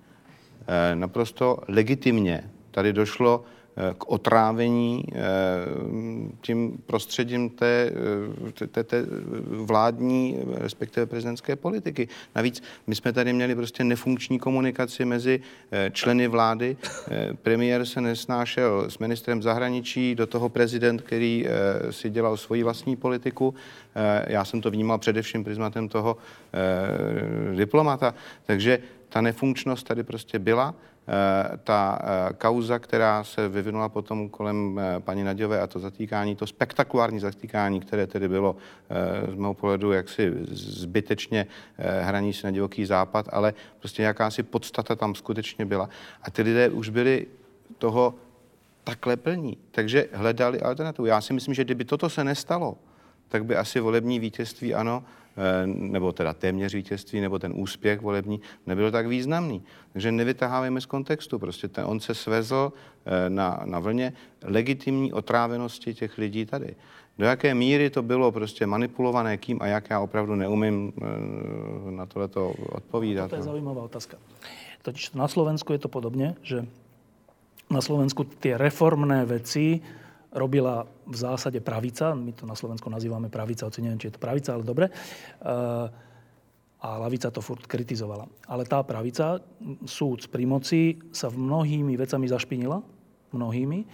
[0.94, 3.59] naprosto legitimně tady došlo Eh,
[3.98, 5.18] k otrávení eh,
[6.40, 7.90] tím prostředím té,
[8.62, 9.06] eh, té, té
[9.44, 12.08] vládní, respektive prezidentské politiky.
[12.34, 15.40] Navíc my jsme tady měli prostě nefunkční komunikaci mezi
[15.92, 16.76] členy vlády.
[17.42, 21.46] Premiér se nesnášel s ministrem zahraničí, do toho prezident, který
[21.90, 23.54] si dělal svoji vlastní politiku.
[24.26, 26.16] Já jsem to vnímal především prismatem toho
[27.56, 28.14] diplomata.
[28.46, 28.78] Takže
[29.08, 30.74] ta nefunkčnost tady prostě byla.
[31.12, 36.36] Eh, ta eh, kauza, která se vyvinula potom kolem eh, paní Nadějové a to zatýkání,
[36.36, 38.56] to spektakulární zatýkání, které tedy bylo
[39.32, 41.46] z mého pohledu jaksi zbytečně
[42.00, 45.88] hraní se na divoký západ, ale prostě jakási podstata tam skutečně byla.
[46.22, 47.26] A ty lidé už byli
[47.78, 48.14] toho
[48.84, 49.58] takhle plní.
[49.70, 51.06] Takže hledali alternativu.
[51.06, 52.76] Já si myslím, že kdyby toto se nestalo,
[53.28, 55.04] tak by asi volební vítězství ano
[55.66, 59.62] nebo teda téměř vítězství, nebo ten úspěch volební nebyl tak významný.
[59.92, 61.38] Takže nevytahávejme z kontextu.
[61.38, 64.12] Prostě ten, on se svezl eh, na, na vlně
[64.42, 66.74] legitimní otrávenosti těch lidí tady.
[67.18, 72.06] Do jaké míry to bylo prostě manipulované kým a jak, já opravdu neumím eh, na
[72.06, 73.28] tohleto odpovídat.
[73.28, 73.44] To je no.
[73.44, 74.16] zaujímavá otázka.
[74.82, 76.66] Totiž na Slovensku je to podobně, že
[77.70, 79.80] na Slovensku tie reformné veci
[80.30, 84.22] robila v zásade pravica, my to na Slovensku nazývame pravica, hoci neviem, či je to
[84.22, 84.86] pravica, ale dobre.
[84.90, 86.08] Eh,
[86.80, 88.24] a lavica to furt kritizovala.
[88.48, 89.36] Ale tá pravica,
[89.84, 92.80] súd pri moci, sa v mnohými vecami zašpinila,
[93.36, 93.84] mnohými,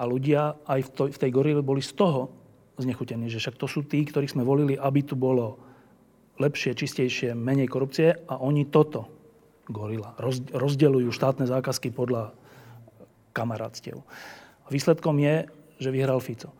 [0.00, 2.32] a ľudia aj v, to, v tej gorile boli z toho
[2.80, 5.60] znechutení, že však to sú tí, ktorých sme volili, aby tu bolo
[6.40, 9.12] lepšie, čistejšie, menej korupcie a oni toto,
[9.68, 10.16] gorila,
[10.56, 12.32] rozdeľujú štátne zákazky podľa
[13.36, 14.00] kamarátstiev.
[14.72, 15.44] Výsledkom je
[15.80, 16.52] že vyhral Fico.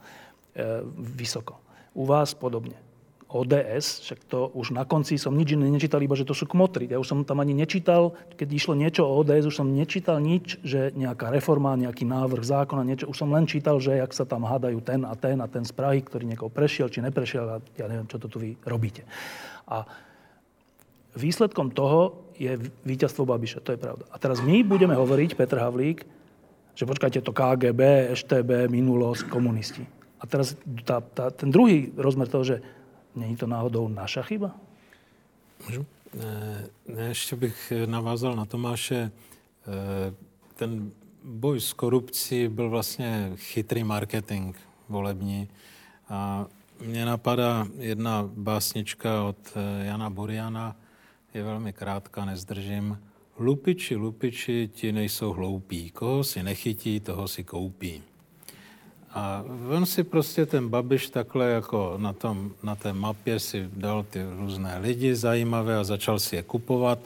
[0.56, 1.60] E, vysoko.
[1.94, 2.90] U vás podobne.
[3.30, 6.90] ODS, však to už na konci som nič iné nečítal, iba že to sú kmotry.
[6.90, 10.58] Ja už som tam ani nečítal, keď išlo niečo o ODS, už som nečítal nič,
[10.66, 13.06] že nejaká reforma, nejaký návrh zákona, niečo.
[13.06, 15.70] Už som len čítal, že jak sa tam hádajú ten a ten a ten z
[15.70, 19.06] Prahy, ktorý niekoho prešiel či neprešiel a ja neviem, čo to tu vy robíte.
[19.70, 19.86] A
[21.14, 24.10] výsledkom toho je víťazstvo Babiša, to je pravda.
[24.10, 26.02] A teraz my budeme hovoriť, Petr Havlík,
[26.74, 29.86] že počkajte, to KGB, EŠTB, minulosť, komunisti.
[30.20, 32.56] A teraz tá, tá, ten druhý rozmer toho, že
[33.16, 34.56] není to náhodou naša chyba?
[35.66, 35.86] Můžu?
[36.88, 38.96] Ne, ještě bych navázal na Tomáše.
[38.96, 39.10] E,
[40.54, 40.90] ten
[41.24, 44.56] boj s korupcí byl vlastně chytrý marketing
[44.88, 45.48] volební.
[46.08, 46.46] A
[46.80, 50.76] mně napadá jedna básnička od e, Jana Buriana,
[51.34, 52.98] je velmi krátká, nezdržím
[53.41, 55.91] Lupiči, lupiči, ti nejsou hloupí.
[55.91, 58.03] Koho si nechytí, toho si koupí.
[59.11, 59.45] A
[59.76, 64.20] on si prostě ten Babiš takhle jako na, tom, na té mapě si dal ty
[64.38, 66.99] různé lidi zajímavé a začal si je kupovat.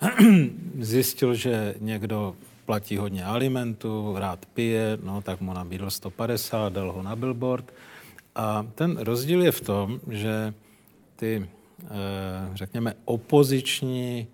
[0.80, 2.36] Zjistil, že někdo
[2.66, 7.72] platí hodně alimentu, rád pije, no tak mu nabídl 150, dal ho na billboard.
[8.34, 10.54] A ten rozdíl je v tom, že
[11.16, 11.48] ty,
[11.84, 11.88] eh,
[12.54, 14.26] řekněme, opoziční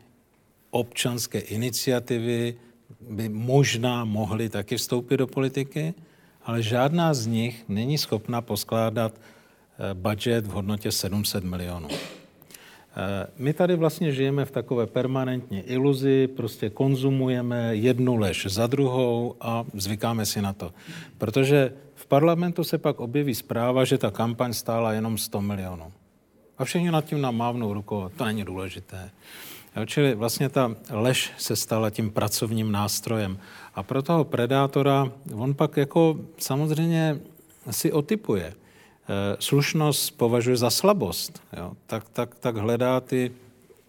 [0.70, 2.54] občanské iniciativy
[3.00, 5.94] by možná mohly taky vstoupit do politiky,
[6.42, 11.88] ale žádná z nich není schopna poskládat eh, budget v hodnotě 700 milionů.
[11.90, 19.34] Eh, my tady vlastně žijeme v takové permanentní iluzi, prostě konzumujeme jednu lež za druhou
[19.40, 20.72] a zvykáme si na to.
[21.18, 25.92] Protože v parlamentu se pak objeví zpráva, že ta kampaň stála jenom 100 milionů.
[26.58, 29.10] A všichni nad tím nám mávnou rukou, to není důležité.
[29.86, 33.38] Čili vlastně ta lež se stala tím pracovním nástrojem.
[33.74, 37.20] A pro toho predátora on pak jako samozřejmě
[37.70, 38.54] si otypuje.
[39.10, 43.32] Eh, slušnost považuje za slabost, jo, tak, tak, tak hledá ty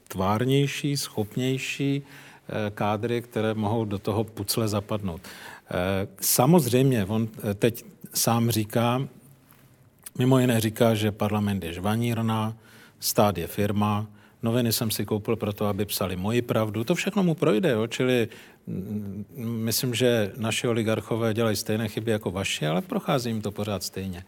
[0.07, 5.21] tvárnější, schopnější eh, kádry, které mohou do toho pucle zapadnout.
[5.21, 9.07] Eh, samozřejmě, on teď sám říká,
[10.17, 12.57] mimo jiné říká, že parlament je žvanírna,
[12.99, 14.07] stát je firma,
[14.43, 16.83] noviny jsem si koupil proto, aby psali moji pravdu.
[16.83, 17.87] To všechno mu projde, jo?
[17.87, 18.27] čili
[18.67, 23.83] mm, myslím, že naši oligarchové dělají stejné chyby jako vaši, ale prochází jim to pořád
[23.83, 24.23] stejně.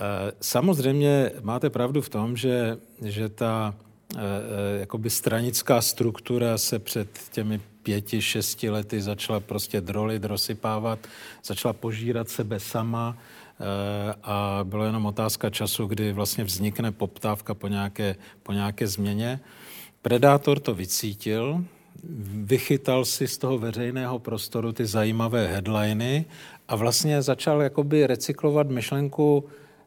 [0.00, 3.74] Eh, samozřejmě máte pravdu v tom, že, že ta
[4.16, 10.98] eh, eh, jakoby stranická struktura se před těmi pěti, šesti lety začala prostě drolit, rozsypávat,
[11.44, 13.18] začala požírat sebe sama
[14.22, 19.40] a bylo jenom otázka času, kdy vlastně vznikne poptávka po nějaké, po nějaké změně.
[20.02, 21.64] Predátor to vycítil,
[22.44, 26.24] vychytal si z toho veřejného prostoru ty zajímavé headliny
[26.68, 29.44] a vlastně začal jakoby recyklovat myšlenku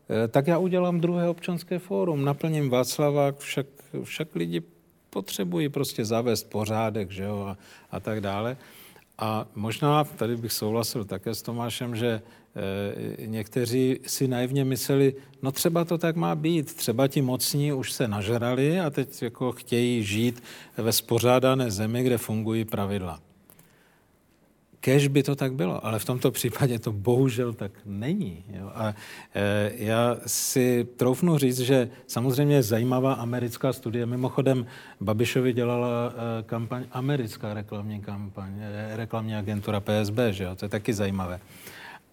[0.10, 3.66] Eh, tak já udělám druhé občanské fórum, naplním Václavák, však,
[4.04, 4.62] však lidi
[5.10, 7.58] potřebují prostě zavést pořádek, že jo, a,
[7.92, 8.58] a tak dále.
[9.18, 12.22] A možná tady bych souhlasil také s Tomášem, že
[13.26, 18.08] někteří si naivně mysleli, no třeba to tak má být, třeba ti mocní už se
[18.08, 20.44] nažrali a teď jako chtějí žít
[20.78, 23.20] ve spořádané zemi, kde fungují pravidla.
[24.84, 28.44] Kež by to tak bylo, ale v tomto případě to bohužel tak není.
[28.50, 28.72] Jo.
[28.76, 28.94] A
[29.36, 34.06] e, já si troufnu říct, že samozřejmě zajímavá americká studie.
[34.06, 34.66] Mimochodem,
[35.02, 40.70] Babišovi dělala e, kampaň, americká reklamní kampaň, e, reklamní agentura PSB, že jo, to je
[40.70, 41.40] taky zajímavé.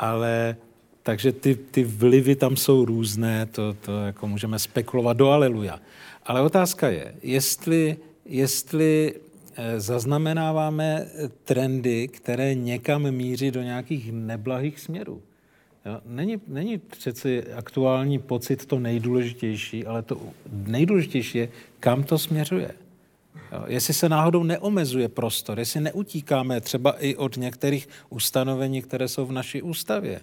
[0.01, 0.57] Ale
[1.03, 5.81] takže ty, ty vlivy tam jsou různé, to, to jako můžeme spekulovat do aleluja.
[6.27, 9.15] Ale otázka je, jestli, jestli
[9.63, 11.07] Eh, zaznamenáváme
[11.45, 15.23] trendy, které někam míří do nějakých neblahých směrů.
[15.87, 16.01] Jo?
[16.07, 20.21] Není, není přeci aktuální pocit to nejdůležitější, ale to
[20.53, 21.49] nejdůležitější je,
[21.81, 22.71] kam to směřuje.
[23.67, 29.33] Jestli se náhodou neomezuje prostor, jestli neutíkáme třeba i od některých ustanovení, které jsou v
[29.33, 30.21] naší ústavě.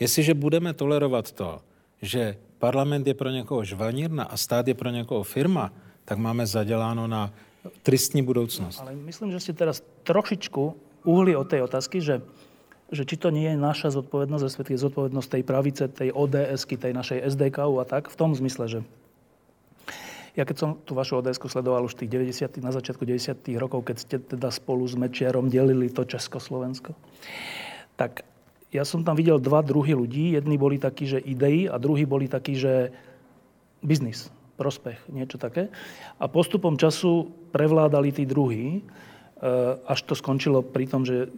[0.00, 1.60] Jestliže budeme tolerovat to,
[2.02, 5.72] že parlament je pro někoho žvanírna a stát je pro někoho firma,
[6.04, 7.32] tak máme zaděláno na
[7.82, 8.80] tristní budoucnost.
[8.80, 10.62] Ale myslím, že ste teraz trošičku
[11.08, 12.22] uhli od tej otázky, že,
[12.92, 17.18] že či to nie je naša zodpovednosť, respektíve zodpovednosť tej pravice, tej ods tej našej
[17.26, 18.80] SDKU a tak, v tom zmysle, že
[20.36, 23.96] ja keď som tú vašu ods sledoval už tých 90 na začiatku 90 rokov, keď
[23.96, 26.92] ste teda spolu s Mečiarom delili to Československo,
[27.96, 28.28] tak
[28.68, 30.36] ja som tam videl dva druhy ľudí.
[30.36, 32.92] Jedni boli takí, že idei a druhí boli takí, že
[33.80, 34.28] biznis
[34.60, 35.72] prospech, niečo také.
[36.20, 38.82] A postupom času prevládali tí druhí, e,
[39.88, 41.28] až to skončilo pri tom, že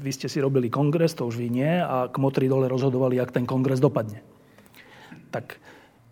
[0.00, 3.44] vy ste si robili kongres, to už vy nie, a kmotri dole rozhodovali, jak ten
[3.44, 4.24] kongres dopadne.
[5.32, 5.60] Tak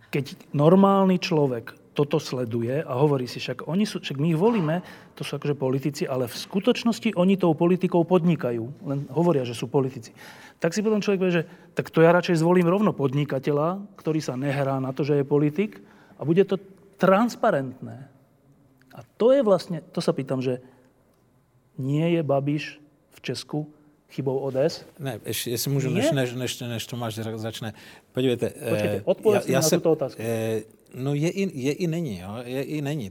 [0.09, 4.87] keď normálny človek toto sleduje a hovorí si, však, oni sú, však my ich volíme,
[5.19, 9.67] to sú akože politici, ale v skutočnosti oni tou politikou podnikajú, len hovoria, že sú
[9.67, 10.15] politici.
[10.63, 14.39] Tak si potom človek povie, že tak to ja radšej zvolím rovno podnikateľa, ktorý sa
[14.39, 15.83] nehrá na to, že je politik,
[16.15, 16.63] a bude to
[17.03, 18.07] transparentné.
[18.95, 20.63] A to je vlastne, to sa pýtam, že
[21.79, 22.79] nie je Babiš
[23.11, 23.67] v Česku
[24.11, 24.85] chybou ODS?
[24.99, 27.75] Ne, ještě, jestli můžu, než, než, než, než Tomáš začne.
[28.13, 28.51] Podívejte.
[28.51, 30.23] Počkejte, odpověď já, já na tuto otázku.
[30.23, 30.63] Eh,
[30.95, 32.19] No je i, je i není.
[32.19, 32.35] Jo?
[32.45, 33.11] Je i není.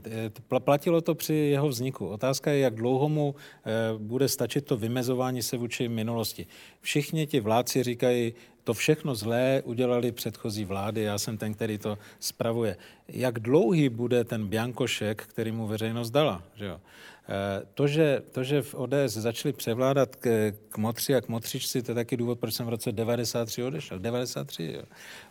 [0.58, 2.08] Platilo to při jeho vzniku.
[2.08, 6.46] Otázka je, jak dlouho mu e, bude stačit to vymezování se vůči minulosti.
[6.80, 8.34] Všichni ti vládci říkají,
[8.64, 12.76] to všechno zlé udělali předchozí vlády, já jsem ten, který to spravuje.
[13.08, 16.42] Jak dlouhý bude ten biankošek, který mu veřejnost dala?
[16.54, 16.80] Že jo?
[17.28, 21.82] Eh, to, že, to, že v ODS začali převládat k, k motři a k motřičci,
[21.82, 23.98] to je taky důvod, proč jsem v roce 93 odešel.
[23.98, 24.82] 93, jo.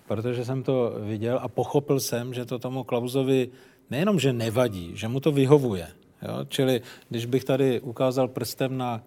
[0.07, 3.49] Protože jsem to viděl a pochopil jsem, že to tomu Klauzovi
[3.90, 5.88] nejenom, že nevadí, že mu to vyhovuje.
[6.22, 6.45] Jo?
[6.49, 9.03] Čili když bych tady ukázal prstem na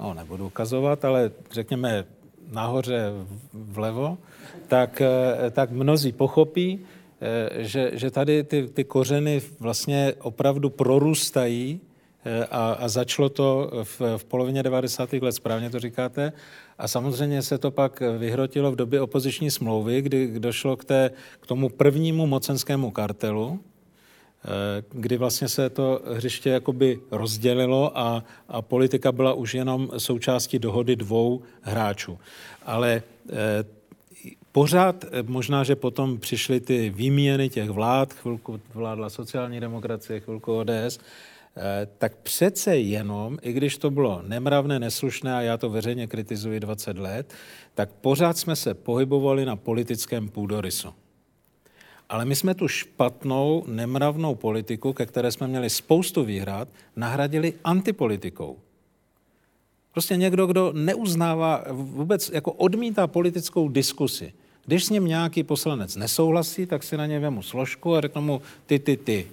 [0.00, 2.04] no nebudu ukazovat, ale řekněme
[2.52, 3.12] nahoře
[3.52, 4.18] vlevo,
[4.68, 6.80] tak, eh, tak mnozí pochopí,
[7.20, 11.80] eh, že, že tady ty, ty kořeny vlastně opravdu prorůstají
[12.50, 15.12] a, a začalo to v, v polovině 90.
[15.12, 16.32] let, správně to říkáte,
[16.78, 21.46] a samozřejmě se to pak vyhrotilo v době opoziční smlouvy, kdy došlo k, té, k
[21.46, 23.60] tomu prvnímu mocenskému kartelu,
[24.46, 30.58] Eh, kdy vlastně se to hřiště jakoby rozdělilo a, a politika byla už jenom součástí
[30.58, 32.18] dohody dvou hráčů.
[32.66, 33.64] Ale eh,
[34.52, 40.56] pořád, eh, možná, že potom přišly ty výměny těch vlád, chvilku vládla sociální demokracie, chvilku
[40.56, 40.98] ODS,
[41.98, 46.98] tak přece jenom, i když to bylo nemravné, neslušné a já to veřejně kritizuji 20
[46.98, 47.34] let,
[47.74, 50.88] tak pořád jsme se pohybovali na politickém půdorysu.
[52.08, 58.58] Ale my jsme tu špatnou, nemravnou politiku, ke které jsme měli spoustu výhrad, nahradili antipolitikou.
[59.92, 64.32] Prostě někdo, kdo neuznává, vůbec jako odmítá politickou diskusi.
[64.66, 68.42] Když s ním nějaký poslanec nesouhlasí, tak si na ně vemu složku a řeknu mu
[68.66, 69.26] ty, ty, ty.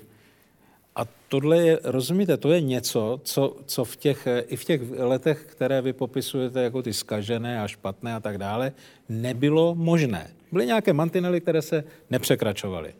[0.95, 5.45] A tohle je, rozumíte, to je něco, co, co v těch, i v těch letech,
[5.49, 8.71] které vy popisujete jako ty skažené a špatné a tak dále,
[9.09, 10.31] nebylo možné.
[10.51, 12.93] Byly nějaké mantinely, které se nepřekračovaly.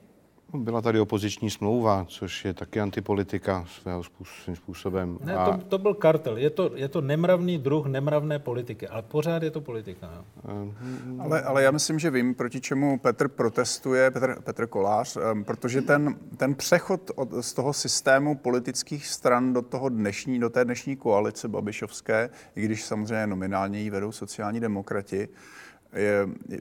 [0.53, 4.03] Byla tady opoziční smlouva, což je taky antipolitika svého
[4.43, 5.17] svým způsobem.
[5.23, 6.37] Ne, to, to byl kartel.
[6.37, 10.09] Je to, je to nemravný druh nemravné politiky, ale pořád je to politika.
[10.47, 10.73] Jo.
[11.19, 15.81] Ale, ale já myslím, že vím, proti čemu Petr protestuje, Petr, Petr Kolář, um, protože
[15.81, 20.95] ten, ten přechod od, z toho systému politických stran do, toho dnešní, do té dnešní
[20.95, 25.29] koalice Babišovské, i když samozřejmě nominálně ji vedou sociální demokrati,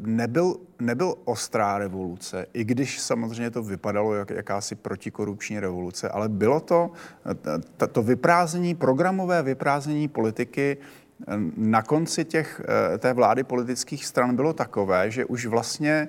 [0.00, 6.60] nebyl, nebyl ostrá revoluce, i když samozřejmě to vypadalo jak jakási protikorupční revoluce, ale bylo
[6.60, 6.90] to
[7.92, 10.76] to vyprázdnění, programové vyprázdnění politiky
[11.56, 12.62] na konci těch,
[12.98, 16.08] té vlády politických stran bylo takové, že už vlastně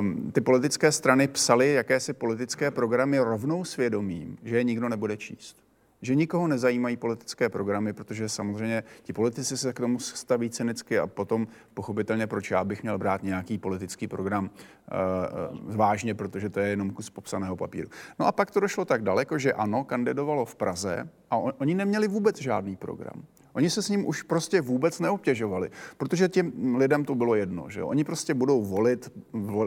[0.00, 5.64] um, ty politické strany psaly jakési politické programy rovnou svědomím, že je nikdo nebude číst
[6.04, 11.06] že nikoho nezajímají politické programy, protože samozřejmě ti politici se k tomu staví cynicky a
[11.06, 16.68] potom pochopitelně, proč já bych měl brát nějaký politický program uh, vážně, protože to je
[16.68, 17.88] jenom kus popsaného papíru.
[18.18, 21.74] No a pak to došlo tak daleko, že ano, kandidovalo v Praze a on, oni
[21.74, 23.24] neměli vůbec žádný program.
[23.54, 27.82] Oni se s ním už prostě vůbec neobtěžovali, protože těm lidem to bylo jedno, že
[27.82, 29.12] Oni prostě budou volit,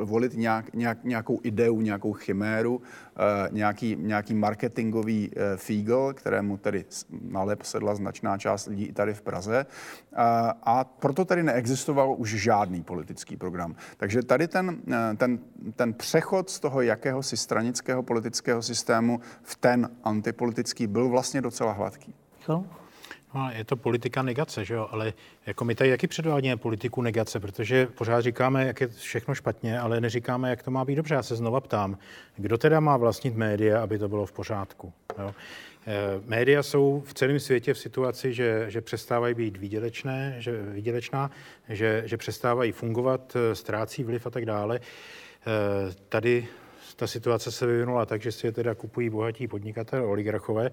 [0.03, 2.81] volit nějak, nějak, nějakou ideu, nějakou chiméru,
[3.15, 6.85] eh, nějaký, nějaký marketingový eh, fígl, kterému tedy
[7.21, 9.65] nalep sedla značná část lidí i tady v Praze.
[9.65, 10.17] Eh,
[10.63, 13.75] a proto tady neexistoval už žádný politický program.
[13.97, 14.81] Takže tady ten,
[15.17, 15.39] ten,
[15.75, 22.13] ten přechod z toho jakéhosi stranického politického systému v ten antipolitický byl vlastně docela hladký.
[22.39, 22.65] Co?
[23.37, 24.87] No, je to politika negace, že jo?
[24.91, 25.13] ale
[25.45, 30.01] jako my tady jaký předvádíme politiku negace, protože pořád říkáme, jak je všechno špatně, ale
[30.01, 31.15] neříkáme, jak to má být dobře.
[31.15, 31.97] Já se znova ptám,
[32.37, 34.93] kdo teda má vlastnit média, aby to bylo v pořádku?
[35.19, 35.35] Jo?
[35.87, 35.93] Eh,
[36.25, 41.31] média jsou v celém světě v situaci, že, že přestávají být výdělečné, že, výdělečná,
[41.69, 44.79] že, že přestávají fungovat, eh, ztrácí vliv a tak dále.
[44.79, 46.47] Eh, tady
[46.95, 50.71] ta situace se vyvinula tak, že si je teda kupují bohatí podnikatelé, oligarchové,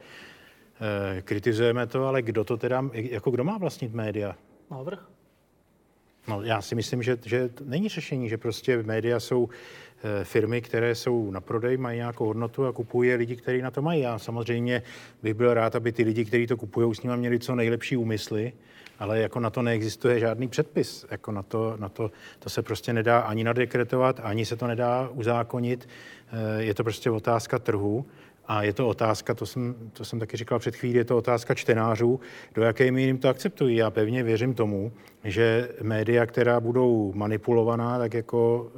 [1.23, 4.37] kritizujeme to, ale kdo to teda, jako kdo má vlastnit média?
[4.71, 5.15] Návrh?
[6.29, 9.49] No, já si myslím, že, že to není řešení, že prostě média jsou
[10.05, 13.83] eh, firmy, které jsou na prodej, mají nějakou hodnotu a kupují lidi, kteří na to
[13.83, 14.01] mají.
[14.01, 14.83] Já samozřejmě
[15.23, 18.53] bych byl rád, aby ty lidi, kteří to kupují, s nimi měli co nejlepší úmysly,
[18.99, 21.07] ale jako na to neexistuje žádný předpis.
[21.11, 25.09] Jako na to, na to, to se prostě nedá ani nadekretovat, ani se to nedá
[25.13, 25.89] uzákonit.
[26.33, 28.07] Eh, je to prostě otázka trhu.
[28.49, 31.55] A je to otázka, to jsem, to jsem taky říkal před chvílí, je to otázka
[31.55, 32.21] čtenářů,
[32.55, 33.77] do jaké míry to akceptují.
[33.77, 34.93] Já pevně věřím tomu,
[35.25, 38.71] že média, která budou manipulovaná, tak jako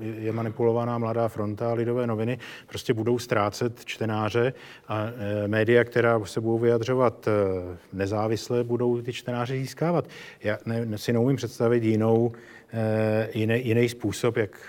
[0.00, 4.52] eh, je manipulovaná Mladá fronta Lidové noviny, prostě budou ztrácet čtenáře
[4.88, 10.08] a eh, média, která se budou vyjadřovat eh, nezávisle, budou ty čtenáře získávat.
[10.42, 10.58] Já
[10.96, 12.32] si neumím představit jinou,
[13.34, 14.60] jiný, jiný způsob, jak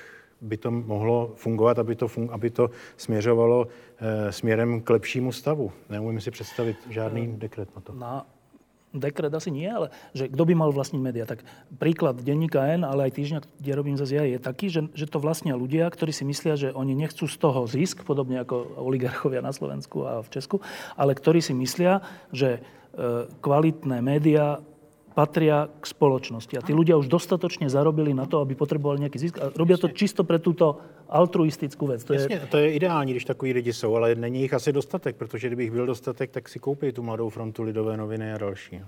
[0.42, 3.68] by to mohlo fungovat, aby to, fun- aby to směřovalo
[3.98, 5.72] e, směrem k lepšímu stavu.
[5.90, 7.94] Neumím si představit žádný eh, dekret na to.
[7.94, 8.26] Na
[8.94, 11.26] dekret asi nie, ale že kdo by mal vlastniť média.
[11.30, 11.46] Tak
[11.78, 15.22] príklad denníka N, ale aj týždňa, kde robím zase ja, je taký, že, že to
[15.22, 19.54] vlastnia ľudia, ktorí si myslia, že oni nechcú z toho zisk, podobne ako oligarchovia na
[19.54, 20.66] Slovensku a v Česku,
[20.98, 22.02] ale ktorí si myslia,
[22.34, 22.60] že e,
[23.46, 24.58] kvalitné médiá
[25.20, 26.56] patria k spoločnosti.
[26.56, 29.36] A tí ľudia už dostatočne zarobili na to, aby potrebovali nejaký zisk.
[29.36, 30.80] A robia to čisto pre túto
[31.12, 32.04] altruistickou věc.
[32.08, 32.48] To Jasně, je...
[32.48, 35.86] to je ideální, když takový lidi jsou, ale není jich asi dostatek, protože kdybych byl
[35.86, 38.82] dostatek, tak si koupí tu Mladou frontu, Lidové noviny a další.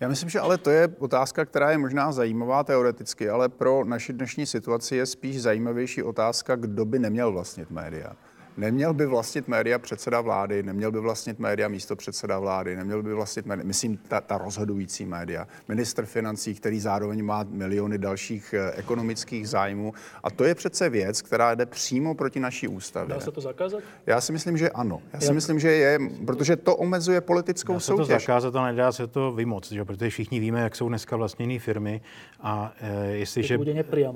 [0.00, 4.12] Já myslím, že ale to je otázka, která je možná zajímavá teoreticky, ale pro naši
[4.12, 8.12] dnešní situaci je spíš zajímavější otázka, kdo by neměl vlastnit média.
[8.56, 13.14] Neměl by vlastnit média předseda vlády, neměl by vlastnit média místo předseda vlády, neměl by
[13.14, 15.48] vlastnit média, myslím, ta, ta rozhodující média.
[15.68, 19.92] Minister financí, který zároveň má miliony dalších eh, ekonomických zájmů.
[20.22, 23.14] A to je přece věc, která jde přímo proti naší ústavě.
[23.14, 23.80] Dá se to zakázat?
[24.06, 25.02] Já si myslím, že ano.
[25.12, 25.34] Já si Jak?
[25.34, 28.06] myslím, že je, protože to omezuje politickou Dá se soutěž.
[28.06, 29.84] to zakázat, ale nedá se to vymoc, že?
[29.84, 32.00] protože všichni víme, jak jsou dneska vlastněné firmy
[32.40, 33.58] a e, jestliže,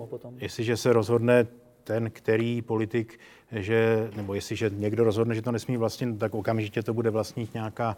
[0.08, 0.34] potom.
[0.38, 1.46] jestliže se rozhodne
[1.84, 3.18] ten, který politik,
[3.52, 7.96] že, nebo jestliže někdo rozhodne, že to nesmí vlastnit, tak okamžitě to bude vlastnit nějaká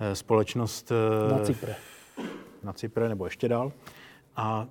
[0.00, 1.76] eh, společnost eh, na Cypre.
[2.62, 3.72] Na Cypre nebo ještě dál.
[4.36, 4.66] A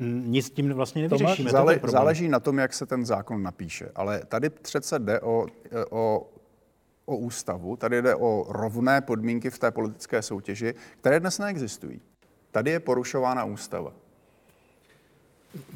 [0.00, 1.50] nic tím vlastně nevyřešíme.
[1.50, 3.90] Zále, záleží na tom, jak se ten zákon napíše.
[3.94, 5.46] Ale tady přece jde o,
[5.90, 6.30] o,
[7.06, 12.00] o ústavu, tady jde o rovné podmínky v té politické soutěži, které dnes neexistují.
[12.50, 13.92] Tady je porušována ústava.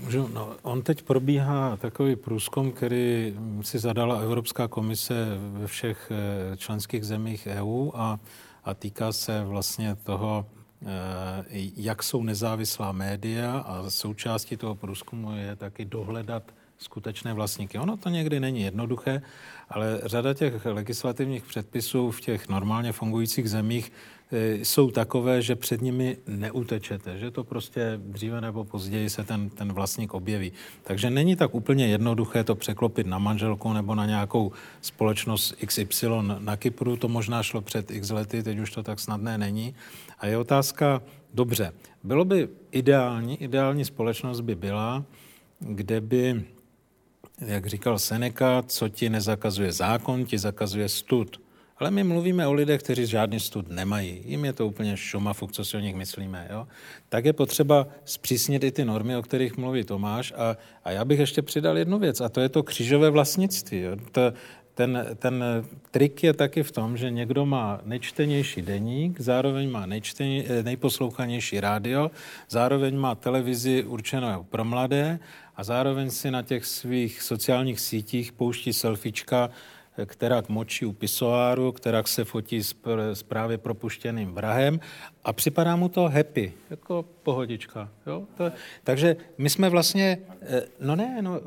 [0.05, 6.57] Můžu, no, on teď probíhá takový průzkum, který si zadala Evropská komise ve všech eh,
[6.57, 8.20] členských zemích EU a,
[8.65, 10.47] a týká se vlastně toho,
[10.82, 10.86] eh,
[11.77, 16.43] jak jsou nezávislá média a součástí toho průzkumu je taky dohledat
[16.78, 17.78] skutečné vlastníky.
[17.78, 19.23] Ono to někdy není jednoduché,
[19.69, 23.93] ale řada těch legislativních předpisů v těch normálně fungujících zemích
[24.32, 29.73] jsou takové, že před nimi neutečete, že to prostě dříve nebo později se ten, ten
[29.73, 30.52] vlastník objeví.
[30.82, 36.07] Takže není tak úplně jednoduché to překlopit na manželku nebo na nějakou společnost XY
[36.39, 36.97] na Kypru.
[36.97, 39.74] To možná šlo před x lety, teď už to tak snadné není.
[40.19, 41.02] A je otázka,
[41.35, 41.73] dobře,
[42.05, 45.05] bylo by ideální, ideální společnost by byla,
[45.59, 46.44] kde by
[47.47, 51.40] jak říkal Seneca, co ti nezakazuje zákon, ti zakazuje stud.
[51.81, 54.23] Ale my mluvíme o lidech, kteří žádný stud nemají.
[54.24, 56.48] Jim je to úplně šumafuk, co si o nich myslíme.
[56.51, 56.66] Jo?
[57.09, 60.32] Tak je potřeba zpřísnit i ty normy, o kterých mluví Tomáš.
[60.36, 63.81] A, a já bych ještě přidal jednu věc, a to je to křížové vlastnictví.
[63.81, 63.97] Jo?
[64.12, 64.32] To,
[64.74, 65.44] ten, ten
[65.90, 72.11] trik je taky v tom, že někdo má nejčtenější deník, zároveň má nejčteně, nejposlouchanější rádio,
[72.48, 75.19] zároveň má televizi určenou pro mladé
[75.57, 79.51] a zároveň si na těch svých sociálních sítích pouští selfiečka
[80.06, 82.74] která močí u pisoáru, která se fotí s,
[83.12, 84.80] s právě propuštěným vrahem
[85.24, 87.88] a připadá mu to happy, jako pohodička.
[88.06, 88.24] Jo?
[88.36, 88.52] To,
[88.84, 91.40] takže my jsme vlastně, eh, no ne, no,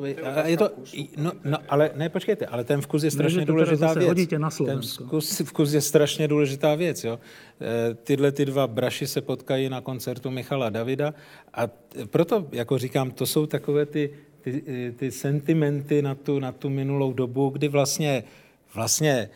[0.45, 0.69] je to,
[1.17, 4.27] no, no, ale ne, počkejte, ale ten vkus je strašně důležitá věc.
[4.65, 7.03] Ten vkus, vkus je strašně důležitá věc.
[7.03, 7.19] Jo?
[7.61, 11.13] Eh, tyhle ty dva braši se potkají na koncertu Michala Davida
[11.53, 11.67] a
[12.09, 14.09] proto, jako říkám, to jsou takové ty
[14.43, 18.23] ty, ty sentimenty na tu, na tu minulou dobu, kdy vlastně,
[18.75, 19.29] vlastně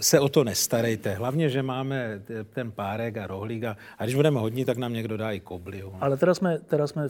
[0.00, 1.14] se o to nestarejte.
[1.14, 2.22] Hlavně, že máme
[2.52, 5.92] ten párek a rohlík a, a když budeme hodní, tak nám někdo dá i kobliu.
[6.00, 7.08] Ale teraz jsme, teraz jsme,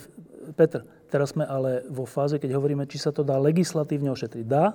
[0.54, 4.46] Petr, teraz jsme ale vo fáze, keď hovoríme, či se to dá legislativně ošetřit.
[4.46, 4.74] Dá?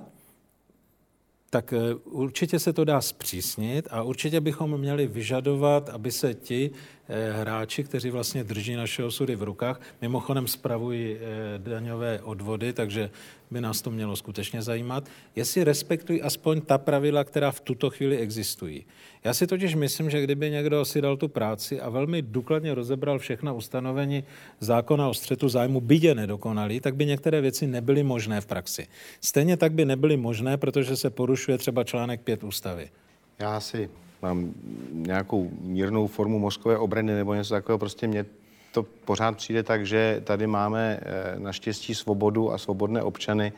[1.54, 6.70] tak eh, určitě se to dá zpřísnit a určitě bychom měli vyžadovat, aby se ti
[6.70, 13.10] eh, hráči, kteří vlastně drží naše osudy v rukách, mimochodem spravují eh, daňové odvody, takže
[13.50, 18.16] by nás to mělo skutečně zajímat, jestli respektují aspoň ta pravidla, která v tuto chvíli
[18.16, 18.84] existují.
[19.24, 23.18] Já si totiž myslím, že kdyby někdo si dal tu práci a velmi důkladně rozebral
[23.18, 24.24] všechna ustanovení
[24.60, 28.86] zákona o střetu zájmu, byť nedokonalý, tak by některé věci nebyly možné v praxi.
[29.20, 32.90] Stejně tak by nebyly možné, protože se porušuje třeba článek 5 ústavy.
[33.38, 33.90] Já si
[34.24, 34.52] mám
[34.92, 38.26] nějakou mírnou formu mozkové obrany nebo něco takového, prostě mě
[38.72, 43.52] to pořád přijde tak, že tady máme eh, naštěstí svobodu a svobodné občany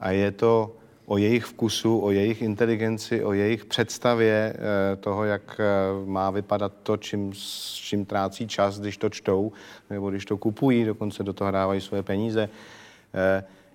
[0.00, 0.76] a je to
[1.06, 5.64] o jejich vkusu, o jejich inteligenci, o jejich představě eh, toho, jak eh,
[6.06, 9.52] má vypadat to, čím, s čím trácí čas, když to čtou,
[9.90, 12.48] nebo když to kupují, dokonce do toho dávají své peníze.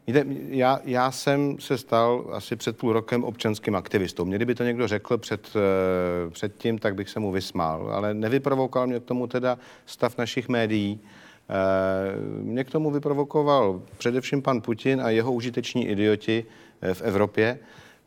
[0.08, 4.26] Eh, víte, já, já jsem se stal asi před půl rokem občanským aktivistou.
[4.26, 5.54] Mě kdyby to někdo řekl před,
[6.30, 7.90] před tím, tak bych se mu vysmál.
[7.92, 11.00] Ale nevyprovokoval mě k tomu teda stav našich médií.
[12.42, 16.46] Mě k tomu vyprovokoval především pan Putin a jeho užiteční idioti,
[16.82, 17.60] Eh, v Evropě.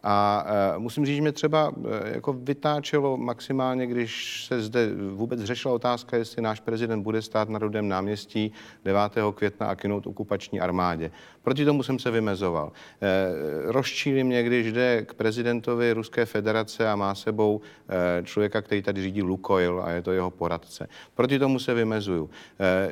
[0.02, 0.46] A
[0.78, 1.72] musím říct, že mě třeba
[2.04, 7.58] jako vytáčelo maximálně, když se zde vůbec řešila otázka, jestli náš prezident bude stát na
[7.58, 8.52] Rudém náměstí
[8.84, 9.32] 9.
[9.32, 11.10] května a kinout okupační armádě.
[11.42, 12.72] Proti tomu jsem se vymezoval.
[13.02, 18.82] E, rozčíli mě, když jde k prezidentovi Ruské federace a má sebou e, člověka, který
[18.82, 20.88] tady řídí Lukoil a je to jeho poradce.
[21.14, 22.30] Proti tomu se vymezuju.
[22.60, 22.90] E,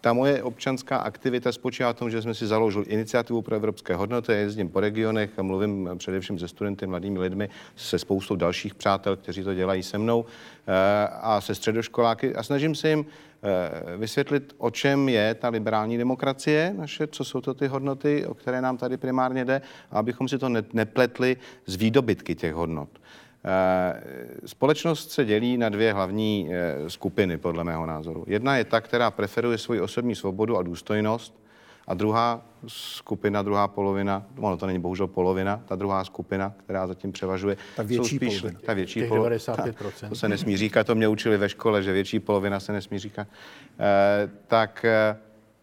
[0.00, 4.32] ta moje občanská aktivita spočívá v tom, že jsme si založili iniciativu pro evropské hodnoty,
[4.32, 9.44] jezdím po regionech a mluvím především se studenty, mladými lidmi, se spoustou dalších přátel, kteří
[9.44, 10.24] to dělají se mnou
[10.66, 13.29] eh, a se středoškoláky a snažím se jim eh,
[13.96, 18.60] vysvětlit, o čem je ta liberální demokracie naše, co jsou to ty hodnoty, o které
[18.60, 21.36] nám tady primárně jde, a abychom si to nepletli
[21.66, 22.88] z výdobytky těch hodnot.
[24.46, 26.50] Společnost se dělí na dvě hlavní
[26.88, 28.24] skupiny, podle mého názoru.
[28.26, 31.40] Jedna je ta, která preferuje svoji osobní svobodu a důstojnost,
[31.90, 37.12] a druhá skupina, druhá polovina, ono to není bohužel polovina, ta druhá skupina, která zatím
[37.12, 38.60] převažuje, ta větší jsou spíš, polovina.
[38.66, 39.36] ta větší polovina.
[39.36, 40.08] 95%.
[40.08, 43.26] to se nesmí říkat, to mě učili ve škole, že větší polovina se nesmí říkat.
[43.80, 45.16] Eh, tak eh,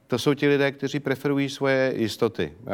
[0.08, 2.72] to jsou ti lidé, kteří preferují svoje jistoty eh,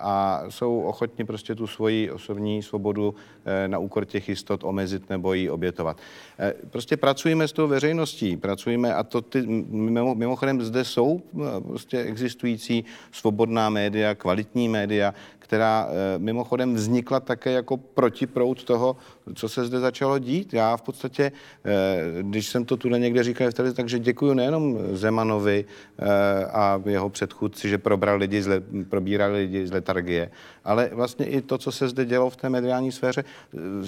[0.00, 5.34] a jsou ochotni prostě tu svoji osobní svobodu eh, na úkor těch jistot omezit nebo
[5.34, 5.96] ji obětovat.
[6.38, 9.42] Eh, prostě pracujeme s tou veřejností, pracujeme a to ty,
[10.14, 11.22] mimochodem zde jsou
[11.66, 15.14] prostě existující svobodná média, kvalitní média,
[15.52, 15.88] která
[16.18, 18.96] mimochodem vznikla také jako protiprout toho,
[19.34, 20.54] co se zde začalo dít.
[20.54, 21.32] Já v podstatě,
[22.22, 25.64] když jsem to tu někde říkal takže děkuji nejenom Zemanovi
[26.52, 28.42] a a jeho předchůdci, že probral lidi
[28.88, 30.30] probírali lidi z letargie.
[30.64, 33.24] Ale vlastně i to, co se zde dělo v té mediální sféře,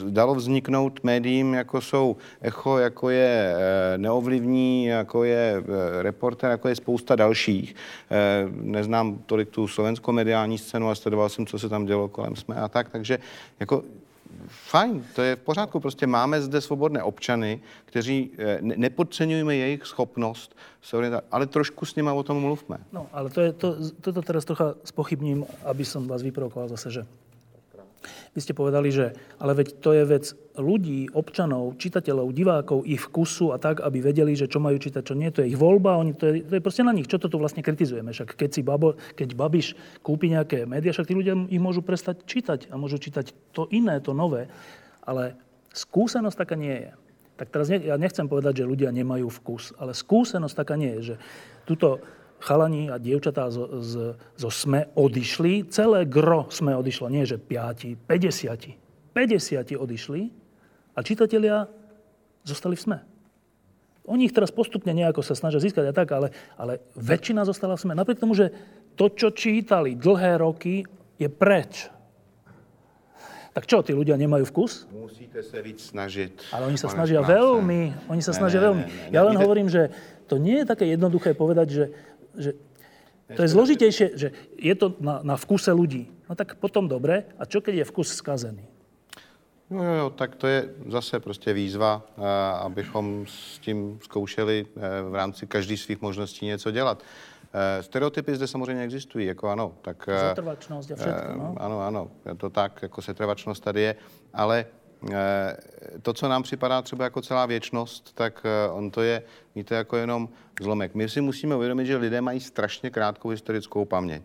[0.09, 6.69] dalo vzniknout médiím, jako jsou Echo, jako je eh, Neovlivní, jako je eh, Reporter, jako
[6.69, 7.75] je spousta dalších.
[8.11, 12.37] Eh, neznám tolik tu slovenskou mediální scénu, ale sledoval jsem, co se tam dělo kolem
[12.37, 13.19] jsme a tak, takže
[13.61, 13.83] jako
[14.49, 15.81] fajn, to je v pořádku.
[15.81, 18.31] Prostě máme zde svobodné občany, kteří
[18.61, 20.57] ne- nepodceňujeme jejich schopnost,
[21.31, 22.79] ale trošku s nimi o tom mluvme.
[22.93, 27.03] No, ale to je, to, toto teraz trocha spochybním, aby som vás vyprovokoval zase, že
[28.35, 30.25] vy ste povedali, že ale veď to je vec
[30.59, 35.15] ľudí, občanov, čitateľov, divákov, ich vkusu a tak, aby vedeli, že čo majú čítať, čo
[35.15, 35.31] nie.
[35.31, 37.07] To je ich voľba, oni, to, je, to je proste na nich.
[37.07, 38.11] Čo to tu vlastne kritizujeme?
[38.11, 42.27] Však keď, si babo, keď Babiš kúpi nejaké médiá, však tí ľudia ich môžu prestať
[42.27, 44.51] čítať a môžu čítať to iné, to nové.
[45.07, 45.39] Ale
[45.71, 46.91] skúsenosť taká nie je.
[47.35, 51.15] Tak teraz ne, ja nechcem povedať, že ľudia nemajú vkus, ale skúsenosť taká nie je,
[51.15, 51.17] že
[51.67, 52.03] tuto
[52.45, 55.73] chalani a dievčatá zo, z, zo SME odišli.
[55.73, 57.09] Celé gro SME odišlo.
[57.09, 59.17] Nie, že 5, 50.
[59.17, 60.21] 50 odišli
[60.93, 61.65] a čitatelia
[62.45, 62.99] zostali v SME.
[64.05, 66.29] Oni ich teraz postupne nejako sa snažia získať a tak, ale,
[66.61, 67.97] ale väčšina zostala v SME.
[67.97, 68.53] Napriek tomu, že
[69.01, 70.85] to, čo čítali dlhé roky,
[71.17, 71.89] je preč.
[73.55, 74.91] Tak čo, tí ľudia nemajú vkus?
[74.91, 76.51] Musíte sa víc snažiť.
[76.51, 78.11] Ale oni sa snažia veľmi.
[78.11, 79.15] Oni sa snažia veľmi.
[79.15, 79.95] Ja len hovorím, že
[80.27, 81.85] to nie je také jednoduché povedať, že
[82.39, 82.53] že
[83.37, 84.29] to je zložitejšie, že
[84.61, 86.13] je to na, na vkuse ľudí.
[86.29, 87.25] No tak potom dobre.
[87.41, 88.69] A čo keď je vkus skazený?
[89.71, 92.23] No jo, jo, tak to je zase prostě výzva, eh,
[92.61, 94.81] abychom s tím zkoušeli eh,
[95.11, 97.03] v rámci každý svých možností něco dělat.
[97.55, 99.73] Eh, stereotypy zde samozřejmě existují, jako ano.
[99.83, 101.55] Tak, Zatrvačnost a všechno, no?
[101.57, 103.97] Ano, ano, je to tak, jako setrvačnost tady je,
[104.35, 104.67] ale
[106.03, 109.23] to, co nám připadá třeba jako celá věčnost, tak eh, on to je,
[109.55, 110.29] víte, jako jenom
[110.61, 110.95] zlomek.
[110.95, 114.23] My si musíme uvědomit, že lidé mají strašně krátkou historickou paměť.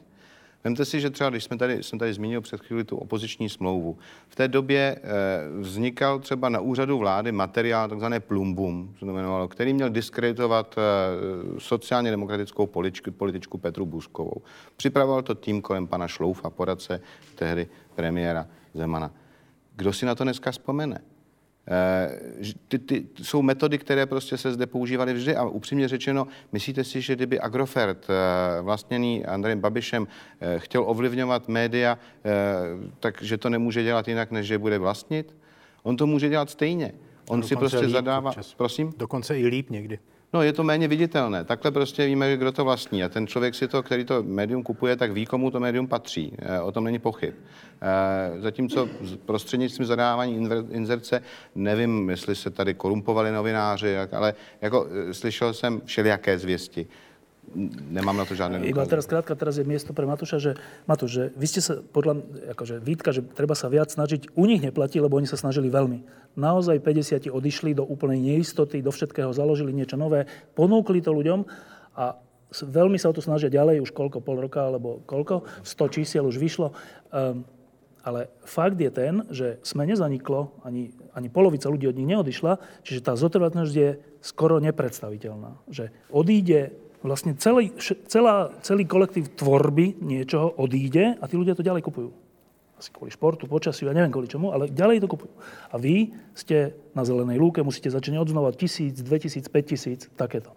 [0.63, 3.97] Vemte si, že třeba, když jsme tady, jsem tady zmínil před chvíli tu opoziční smlouvu,
[4.27, 4.99] v té době e,
[5.59, 10.81] vznikal třeba na úřadu vlády materiál, takzvané plumbum, se to jmenovalo, který měl diskreditovat e,
[11.59, 14.41] sociálně demokratickou političku, političku Petru Buskovou.
[14.75, 17.01] Připravoval to tým kolem pana Šloufa, poradce
[17.35, 19.11] tehdy premiéra Zemana.
[19.79, 21.01] Kdo si na to dneska vzpomene?
[21.67, 22.19] Eh,
[22.67, 27.01] ty, ty, jsou metody, které prostě se zde používaly vždy a upřímně řečeno, myslíte si,
[27.01, 30.07] že kdyby Agrofert, eh, vlastněný Andrejem Babišem,
[30.39, 31.97] eh, chtěl ovlivňovat média,
[32.99, 35.35] takže to nemůže dělat jinak, než že bude vlastnit?
[35.83, 36.93] On to může dělat stejně.
[37.29, 38.29] On si prostě zadává...
[38.29, 38.53] Občas.
[38.53, 38.93] Prosím?
[38.97, 39.99] Dokonce i líp někdy.
[40.33, 41.43] No, je to méně viditelné.
[41.43, 43.03] Takhle prostě víme, kdo to vlastní.
[43.03, 46.33] A ten člověk si to, který to médium kupuje, tak ví, komu to médium patří.
[46.39, 47.33] E, o tom není pochyb.
[47.81, 48.89] E, zatímco
[49.25, 51.23] prostřednictvím zadávání inzerce,
[51.55, 56.87] nevím, jestli se tady korumpovali novináři, ale jako e, slyšel jsem všelijaké zvěsti
[57.89, 60.51] nemám na to žádné Iba teraz krátka, teraz je miesto pre Matúša, že
[60.85, 62.21] Matúš, že vy ste sa podľa,
[62.53, 66.05] akože výtka, že treba sa viac snažiť, u nich neplatí, lebo oni sa snažili veľmi.
[66.37, 71.45] Naozaj 50 odišli do úplnej neistoty, do všetkého založili niečo nové, ponúkli to ľuďom
[71.97, 72.15] a
[72.53, 76.41] veľmi sa o to snažia ďalej, už koľko, pol roka alebo koľko, 100 čísiel už
[76.41, 76.73] vyšlo.
[77.13, 77.45] Um,
[77.99, 83.03] ale fakt je ten, že sme nezaniklo, ani, ani polovica ľudí od nich neodišla, čiže
[83.03, 83.89] tá zotrvatnosť je
[84.23, 85.59] skoro nepredstaviteľná.
[85.67, 87.71] Že odíde vlastne celý,
[88.07, 92.11] celá, celý kolektív tvorby niečoho odíde a tí ľudia to ďalej kupujú.
[92.79, 95.33] Asi kvôli športu, počasiu, ja neviem kvôli čomu, ale ďalej to kupujú.
[95.71, 100.55] A vy ste na zelenej lúke, musíte začať odznova tisíc, dve tisíc, päť tisíc, takéto.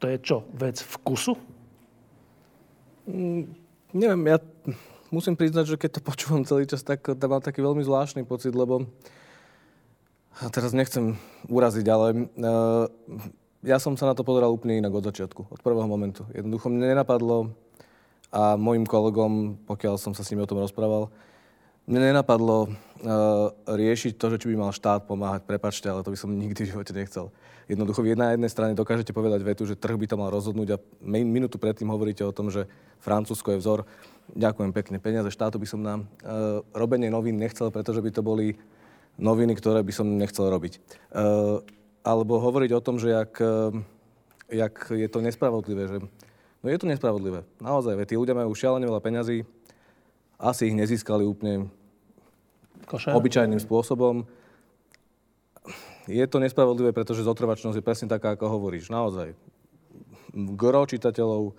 [0.00, 0.44] To je čo?
[0.52, 1.32] Vec vkusu?
[3.08, 3.48] Mm,
[3.96, 4.38] neviem, ja
[5.08, 8.84] musím priznať, že keď to počúvam celý čas, tak mám taký veľmi zvláštny pocit, lebo
[10.38, 11.18] a teraz nechcem
[11.50, 12.86] uraziť, ale uh,
[13.62, 16.22] ja som sa na to pozeral úplne inak od začiatku, od prvého momentu.
[16.30, 17.54] Jednoducho mne nenapadlo
[18.30, 21.08] a mojim kolegom, pokiaľ som sa s nimi o tom rozprával,
[21.88, 25.48] mne nenapadlo uh, riešiť to, že či by mal štát pomáhať.
[25.48, 27.32] Prepačte, ale to by som nikdy v živote nechcel.
[27.64, 31.56] Jednoducho na jednej strane dokážete povedať vetu, že trh by to mal rozhodnúť a minútu
[31.56, 32.68] predtým hovoríte o tom, že
[33.00, 33.88] Francúzsko je vzor.
[34.36, 34.96] Ďakujem pekne.
[35.00, 38.60] Peniaze štátu by som na uh, robenie novín nechcel, pretože by to boli
[39.16, 40.80] noviny, ktoré by som nechcel robiť.
[41.12, 41.64] Uh,
[42.02, 43.74] alebo hovoriť o tom, že jak, uh,
[44.48, 45.82] jak je to nespravodlivé.
[45.88, 45.96] Že,
[46.62, 47.44] no je to nespravodlivé.
[47.62, 49.46] Naozaj, tí ľudia majú šialene veľa peňazí,
[50.38, 51.66] asi ich nezískali úplne
[52.86, 53.14] Košer.
[53.18, 54.22] obyčajným spôsobom.
[56.08, 58.88] Je to nespravodlivé, pretože zotrvačnosť je presne taká, ako hovoríš.
[58.88, 59.36] Naozaj.
[60.32, 61.52] Gro čitateľov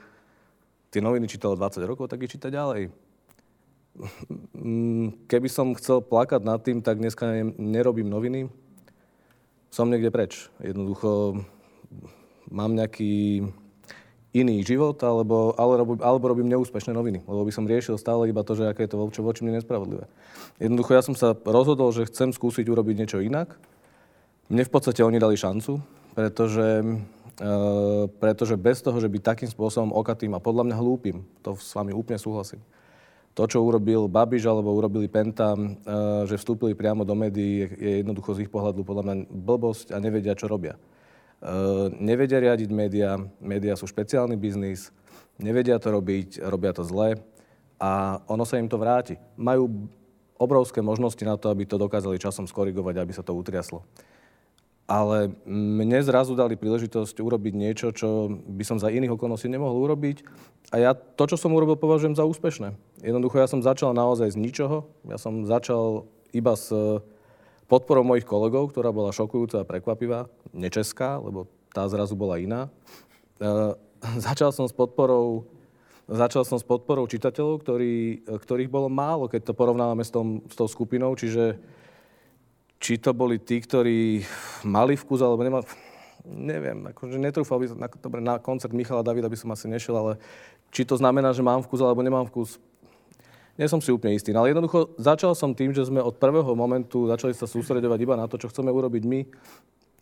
[0.89, 2.89] tie noviny čítalo 20 rokov, tak ich číta ďalej.
[5.29, 7.29] Keby som chcel plakať nad tým, tak dneska
[7.59, 8.49] nerobím noviny.
[9.69, 10.49] Som niekde preč.
[10.61, 11.41] Jednoducho
[12.49, 13.45] mám nejaký
[14.29, 17.25] iný život, alebo, alebo, alebo robím neúspešné noviny.
[17.25, 20.05] Lebo by som riešil stále iba to, že aké je to voči, voči mne nespravodlivé.
[20.61, 23.57] Jednoducho ja som sa rozhodol, že chcem skúsiť urobiť niečo inak.
[24.49, 25.81] Mne v podstate oni dali šancu,
[26.13, 26.81] pretože,
[27.41, 27.47] e,
[28.21, 31.93] pretože bez toho, že by takým spôsobom okatým a podľa mňa hlúpim, to s vami
[31.93, 32.61] úplne súhlasím,
[33.33, 35.59] to, čo urobil Babiš alebo urobili Penta, e,
[36.27, 40.35] že vstúpili priamo do médií, je jednoducho z ich pohľadu podľa mňa blbosť a nevedia,
[40.35, 40.75] čo robia.
[41.39, 44.91] Eh, nevedia riadiť médiá, médiá sú špeciálny biznis,
[45.39, 47.15] nevedia to robiť, robia to zle
[47.79, 49.15] a ono sa im to vráti.
[49.39, 49.87] Majú
[50.35, 53.87] obrovské možnosti na to, aby to dokázali časom skorigovať, aby sa to utriaslo.
[54.89, 60.25] Ale mne zrazu dali príležitosť urobiť niečo, čo by som za iných okolností nemohol urobiť.
[60.73, 62.73] A ja to, čo som urobil, považujem za úspešné.
[63.05, 64.89] Jednoducho ja som začal naozaj z ničoho.
[65.05, 66.73] Ja som začal iba s
[67.69, 70.25] podporou mojich kolegov, ktorá bola šokujúca a prekvapivá,
[70.57, 72.65] nečeská, lebo tá zrazu bola iná.
[73.37, 73.77] E,
[74.25, 75.45] začal som s podporou
[76.09, 80.57] Začal som s podporou čitateľov, ktorý, ktorých bolo málo, keď to porovnávame s, tom, s
[80.57, 81.61] tou skupinou, čiže
[82.79, 84.23] či to boli tí, ktorí
[84.63, 85.67] mali vkus, alebo nemali...
[86.29, 90.13] Neviem, akože netrúfal by som, dobre, na koncert Michala Davida by som asi nešiel, ale
[90.69, 92.59] či to znamená, že mám vkus, alebo nemám vkus,
[93.59, 94.31] nie som si úplne istý.
[94.31, 98.15] No ale jednoducho začal som tým, že sme od prvého momentu začali sa sústredovať iba
[98.15, 99.19] na to, čo chceme urobiť my.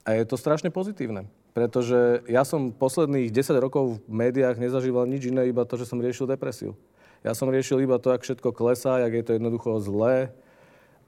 [0.05, 1.25] A je to strašne pozitívne.
[1.57, 5.97] Pretože ja som posledných 10 rokov v médiách nezažíval nič iné, iba to, že som
[5.97, 6.77] riešil depresiu.
[7.25, 10.29] Ja som riešil iba to, ak všetko klesá, jak je to jednoducho zlé.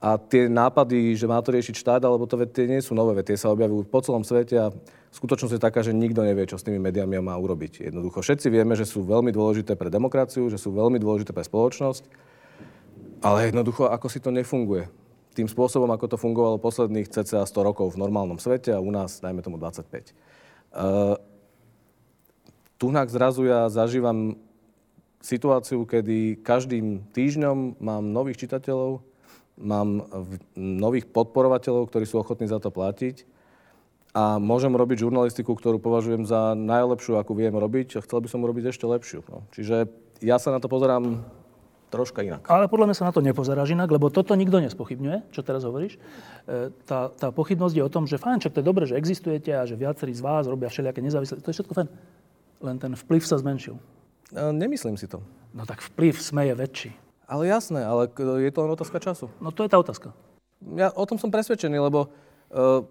[0.00, 3.36] A tie nápady, že má to riešiť štát, alebo to tie nie sú nové, tie
[3.36, 4.72] sa objavujú po celom svete a
[5.12, 7.84] skutočnosť je taká, že nikto nevie, čo s tými médiami má urobiť.
[7.92, 12.30] Jednoducho všetci vieme, že sú veľmi dôležité pre demokraciu, že sú veľmi dôležité pre spoločnosť
[13.20, 14.88] ale jednoducho, ako si to nefunguje.
[15.36, 19.20] Tým spôsobom, ako to fungovalo posledných cca 100 rokov v normálnom svete a u nás,
[19.22, 20.10] dajme tomu 25.
[20.72, 21.14] Uh,
[22.80, 24.40] Tunak zrazu ja zažívam
[25.20, 29.04] situáciu, kedy každým týždňom mám nových čitateľov,
[29.60, 30.08] mám
[30.56, 33.28] nových podporovateľov, ktorí sú ochotní za to platiť
[34.10, 38.42] a môžem robiť žurnalistiku, ktorú považujem za najlepšiu, akú viem robiť a chcel by som
[38.42, 39.22] urobiť ešte lepšiu.
[39.30, 39.46] No.
[39.54, 39.86] Čiže
[40.18, 41.22] ja sa na to pozerám
[41.90, 42.46] troška inak.
[42.46, 45.98] Ale podľa mňa sa na to nepozeráš inak, lebo toto nikto nespochybňuje, čo teraz hovoríš.
[46.46, 49.50] E, tá, tá pochybnosť je o tom, že fajn, čak to je dobré, že existujete
[49.50, 51.42] a že viacerí z vás robia všelijaké nezávislé.
[51.42, 51.88] To je všetko fajn.
[52.62, 53.74] Len ten vplyv sa zmenšil.
[53.74, 55.18] E, nemyslím si to.
[55.50, 56.90] No tak vplyv sme je väčší.
[57.30, 58.10] Ale jasné, ale
[58.42, 59.30] je to len otázka času.
[59.38, 60.10] No to je tá otázka.
[60.74, 62.82] Ja o tom som presvedčený, lebo uh,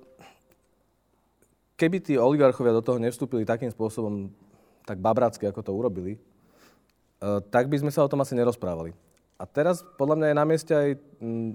[1.75, 4.31] keby tí oligarchovia do toho nevstúpili takým spôsobom,
[4.87, 6.15] tak babracky, ako to urobili,
[7.19, 8.95] Eh, tak by sme sa o tom asi nerozprávali.
[9.35, 10.89] A teraz podľa mňa je na mieste aj
[11.19, 11.51] m, mm,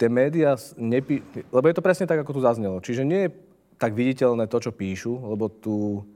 [0.00, 1.20] tie médiá, nepí...
[1.52, 2.80] lebo je to presne tak, ako tu zaznelo.
[2.80, 3.34] Čiže nie je
[3.76, 6.08] tak viditeľné to, čo píšu, lebo tú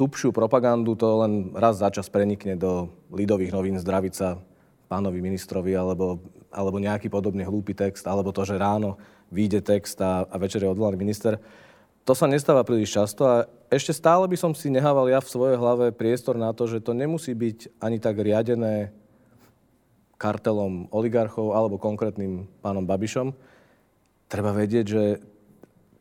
[0.00, 4.40] najtupšiu propagandu to len raz za čas prenikne do lidových novín zdraviť sa
[4.88, 8.96] pánovi ministrovi alebo, alebo nejaký podobný hlúpy text, alebo to, že ráno
[9.28, 11.36] vyjde text a, a večer je odvolaný minister.
[12.08, 15.60] To sa nestáva príliš často a ešte stále by som si nehával ja v svojej
[15.60, 18.96] hlave priestor na to, že to nemusí byť ani tak riadené
[20.16, 23.36] kartelom oligarchov alebo konkrétnym pánom Babišom.
[24.32, 25.20] Treba vedieť, že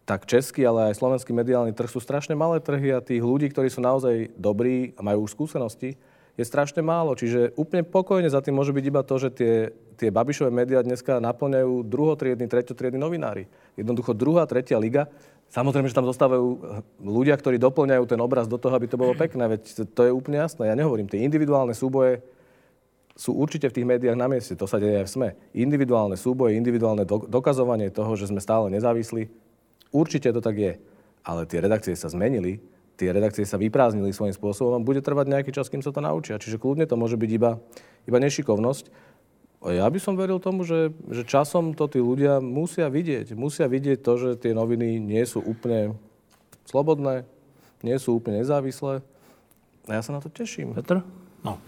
[0.10, 3.70] tak český, ale aj slovenský mediálny trh sú strašne malé trhy a tých ľudí, ktorí
[3.70, 6.02] sú naozaj dobrí a majú už skúsenosti,
[6.34, 7.14] je strašne málo.
[7.14, 9.54] Čiže úplne pokojne za tým môže byť iba to, že tie,
[10.02, 13.46] tie Babišové médiá dneska naplňajú druhotriedni, treťotriedni novinári.
[13.78, 15.14] Jednoducho druhá, tretia liga.
[15.54, 16.48] Samozrejme, že tam zostávajú
[17.06, 19.46] ľudia, ktorí doplňajú ten obraz do toho, aby to bolo pekné.
[19.46, 20.72] Veď to je úplne jasné.
[20.72, 22.26] Ja nehovorím, tie individuálne súboje
[23.20, 24.56] sú určite v tých médiách na mieste.
[24.56, 25.30] To sa deje aj v SME.
[25.54, 29.49] Individuálne súboje, individuálne dokazovanie toho, že sme stále nezávislí.
[29.92, 30.74] Určite to tak je.
[31.26, 32.62] Ale tie redakcie sa zmenili,
[32.96, 36.40] tie redakcie sa vyprázdnili svojím spôsobom a bude trvať nejaký čas, kým sa to naučia.
[36.40, 37.62] Čiže kľudne to môže byť iba,
[38.08, 39.10] iba nešikovnosť.
[39.60, 43.36] A ja by som veril tomu, že, že časom to tí ľudia musia vidieť.
[43.36, 46.00] Musia vidieť to, že tie noviny nie sú úplne
[46.64, 47.28] slobodné,
[47.84, 49.04] nie sú úplne nezávislé.
[49.92, 50.72] A ja sa na to teším.
[50.78, 51.04] Petr?
[51.44, 51.60] No,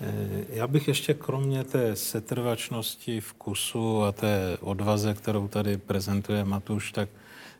[0.00, 6.92] Eh, já bych ještě kromě té setrvačnosti vkusu a té odvaze, kterou tady prezentuje Matuš,
[6.92, 7.08] tak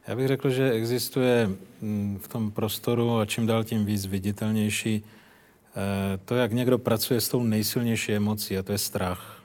[0.07, 1.51] já bych řekl, že existuje
[1.81, 7.21] mm, v tom prostoru a čím dál tím víc viditelnější eh, to, jak někdo pracuje
[7.21, 9.43] s tou nejsilnější emocí, a to je strach.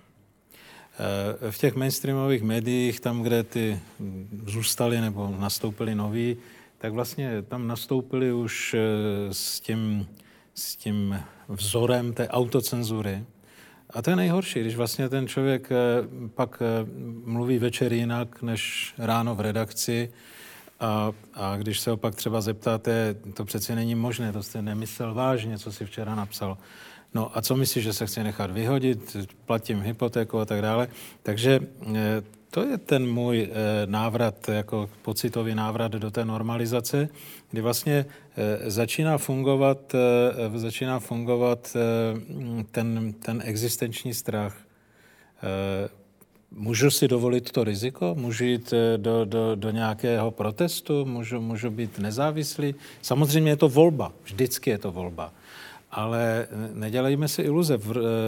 [1.00, 6.38] Eh, v těch mainstreamových médiích, tam, kde ty mm, zůstali nebo nastoupili noví,
[6.78, 8.76] tak vlastně tam nastoupili už
[9.32, 10.08] s tím,
[10.54, 13.24] s tím vzorem té autocenzury.
[13.90, 15.76] A to je nejhorší, když vlastně ten člověk eh,
[16.36, 16.86] pak eh,
[17.26, 20.12] mluví večer jinak než ráno v redakci
[20.80, 25.58] a, a když se opak třeba zeptáte, to přece není možné, to jste nemyslel vážně,
[25.58, 26.58] co si včera napsal.
[27.14, 30.88] No a co myslíš, že se chce nechat vyhodit, platím hypotéku a tak dále.
[31.24, 31.60] Takže
[31.96, 33.54] eh, to je ten můj eh,
[33.86, 37.10] návrat, jako pocitový návrat do té normalizace,
[37.52, 38.06] kdy vlastně
[38.38, 39.96] eh, začíná fungovat,
[40.56, 41.78] začíná fungovat
[42.72, 44.58] ten, ten existenční strach.
[46.52, 48.16] Můžu si dovolit to riziko?
[48.18, 51.06] Můžu jít do, do, do nějakého protestu?
[51.06, 52.76] Můžu, můžu být nezávislý?
[53.02, 54.14] Samozřejmě je to volba.
[54.24, 55.34] Vždycky je to volba.
[55.92, 57.80] Ale nedělejme si iluze.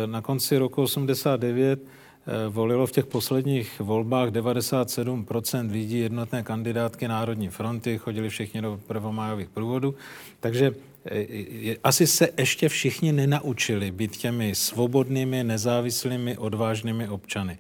[0.06, 1.80] Na konci roku 89
[2.28, 8.80] Eh, volilo v těch posledních volbách 97% lidí jednotné kandidátky Národní fronty, chodili všichni do
[8.88, 9.96] prvomájových průvodů,
[10.40, 10.72] takže
[11.06, 17.58] eh, asi se ještě všichni nenaučili být těmi svobodnými, nezávislými, odvážnými občany.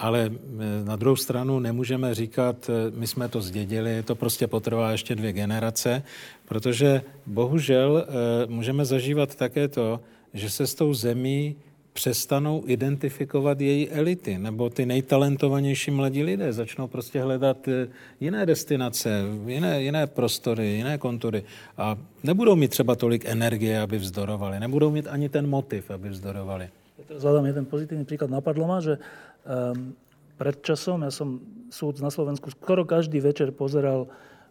[0.00, 5.14] Ale eh, na druhou stranu nemůžeme říkat, my jsme to zdědili, to prostě potrvá ještě
[5.14, 6.02] dvě generace,
[6.48, 8.06] protože bohužel
[8.48, 10.00] můžeme zažívat také to,
[10.34, 11.56] že se s tou zemí
[11.92, 17.88] přestanou identifikovat její elity, nebo ty nejtalentovanější mladí lidé začnou prostě hledat eh,
[18.20, 21.44] jiné destinace, jiné, jiné prostory, jiné kontury
[21.78, 26.68] a nebudou mít třeba tolik energie, aby vzdorovali, nebudou mít ani ten motiv, aby vzdorovali.
[27.10, 28.30] Hľadám jeden pozitívny príklad.
[28.30, 29.00] Napadlo ma, že
[29.46, 29.94] um,
[30.40, 34.08] pred časom, ja som súd na Slovensku skoro každý večer pozeral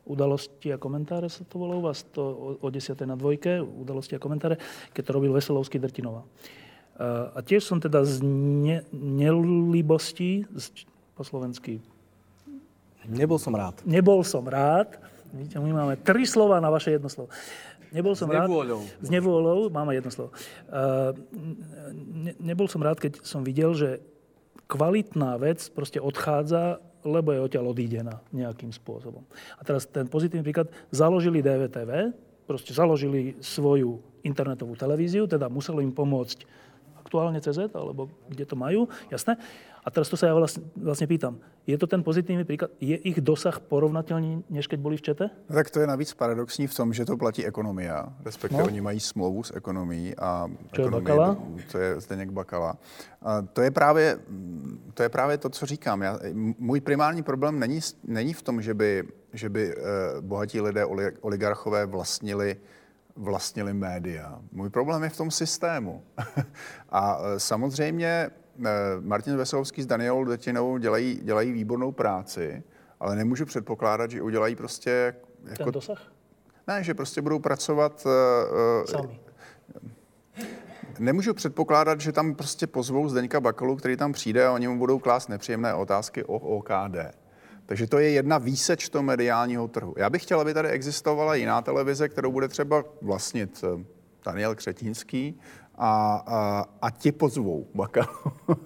[0.10, 2.98] udalosti a komentáre sa to volá u vás, to o, o 10.
[3.06, 4.58] na dvojke, udalosti a komentáre,
[4.94, 6.26] keď to robil Veselovský Drtinová.
[7.34, 10.84] A tiež som teda z ne, nelibosti, z,
[11.16, 11.80] po slovensky...
[13.08, 13.80] Nebol som rád.
[13.88, 15.00] Nebol som rád.
[15.32, 17.32] Vidíte, my máme tri slova na vaše jedno slovo.
[17.90, 18.82] Nebol som s nevôľou.
[18.84, 19.02] rád.
[19.02, 19.60] S nevôľou.
[19.72, 20.36] máme jedno slovo.
[20.68, 21.16] Uh,
[21.96, 24.04] ne, nebol som rád, keď som videl, že
[24.70, 29.26] kvalitná vec proste odchádza, lebo je odtiaľ odídená nejakým spôsobom.
[29.58, 30.70] A teraz ten pozitívny príklad.
[30.94, 32.14] Založili DVTV,
[32.46, 36.46] proste založili svoju internetovú televíziu, teda muselo im pomôcť
[37.02, 39.40] aktuálne CZ, alebo kde to majú, jasné.
[39.86, 43.22] A teraz to sa ja vlastne, vlastne pýtam, je to ten pozitívny príklad, je ich
[43.22, 45.26] dosah porovnateľný, než keď boli v čete?
[45.48, 48.68] No, tak to je navíc paradoxní v tom, že to platí ekonomia, respektive no.
[48.68, 51.28] oni mají smlouvu s ekonomií a Čo ekonomie, je Bakala?
[51.72, 52.78] To je Zdeněk Bakala.
[53.22, 54.20] A to je právě
[54.94, 56.02] to, je právě to co říkám.
[56.02, 56.20] Já,
[56.60, 59.04] můj primární problém není, není v tom, že by,
[59.34, 59.76] že by eh,
[60.22, 60.86] bohatí lidé,
[61.22, 62.58] oligarchové vlastnili
[63.20, 64.40] vlastnili média.
[64.52, 66.04] Můj problém je v tom systému.
[66.90, 68.32] a e, samozřejmě
[69.00, 72.64] Martin Veselovský s Danielou Detinou dělají, dělají výbornou práci,
[73.00, 75.16] ale nemůžu předpokládat, že udělají prostě...
[75.44, 76.12] Jako, Ten dosah?
[76.68, 78.06] Ne, že prostě budou pracovat...
[78.06, 79.20] Uh, Sami.
[81.00, 85.00] Nemůžu předpokládat, že tam prostě pozvou Zdeňka Bakalu, který tam přijde a oni mu budou
[85.00, 86.98] klást nepříjemné otázky o OKD.
[87.66, 89.94] Takže to je jedna výseč toho mediálního trhu.
[89.98, 93.84] Já bych chtěl, aby tady existovala jiná televize, kterou bude třeba vlastnit eh,
[94.26, 95.40] Daniel Křetínský
[95.80, 98.08] a, a, a ti pozvou Baka.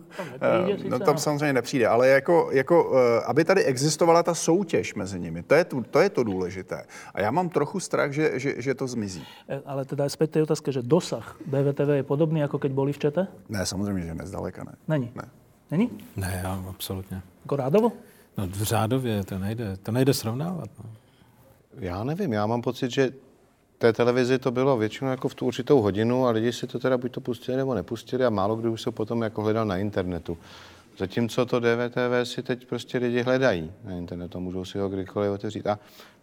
[0.41, 5.19] Eh, no tam samozřejmě nepřijde, ale jako, jako, eh, aby tady existovala ta soutěž mezi
[5.19, 6.85] nimi, to je, tu, to je to důležité.
[7.14, 9.23] A já mám trochu strach, že, že, že to zmizí.
[9.65, 13.27] Ale teda zpět té otázky, že dosah BVTV je podobný, jako keď boli v Čete?
[13.49, 14.72] Ne, samozřejmě, že ne, zdaleka ne.
[14.88, 15.11] Není?
[15.15, 15.30] Ne.
[15.72, 15.90] Není?
[16.15, 17.22] Ne, absolutně.
[17.44, 17.91] Jako rádovo?
[18.38, 20.69] No řádově to nejde, to nejde srovnávat.
[20.84, 20.90] No.
[21.80, 23.11] Já nevím, já mám pocit, že
[23.84, 26.97] té televizi to bylo většinou jako v tu určitou hodinu a lidi si to teda
[26.97, 30.38] buď to pustili nebo nepustili a málo kdo už se potom jako hledal na internetu.
[30.97, 35.68] Zatímco to DVTV si teď prostě lidi hledají na internetu, můžou si ho kdykoliv otevřít.
[35.68, 35.80] A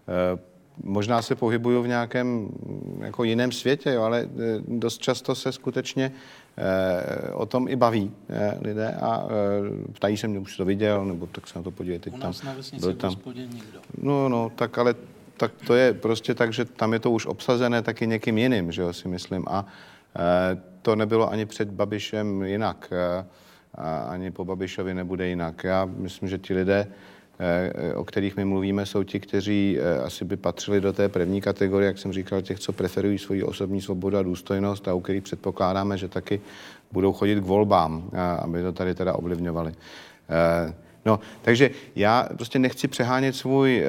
[0.08, 0.38] e,
[0.84, 4.28] možná se pohybuju v nějakém mm, jako jiném světě, jo, ale e,
[4.68, 6.12] dost často se skutečně
[6.56, 11.04] e, o tom i baví e, lidé a e, ptají se mě, už to viděl,
[11.04, 12.10] nebo tak se na to podívejte.
[12.10, 13.16] U nás tam, na vesnici byl tam.
[13.34, 13.80] nikdo.
[14.02, 14.94] No, no, tak ale
[15.40, 18.82] tak to je prostě tak, že tam je to už obsazené taky někým jiným, že
[18.82, 19.44] jo, si myslím.
[19.48, 22.88] A e, to nebylo ani před Babišem jinak.
[22.92, 23.24] E,
[23.74, 25.64] a ani po Babišovi nebude jinak.
[25.64, 26.86] Já myslím, že ti lidé,
[27.38, 31.86] e, o kterých my mluvíme, jsou ti, kteří asi by patřili do té první kategorie,
[31.86, 35.98] jak jsem říkal, těch, co preferují svoji osobní svobodu a důstojnost a u kterých předpokládáme,
[35.98, 36.40] že taky
[36.92, 39.72] budou chodit k volbám, aby to tady teda ovlivňovali.
[41.04, 43.86] No, takže já prostě nechci přehánět svůj e,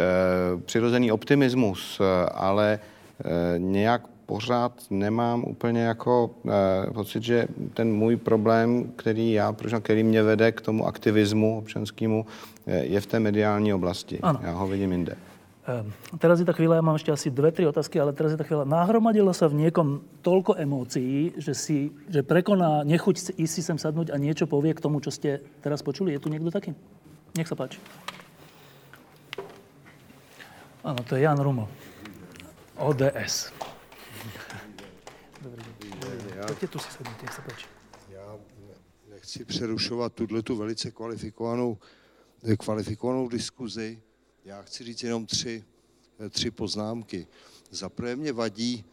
[0.65, 2.79] přirozený optimismus, e, ale
[3.25, 6.31] e, nějak pořád nemám úplně jako
[6.87, 12.25] e, pocit, že ten můj problém, který já, který mě vede k tomu aktivismu občanskému,
[12.67, 14.19] e, je v té mediální oblasti.
[14.21, 14.39] Ano.
[14.43, 15.15] Já ho vidím jinde.
[15.61, 15.85] E,
[16.17, 18.47] teraz je ta chvíľa, ja mám ešte asi dve, tri otázky, ale teraz je ta
[18.47, 18.65] chvíľa.
[18.65, 24.09] Nahromadilo sa v niekom toľko emócií, že, si, že prekoná nechuť ísť si sem sadnúť
[24.09, 26.17] a niečo povie k tomu, čo ste teraz počuli.
[26.17, 26.73] Je tu niekto taký?
[27.37, 27.77] Nech sa páči.
[30.81, 31.69] Áno, to je Jan Rumo.
[32.81, 33.53] ODS.
[35.45, 35.61] Dobrý
[36.41, 37.65] Pojďte tu si sednout, se páči.
[38.09, 38.37] Já
[39.09, 41.77] nechci přerušovat tuhle tu velice kvalifikovanou,
[42.57, 44.01] kvalifikovanou diskuzi.
[44.45, 45.63] Já chci říct jenom tři,
[46.29, 47.27] tři poznámky.
[47.71, 48.83] Za prvé mě vadí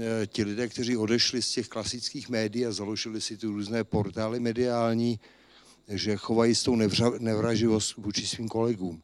[0.00, 4.40] eh, ti lidé, kteří odešli z těch klasických médií a založili si tu různé portály
[4.40, 5.20] mediální,
[5.88, 6.76] že chovají s tou
[7.18, 9.02] nevraživost vůči svým kolegům.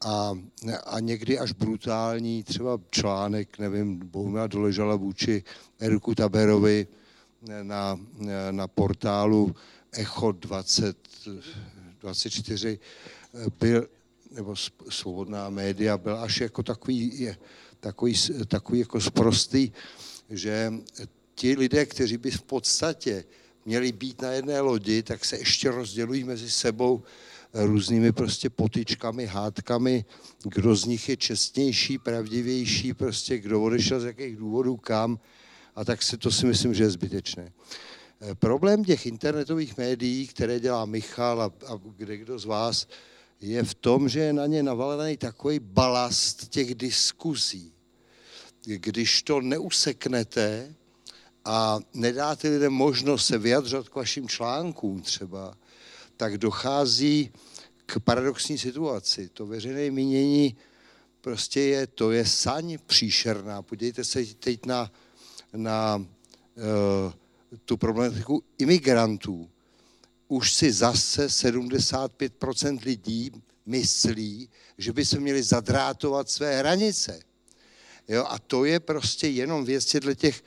[0.00, 0.38] A,
[0.86, 5.44] a někdy až brutální třeba článek, nevím, Bohumila doležela vůči
[5.78, 6.86] Eriku Taberovi
[7.62, 8.00] na,
[8.50, 9.54] na portálu
[9.92, 10.96] Echo 20,
[12.00, 12.78] 24
[13.60, 13.88] byl,
[14.32, 14.54] nebo
[14.88, 17.28] svobodná média, byl až jako takový,
[17.80, 18.14] takový,
[18.48, 19.72] takový jako sprostý,
[20.30, 20.72] že
[21.34, 23.24] ti lidé, kteří by v podstatě
[23.64, 27.02] měli být na jedné lodi, tak se ještě rozdělují mezi sebou
[27.54, 30.04] různými prostě potičkami, hádkami,
[30.44, 35.18] kdo z nich je čestnější, pravdivější, prostě kdo odešel z jakých důvodů kam
[35.74, 37.52] a tak si to si myslím, že je zbytečné.
[38.20, 42.86] Eh, problém těch internetových médií, které dělá Michal a, a kde kdo z vás,
[43.42, 47.72] je v tom, že je na ně navalený takový balast těch diskuzí.
[48.64, 50.74] Když to neuseknete,
[51.44, 55.56] a nedáte lidem možnost se vyjadřovat k vašim článkům třeba,
[56.16, 57.30] tak dochází
[57.86, 59.28] k paradoxní situaci.
[59.28, 60.56] To veřejné mínění
[61.20, 63.62] prostě je, to je saň příšerná.
[63.62, 64.92] Podívejte se teď na,
[65.52, 67.12] na uh,
[67.64, 69.50] tu problematiku imigrantů.
[70.32, 73.30] Už si zase 75% lidí
[73.66, 74.48] myslí,
[74.78, 77.20] že by se měli zadrátovat své hranice.
[78.08, 80.42] Jo, a to je prostě jenom věc těch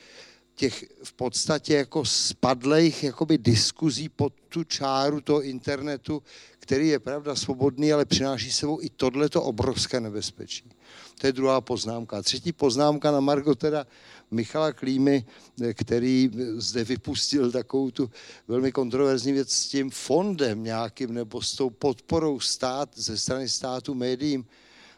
[0.55, 6.23] těch v podstatě jako spadlejch jakoby diskuzí pod tu čáru toho internetu,
[6.59, 10.71] který je pravda svobodný, ale přináší sebou i tohleto obrovské nebezpečí.
[11.19, 12.21] To je druhá poznámka.
[12.21, 13.87] Třetí poznámka na Margo teda
[14.31, 15.25] Michala Klímy,
[15.73, 18.11] který zde vypustil takovou tu
[18.47, 23.93] velmi kontroverzní věc s tím fondem nějakým nebo s tou podporou stát ze strany státu
[23.93, 24.45] médiím.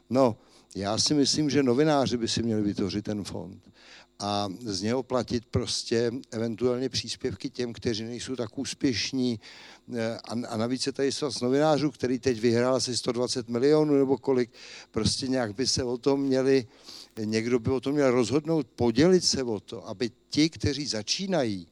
[0.10, 0.38] No,
[0.76, 3.62] já si myslím, že novináři by si měli vytvořit ten fond
[4.20, 9.40] a z něho platit prostě eventuálně příspěvky těm, kteří nejsou tak úspěšní.
[9.96, 10.18] E,
[10.48, 14.50] a, navíc je tady svaz novinářů, který teď vyhrál asi 120 milionů nebo kolik,
[14.92, 16.68] prostě nějak by se o tom měli,
[17.26, 21.68] někdo by o tom měl rozhodnout, podělit se o to, aby ti, kteří začínají,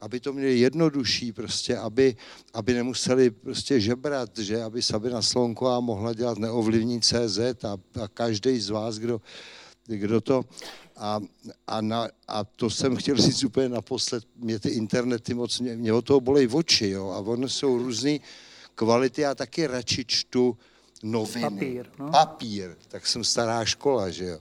[0.00, 2.16] aby to měli jednodušší, prostě, aby,
[2.54, 8.60] aby nemuseli prostě žebrat, že aby Sabina Slonková mohla dělat neovlivní CZ a, a každý
[8.60, 9.20] z vás, kdo,
[9.86, 10.44] kdo to
[10.96, 11.20] a,
[11.66, 15.92] a, na, a to jsem chtěl říct úplně naposled, mě ty internety moc, mě, mě
[15.92, 18.18] od toho bolej oči, jo, a ono jsou různé
[18.74, 20.58] kvality, já taky radši čtu
[21.02, 21.50] noviny.
[21.50, 22.10] Papír, no.
[22.10, 24.38] Papír, tak jsem stará škola, že jo.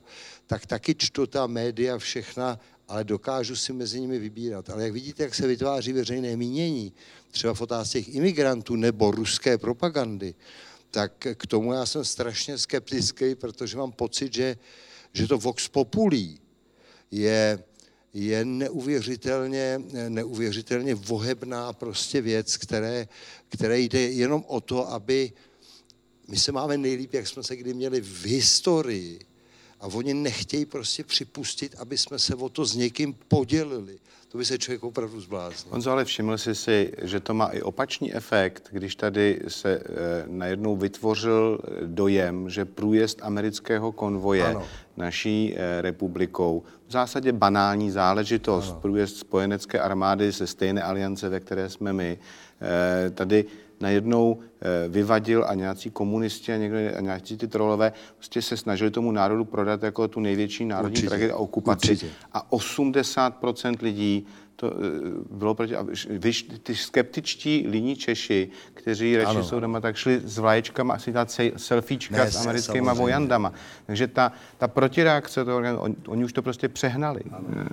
[0.51, 4.69] Tak taky čtu ta média všechna, ale dokážu si mezi nimi vybírat.
[4.69, 6.93] Ale jak vidíte, jak se vytváří veřejné mínění,
[7.31, 10.35] třeba v otázce těch imigrantů nebo ruské propagandy,
[10.89, 14.57] tak k tomu já jsem strašně skeptický, protože mám pocit, že,
[15.13, 16.39] že to vox populí,
[17.11, 17.63] je,
[18.13, 23.07] je neuvěřitelně, neuvěřitelně vohebná prostě věc, které,
[23.49, 25.31] které jde jenom o to, aby
[26.27, 29.30] my se máme nejlíp, jak jsme se kdy měli v historii,
[29.81, 33.99] a oni nechtějí prostě připustit, aby jsme se o to s někým podělili.
[34.31, 35.75] To by se člověk opravdu zbláznil.
[35.75, 39.81] On ale všiml si si, že to má i opačný efekt, když tady se e,
[40.27, 44.63] najednou vytvořil dojem, že průjezd amerického konvoje ano.
[44.97, 48.79] naší e, republikou, v zásadě banální záležitost, ano.
[48.79, 52.19] průjezd spojenecké armády ze stejné aliance, ve které jsme my,
[53.07, 53.45] e, tady
[53.81, 58.91] najednou eh, vyvadil a nějací komunisti a, někde, a nějací ty trolové prostě se snažili
[58.91, 61.91] tomu národu prodat jako tu největší národní tragédii a okupaci.
[61.91, 62.11] Určitě.
[62.33, 64.27] A 80% lidí
[64.61, 65.73] to eh, bylo proti...
[66.09, 66.31] Vy,
[66.63, 69.43] ty skeptičtí líní Češi, kteří radši ano.
[69.43, 73.53] jsou doma, tak šli s vlaječkama asi dát selfiečka ne, s americkými vojandama.
[73.85, 77.21] Takže ta, ta protireakce, to, on, oni už to prostě přehnali.
[77.31, 77.69] Ano, ano.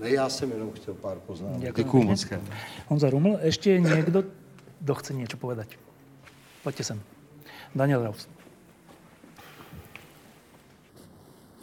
[0.00, 1.76] Ne, já jsem jenom chtěl pár poznámek.
[1.76, 2.26] Děkuji moc.
[2.86, 4.24] Honza Ruml, ještě někdo
[4.86, 5.74] kto chce niečo povedať.
[6.62, 6.98] Poďte sem.
[7.74, 8.30] Daniel Raus.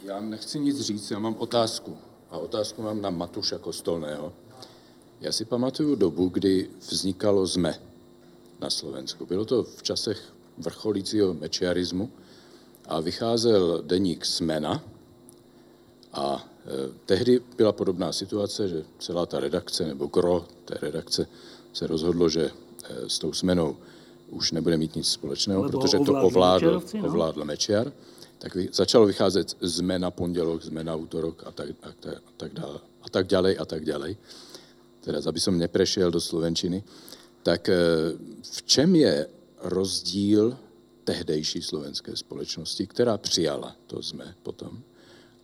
[0.04, 1.96] Já nechci nic říct, já mám otázku.
[2.30, 4.32] A otázku mám na Matuša Kostolného.
[5.20, 7.80] Já si pamatuju dobu, kdy vznikalo ZME
[8.60, 9.26] na Slovensku.
[9.26, 10.20] Bylo to v časech
[10.58, 12.10] vrcholícího mečiarismu
[12.88, 14.84] a vycházel deník Smena
[16.12, 21.26] a e, tehdy byla podobná situace, že celá ta redakce nebo gro té redakce
[21.72, 22.50] se rozhodlo, že
[23.06, 23.76] s tou smenou
[24.28, 27.06] už nebude mít nic společného, Lebo protože to ovládl, no?
[27.06, 27.92] ovládl Mečiar,
[28.38, 32.30] tak vy, začalo vycházet zme na pondělok, zme na útorok a tak, a, tak, a
[32.36, 32.78] tak dále.
[33.02, 34.16] A tak ďalej, a tak ďalej.
[35.00, 36.80] Teda, aby som neprešiel do Slovenčiny.
[37.44, 37.76] Tak eh,
[38.42, 39.28] v čem je
[39.60, 40.56] rozdíl
[41.04, 44.80] tehdejší slovenské společnosti, která přijala to zme potom,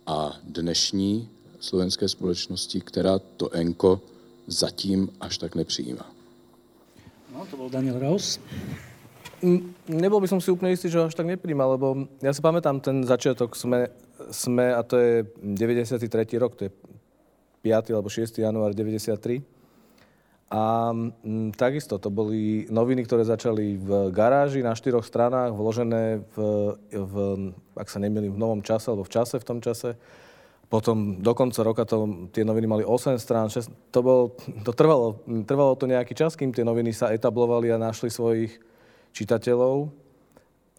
[0.05, 4.01] a dnešní slovenské společnosti, která to enko
[4.47, 6.20] zatím až tak nepřijímá.
[7.31, 8.43] No, to bol Daniel Raus.
[9.87, 12.83] Nebol by som si úplne istý, že ho až tak nepríjma, lebo ja si pamätám
[12.83, 13.87] ten začiatok sme,
[14.29, 16.11] sme a to je 93.
[16.37, 16.71] rok, to je
[17.63, 17.95] 5.
[17.95, 18.35] alebo 6.
[18.37, 19.41] január 93.
[20.51, 26.37] A m, takisto to boli noviny, ktoré začali v garáži na štyroch stranách, vložené v,
[26.91, 27.13] v
[27.79, 29.95] ak sa nemýlim, v novom čase alebo v čase v tom čase.
[30.71, 34.31] Potom do konca roka to, tie noviny mali 8 strán, 6, to, bol,
[34.63, 38.55] to trvalo, trvalo to nejaký čas, kým tie noviny sa etablovali a našli svojich
[39.11, 39.91] čitateľov.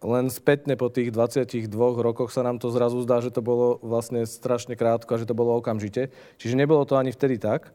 [0.03, 4.25] Len spätne po tých 22 rokoch sa nám to zrazu zdá, že to bolo vlastne
[4.25, 6.09] strašne krátko a že to bolo okamžite.
[6.41, 7.71] Čiže nebolo to ani vtedy tak,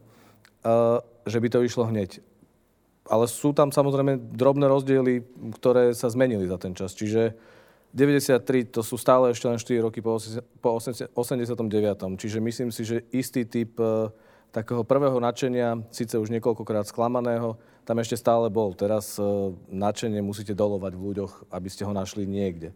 [1.23, 2.19] že by to išlo hneď.
[3.07, 5.23] Ale sú tam samozrejme drobné rozdiely,
[5.55, 6.91] ktoré sa zmenili za ten čas.
[6.97, 7.37] Čiže
[7.97, 10.21] 93 to sú stále ešte len 4 roky po
[10.69, 11.17] 89.
[12.13, 14.13] Čiže myslím si, že istý typ e,
[14.53, 17.57] takého prvého nadšenia, síce už niekoľkokrát sklamaného,
[17.89, 18.77] tam ešte stále bol.
[18.77, 19.25] Teraz e,
[19.73, 22.69] nadšenie musíte dolovať v ľuďoch, aby ste ho našli niekde.
[22.69, 22.75] E,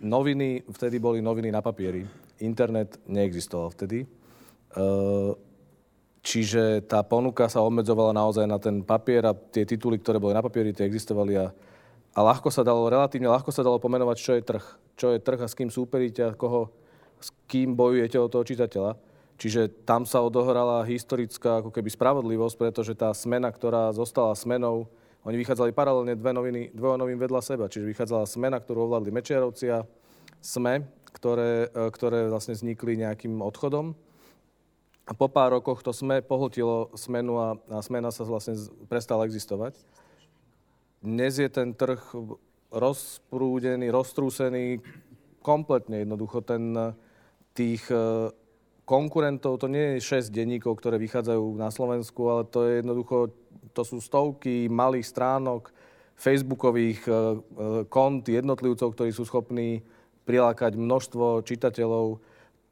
[0.00, 2.00] noviny, vtedy boli noviny na papieri.
[2.40, 4.08] Internet neexistoval vtedy.
[6.24, 10.42] Čiže tá ponuka sa obmedzovala naozaj na ten papier a tie tituly, ktoré boli na
[10.42, 11.54] papieri, tie existovali a
[12.14, 14.64] a ľahko sa dalo, relatívne ľahko sa dalo pomenovať, čo je trh.
[14.94, 16.70] Čo je trh a s kým súperíte a koho,
[17.18, 18.94] s kým bojujete o toho čitateľa.
[19.34, 24.86] Čiže tam sa odohrala historická ako keby spravodlivosť, pretože tá smena, ktorá zostala smenou,
[25.26, 27.66] oni vychádzali paralelne dve noviny, dve noviny vedľa seba.
[27.66, 29.82] Čiže vychádzala smena, ktorú ovládli Mečiarovci a
[30.38, 33.96] SME, ktoré, e, ktoré vlastne vznikli nejakým odchodom.
[35.04, 38.54] A po pár rokoch to SME pohltilo smenu a, a smena sa vlastne
[38.86, 39.74] prestala existovať.
[41.04, 42.00] Dnes je ten trh
[42.72, 44.80] rozprúdený, roztrúsený
[45.44, 46.40] kompletne jednoducho.
[46.40, 46.72] Ten,
[47.52, 48.32] tých e,
[48.88, 53.36] konkurentov, to nie je 6 denníkov, ktoré vychádzajú na Slovensku, ale to je jednoducho,
[53.76, 55.76] to sú stovky malých stránok,
[56.16, 57.16] facebookových e, e,
[57.92, 59.84] kont jednotlivcov, ktorí sú schopní
[60.24, 62.16] prilákať množstvo čitateľov.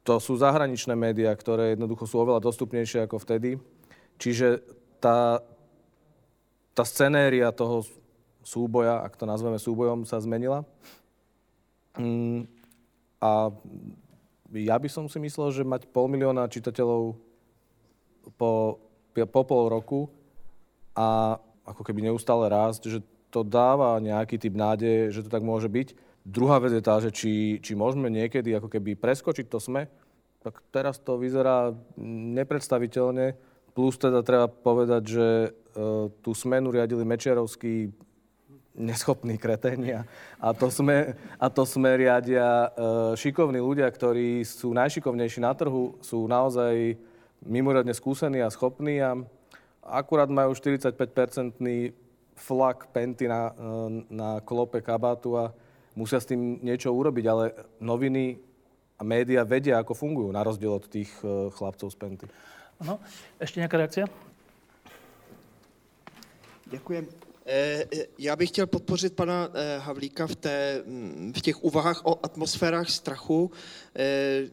[0.09, 3.61] To sú zahraničné médiá, ktoré jednoducho sú oveľa dostupnejšie ako vtedy.
[4.17, 4.65] Čiže
[4.97, 5.37] tá,
[6.73, 7.85] tá scenéria toho
[8.43, 10.67] súboja, ak to nazveme súbojom, sa zmenila.
[11.97, 12.45] Mm,
[13.23, 13.49] a
[14.53, 17.17] ja by som si myslel, že mať pol milióna čitateľov
[18.37, 18.51] po,
[19.15, 20.01] po pol roku
[20.93, 22.99] a ako keby neustále rásť, že
[23.33, 25.97] to dáva nejaký typ nádeje, že to tak môže byť.
[26.23, 29.89] Druhá vec je tá, že či, či môžeme niekedy ako keby preskočiť to sme,
[30.43, 31.73] tak teraz to vyzerá
[32.37, 33.33] nepredstaviteľne.
[33.73, 35.49] Plus teda treba povedať, že e,
[36.21, 37.89] tú smenu riadili Mečiarovský
[38.73, 40.05] neschopní kreténia.
[40.41, 42.67] A to sme, a to sme riadia e,
[43.13, 46.97] šikovní ľudia, ktorí sú najšikovnejší na trhu, sú naozaj
[47.45, 49.13] mimoriadne skúsení a schopní a
[49.85, 51.93] akurát majú 45-percentný
[52.33, 55.53] flak penty na, e, na klope kabátu a
[55.93, 58.41] musia s tým niečo urobiť, ale noviny
[58.97, 62.25] a média vedia, ako fungujú, na rozdiel od tých uh, chlapcov z Penty.
[62.79, 62.99] Ano,
[63.41, 64.03] ještě nějaká reakce?
[66.65, 67.22] Děkuji.
[67.45, 67.85] Eh,
[68.19, 72.89] já bych chtěl podpořit pana eh, Havlíka v, té, mm, v těch úvahách o atmosférách
[72.89, 73.51] strachu.
[73.95, 74.43] Eh,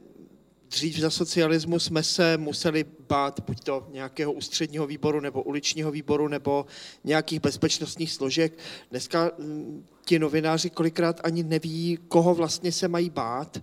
[0.68, 6.28] dřív za socialismu jsme se museli bát buď to nějakého ústředního výboru nebo uličního výboru
[6.28, 6.66] nebo
[7.04, 8.58] nějakých bezpečnostních složek.
[8.90, 13.62] Dneska mm, ti novináři kolikrát ani neví, koho vlastně se mají bát Eh,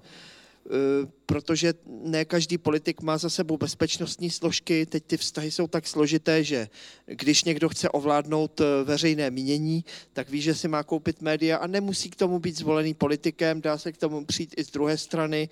[1.26, 4.86] protože ne každý politik má za sebou bezpečnostní složky.
[4.86, 6.70] Teď ty vztahy jsou tak složité, že
[7.06, 11.68] když někdo chce ovládnout eh, veřejné mínění, tak ví, že si má koupit média a
[11.68, 15.50] nemusí k tomu být zvolený politikem, dá se k tomu přijít i z druhé strany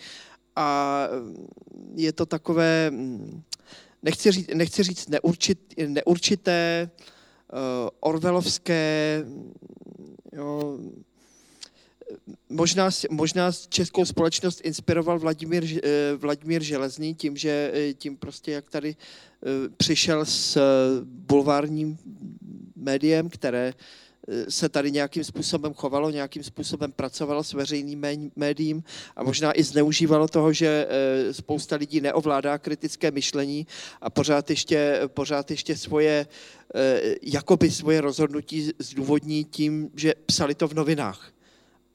[0.56, 1.42] a eh,
[1.96, 3.42] je to takové, hm,
[4.04, 6.90] nechci říct, nechci říct neurčit, neurčité,
[8.00, 9.24] orvelovské,
[10.34, 10.80] jo,
[12.50, 18.70] Možná, možná českou společnost inspiroval Vladimír, eh, Vladimír Železný tím, že eh, tím prostě, jak
[18.70, 20.58] tady eh, přišel s
[21.04, 21.98] bulvárním
[22.76, 23.74] médiem, které
[24.50, 28.06] se tady nějakým způsobem chovalo, nějakým způsobem pracovalo s veřejným
[28.36, 28.84] médiím
[29.16, 30.88] a možná i zneužívalo toho, že
[31.32, 33.68] spousta lidí neovládá kritické myšlení
[34.02, 36.28] a pořád ještě, pořád ještě svoje,
[37.22, 41.35] jakoby svoje rozhodnutí zdůvodní tím, že psali to v novinách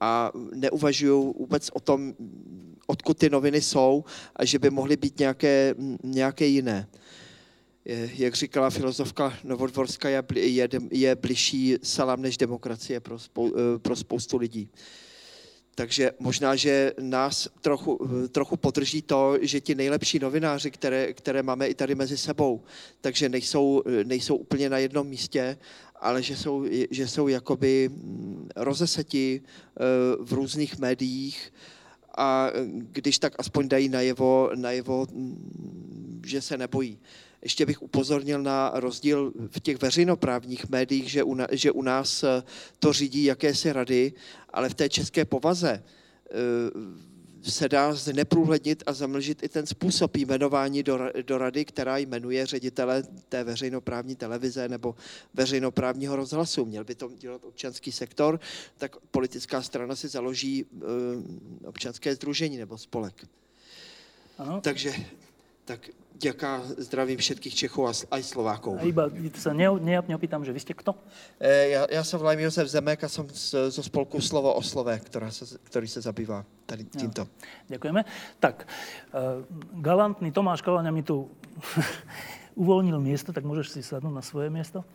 [0.01, 2.13] a neuvažují vůbec o tom,
[2.87, 4.03] odkud ty noviny jsou
[4.35, 6.87] a že by mohly být nějaké, nějaké jiné.
[8.13, 14.37] Jak říkala filozofka Novodvorská, je, je, je bližší salám než demokracie pro, spou, pro spoustu
[14.37, 14.69] lidí.
[15.75, 17.99] Takže možná, že nás trochu,
[18.31, 22.63] trochu podrží to, že ti nejlepší novináři, které, které máme i tady mezi sebou,
[23.01, 25.57] takže nejsou, nejsou úplně na jednom místě
[26.01, 29.81] ale že jsou, že jsou jakoby mm, rozeseti eh,
[30.19, 31.53] v různých médiích
[32.17, 36.99] a když tak aspoň dají najevo, najevo mm, že se nebojí.
[37.41, 42.43] Ještě bych upozornil na rozdíl v těch veřejnoprávních médiích, že u, že u nás eh,
[42.79, 44.13] to řídí jakési rady,
[44.49, 47.11] ale v té české povaze eh,
[47.41, 53.03] se dá zneprůhlednit a zamlžit i ten způsob jmenování do, do rady, která jmenuje ředitele
[53.29, 54.95] té veřejnoprávní televize nebo
[55.33, 56.65] veřejnoprávního rozhlasu.
[56.65, 58.39] Měl by to dělat občanský sektor,
[58.77, 60.81] tak politická strana si založí uh,
[61.65, 63.27] občanské združení nebo spolek.
[64.37, 64.61] Ano.
[64.61, 64.93] Takže
[65.65, 65.89] tak
[66.21, 68.77] Ďaká, zdravím všetkých Čechů a aj Slovákov.
[68.77, 70.93] A iba sa ne, ne, neopýtam, že vy ste kto?
[71.41, 74.93] E, ja, ja som volám Josef Zemek a som z, zo spolku Slovo o slove,
[75.01, 77.25] ktorá sa, ktorý sa zabýva tady týmto.
[77.25, 78.05] Ja, ďakujeme.
[78.37, 78.69] Tak,
[79.17, 79.41] uh,
[79.81, 81.25] galantný Tomáš Kalaňa mi tu
[82.61, 84.85] uvoľnil miesto, tak môžeš si sadnúť na svoje miesto.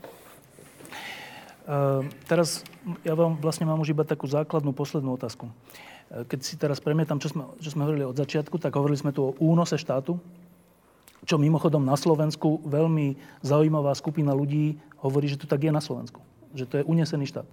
[1.67, 2.63] Uh, teraz
[3.03, 5.51] ja vám vlastne mám už iba takú základnú poslednú otázku.
[5.51, 9.11] Uh, keď si teraz premietam, čo sme, čo sme hovorili od začiatku, tak hovorili sme
[9.11, 10.23] tu o únose štátu,
[11.25, 16.21] čo mimochodom na Slovensku veľmi zaujímavá skupina ľudí hovorí, že to tak je na Slovensku.
[16.53, 17.49] Že to je unesený štát.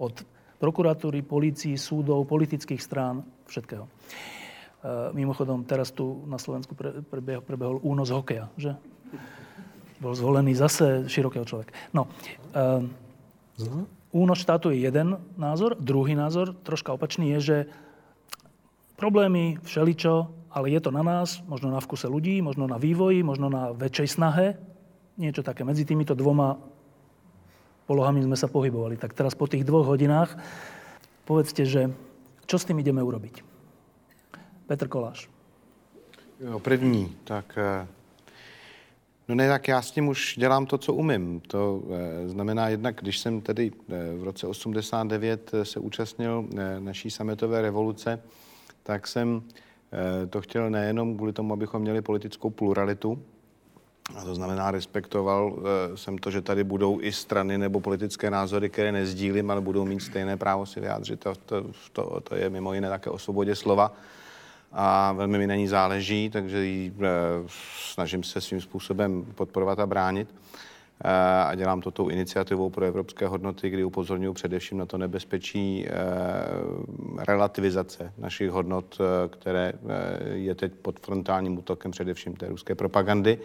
[0.00, 0.14] Od
[0.62, 3.84] prokuratúry, polícií, súdov, politických strán, všetkého.
[3.84, 3.90] E,
[5.10, 8.78] mimochodom, teraz tu na Slovensku prebehol, prebehol únos hokeja, že?
[9.98, 11.74] Bol zvolený zase širokého človek.
[11.90, 12.06] No,
[12.54, 12.86] e,
[14.14, 15.74] únos štátu je jeden názor.
[15.78, 17.56] Druhý názor, troška opačný, je, že
[18.94, 23.48] problémy všeličo ale je to na nás, možno na vkuse ľudí, možno na vývoji, možno
[23.48, 24.60] na väčšej snahe.
[25.16, 25.64] Niečo také.
[25.64, 26.60] Medzi týmito dvoma
[27.88, 29.00] polohami sme sa pohybovali.
[29.00, 30.36] Tak teraz po tých dvoch hodinách
[31.24, 31.88] povedzte, že
[32.44, 33.40] čo s tým ideme urobiť?
[34.68, 35.32] Petr Koláš.
[36.40, 37.86] Jo, první, tak eh,
[39.28, 41.40] No ne, tak já s tím už dělám to, co umím.
[41.40, 41.82] To
[42.24, 46.44] e, znamená jednak, když jsem tedy e, v roce 89 se účastnil
[46.78, 48.20] naší sametové revoluce,
[48.82, 49.71] tak jsem Eh,
[50.30, 53.22] to chtěl nejenom kvůli tomu, abychom měli politickou pluralitu,
[54.16, 58.70] a to znamená, respektoval eh, jsem to, že tady budou i strany nebo politické názory,
[58.70, 61.20] které nezdílím, ale budou mít stejné právo si vyjádřit.
[61.20, 63.94] To, to, to, to je mimo jiné také o svobodě slova.
[64.72, 67.08] A velmi mi na ní záleží, takže ji e,
[67.92, 70.34] snažím se svým způsobem podporovat a bránit.
[71.04, 75.86] Eh, a dělám to tou iniciativou pro evropské hodnoty, kdy upozorňuji především na to nebezpečí
[75.86, 75.92] eh,
[77.28, 79.72] relativizace našich hodnot, eh, které
[80.32, 83.38] je teď pod frontálním útokem především té ruské propagandy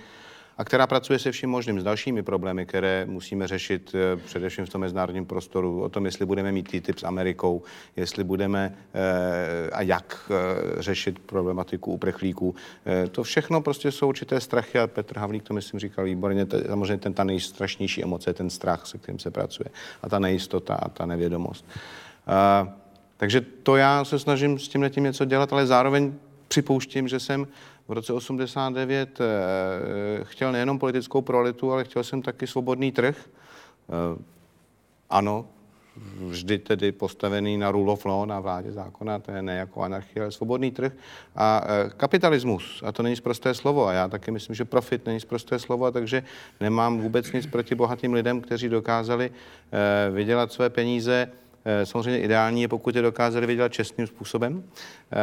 [0.58, 4.70] a která pracuje se vším možným s dalšími problémy, které musíme řešit eh, především v
[4.70, 5.82] tom mezinárodním prostoru.
[5.82, 7.64] O tom, jestli budeme mít TTIP s Amerikou,
[7.96, 12.56] jestli budeme eh, a jak eh, řešit problematiku uprchlíků.
[13.12, 16.48] To všechno prostě jsou určité strachy a Petr Havlík to myslím říkal výborně.
[16.68, 19.70] Samozřejmě ten ta nejstrašnější emoce ten strach, se kterým se pracuje
[20.02, 21.66] a ta nejistota a ta nevědomost.
[23.18, 26.14] Takže to já se snažím s tím něco dělat, ale zároveň
[26.48, 27.48] připouštím, že jsem
[27.88, 29.20] v roce 89
[30.24, 33.30] chtěl nejenom politickou pluralitu, ale chtěl jsem taky svobodný trh.
[35.10, 35.46] Ano,
[36.28, 40.24] vždy tedy postavený na rule of law, na vládě zákona, to je ne jako anarchie,
[40.24, 40.94] ale svobodný trh.
[41.36, 45.20] A e, kapitalismus, a to není zprosté slovo, a já taky myslím, že profit není
[45.20, 46.24] zprosté slovo, takže
[46.60, 49.32] nemám vůbec nic proti bohatým lidem, kteří dokázali
[50.12, 51.47] vydělat své peníze Eh,
[51.84, 54.64] samozřejmě ideální je, pokud je dokázali vydělat čestným způsobem.
[55.12, 55.18] Eh,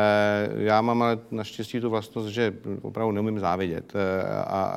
[0.57, 4.75] já mám ale naštěstí tu vlastnost, že opravdu neumím závidět eh, a,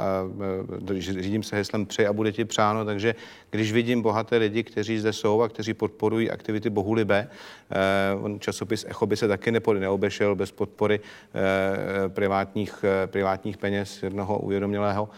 [1.00, 3.16] řídím se heslem při a bude ti přáno, takže
[3.50, 7.28] když vidím bohaté lidi, kteří zde jsou a kteří podporují aktivity bohulibé,
[8.40, 11.00] časopis Echo by se taky neobešel bez podpory
[12.08, 15.10] privátních, privátních peněz jednoho uvědomělého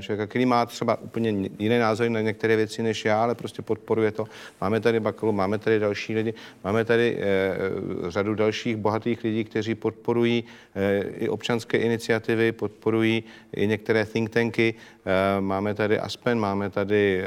[0.00, 4.12] člověka, který má třeba úplně jiné názory na některé věci než já, ale prostě podporuje
[4.12, 4.24] to.
[4.60, 6.34] Máme tady Bakalu, máme tady další lidi.
[6.64, 10.44] Máme tady eh, řadu dalších bohatých lidí, kteří podporují
[10.74, 13.24] eh, i občanské iniciativy, podporují
[13.56, 14.74] i některé think tanky.
[15.06, 17.24] Eh, máme tady Aspen, máme tady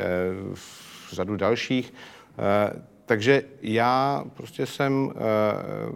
[1.12, 1.94] řadu dalších.
[3.06, 5.12] Takže já prostě jsem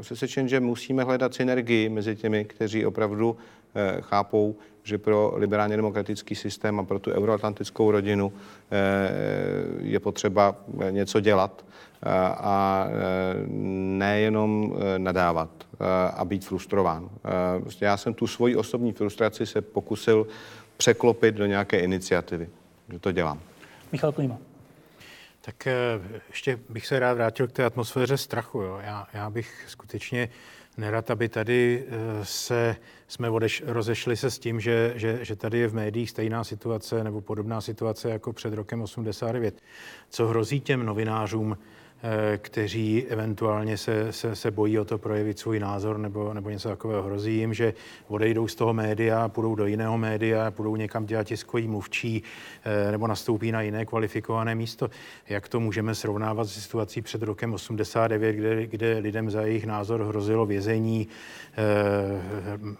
[0.01, 3.37] přesvědčen, že musíme hledat synergii mezi těmi, kteří opravdu
[4.01, 8.33] chápou, že pro liberálně demokratický systém a pro tu euroatlantickou rodinu
[9.79, 10.55] je potřeba
[10.89, 11.65] něco dělat
[12.37, 12.87] a
[13.97, 15.49] nejenom nadávat
[16.13, 17.09] a být frustrován.
[17.61, 20.27] Prostě já jsem tu svoji osobní frustraci se pokusil
[20.77, 22.49] překlopit do nějaké iniciativy.
[22.89, 23.39] Že to dělám.
[23.91, 24.37] Michal Klima.
[25.41, 25.67] Tak
[26.29, 28.61] ještě bych se rád vrátil k té atmosféře strachu.
[28.61, 28.79] Jo.
[28.83, 30.29] Já, já bych skutečně
[30.77, 31.85] nerad, aby tady
[32.23, 32.75] se,
[33.07, 37.03] jsme odeš, rozešli se s tím, že, že, že tady je v médiích stejná situace
[37.03, 39.61] nebo podobná situace jako před rokem 89.
[40.09, 41.82] Co hrozí těm novinářům, Eh,
[42.37, 47.03] kteří eventuálně se, se, se bojí o to projevit svůj názor nebo, nebo něco takového.
[47.03, 47.73] Hrozí jim, že
[48.07, 52.23] odejdou z toho média, půjdou do jiného média, půjdou někam dělat tiskový mluvčí
[52.63, 54.89] eh, nebo nastoupí na jiné kvalifikované místo.
[55.29, 60.03] Jak to můžeme srovnávat s situací před rokem 89, kde, kde lidem za jejich názor
[60.03, 61.07] hrozilo vězení,
[61.57, 61.63] eh,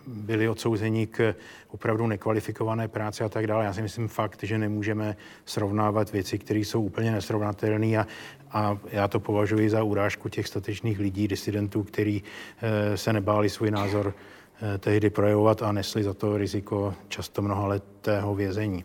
[0.08, 1.36] byli odsouzeni k
[1.68, 3.66] opravdu nekvalifikované práci a tak dále.
[3.66, 8.08] Já si myslím fakt, že nemůžeme srovnávat věci, které jsou úplně nesrovnatelné a,
[8.54, 12.24] a já to považuji za urážku těch statečných lidí, disidentů, kteří
[12.62, 14.14] eh, se nebáli svůj názor
[14.62, 18.84] eh, tehdy projevovat a nesli za to riziko často mnohaletého vězení.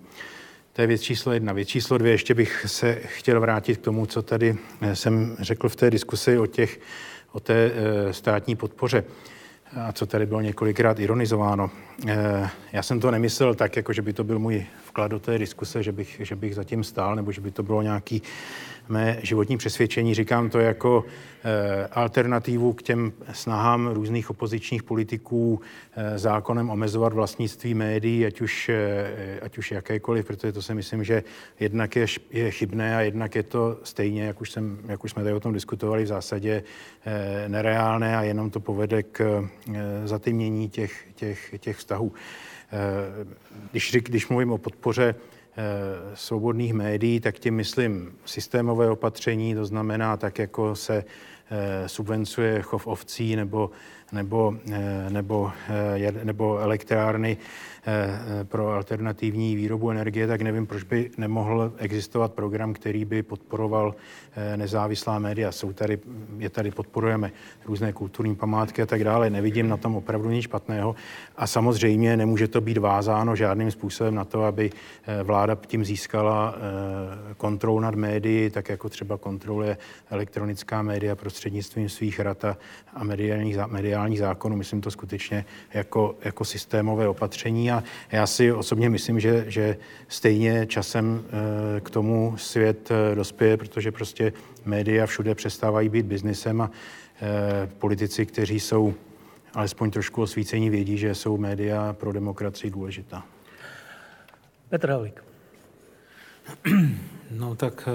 [0.72, 1.52] To je věc číslo jedna.
[1.52, 5.68] Věc číslo dvě, ještě bych se chtěl vrátit k tomu, co tady eh, jsem řekl
[5.68, 6.80] v té diskusi o, těch,
[7.32, 7.72] o té
[8.10, 9.04] státní podpoře
[9.76, 11.70] a co tady bylo několikrát ironizováno.
[12.72, 15.82] Já jsem to nemyslel tak, jako že by to byl můj vklad do té diskuse,
[15.82, 18.22] že bych, že bych zatím stál, nebo že by to bylo nějaký
[18.88, 20.14] mé životní přesvědčení.
[20.14, 21.04] Říkám to jako
[21.44, 25.60] eh, alternativu k těm snahám různých opozičních politiků
[25.96, 31.04] eh, zákonem omezovat vlastnictví médií, ať už, eh, ať už jakékoliv, protože to si myslím,
[31.04, 31.22] že
[31.60, 35.22] jednak je, je chybné a jednak je to stejně, jak už, jsem, jak už jsme
[35.22, 36.62] tady o tom diskutovali, v zásadě
[37.48, 39.48] nereálné a jenom to povede k
[40.04, 42.12] zatemnění těch, těch, těch vztahů.
[43.70, 45.14] Když, když mluvím o podpoře
[46.14, 51.04] svobodných médií, tak tím myslím systémové opatření, to znamená tak, jako se
[51.50, 53.70] eh, subvencuje chov ovcí nebo,
[54.12, 55.52] nebo, eh, nebo,
[56.24, 57.36] nebo elektrárny
[57.90, 63.94] Eh, pro alternativní výrobu energie, tak nevím, proč by nemohl existovat program, který by podporoval
[64.36, 65.52] eh, nezávislá média.
[65.52, 65.98] Jsou tady,
[66.38, 67.32] je tady podporujeme
[67.66, 69.30] různé kulturní památky a tak dále.
[69.30, 70.94] Nevidím na tom opravdu nic špatného.
[71.36, 74.70] A samozřejmě nemůže to být vázáno žádným způsobem na to, aby
[75.06, 76.54] eh, vláda tím získala
[77.36, 79.78] kontrolu nad médií, tak jako třeba kontroluje
[80.10, 82.44] elektronická média prostřednictvím svých rad
[82.94, 84.56] a mediálních, mediálních zákonů.
[84.56, 85.44] Myslím to skutečně
[85.74, 87.70] jako, jako systémové opatření.
[87.70, 89.76] A já si osobně myslím, že, že
[90.08, 94.32] stejně časem eh, k tomu svět eh, dospěje, protože prostě
[94.64, 96.70] média všude přestávají být biznisem a
[97.22, 98.94] eh, politici, kteří jsou
[99.54, 103.24] alespoň trošku osvícení, vědí, že jsou média pro demokracii důležitá.
[104.68, 105.24] Petr Havlík.
[107.30, 107.88] No tak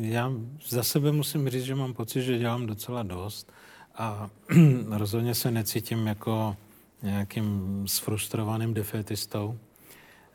[0.00, 0.32] já
[0.68, 3.52] za sebe musím říct, že mám pocit, že dělám docela dost
[3.96, 4.30] a
[4.90, 6.56] rozhodně se necítím jako
[7.02, 9.58] nějakým sfrustrovaným defetistou.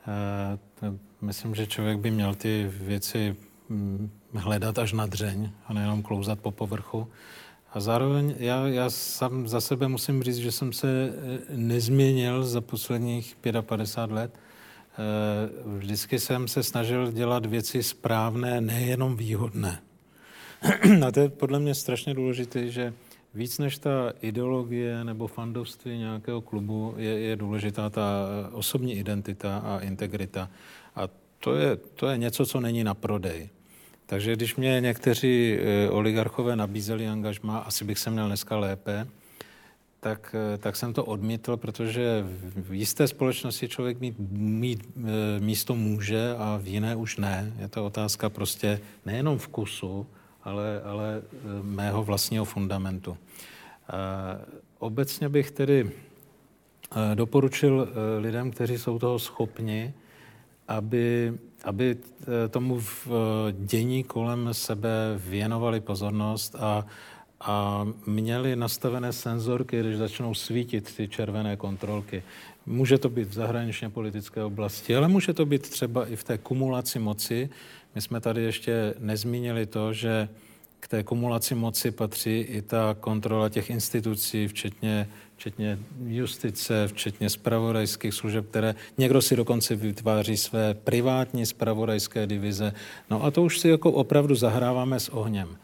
[0.07, 3.35] Eh, myslím, že člověk by měl ty věci
[3.69, 7.07] hm, hledat až na dřeň a nejenom klouzat po povrchu.
[7.73, 12.61] A zároveň já, já sám za sebe musím říct, že jsem se eh, nezměnil za
[12.61, 14.33] posledních 55 let.
[14.33, 19.81] Eh, vždycky jsem se snažil dělat věci správné, nejenom výhodné.
[21.07, 22.93] A to je podle mě strašně důležité, že
[23.33, 29.79] víc než ta ideologie nebo fandovství nějakého klubu je, je důležitá ta osobní identita a
[29.79, 30.49] integrita.
[30.95, 31.07] A
[31.39, 33.49] to je, to je něco, co není na prodej.
[34.05, 39.07] Takže když mě někteří eh, oligarchové nabízeli angažma, asi bych se měl dneska lépe,
[39.99, 42.25] tak, eh, tak jsem to odmítl, protože
[42.55, 47.53] v jisté společnosti člověk mít, mít eh, místo může a v jiné už ne.
[47.59, 50.07] Je to otázka prostě nejenom vkusu,
[50.49, 51.21] ale, ale
[51.61, 53.17] mého vlastního fundamentu.
[54.79, 55.91] Obecně bych tedy
[57.13, 57.87] doporučil
[58.19, 59.93] lidem, kteří jsou toho schopni,
[60.69, 63.11] aby, aby eh, tomu v eh,
[63.51, 66.85] dění kolem sebe věnovali pozornost a,
[67.41, 72.23] a měli nastavené senzorky, když začnou svítit ty červené kontrolky.
[72.65, 76.37] Může to být v zahraničně politické oblasti, ale může to být třeba i v té
[76.37, 77.49] kumulaci moci.
[77.95, 80.29] My jsme tady ještě nezmínili to, že
[80.79, 88.13] k té kumulaci moci patří i ta kontrola těch institucí, včetně, včetně justice, včetně spravodajských
[88.13, 92.73] služeb, které někdo si dokonce vytváří své privátní spravodajské divize.
[93.09, 95.57] No a to už si jako opravdu zahráváme s ohněm.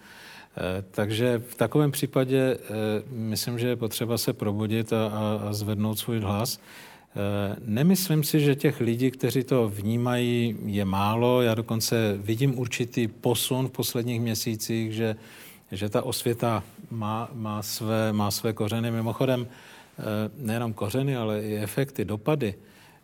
[0.57, 2.73] Eh, takže v takovém případě eh,
[3.09, 6.59] myslím, že je potřeba se probudit a, a, a zvednout svůj hlas.
[7.15, 11.41] Eh, nemyslím si, že těch lidí, kteří to vnímají, je málo.
[11.41, 15.15] Já dokonce vidím určitý posun v posledních měsících, že,
[15.71, 18.91] že ta osvěta má, má, své, má své kořeny.
[18.91, 20.03] Mimochodem, eh,
[20.37, 22.55] nejenom kořeny, ale i efekty, dopady.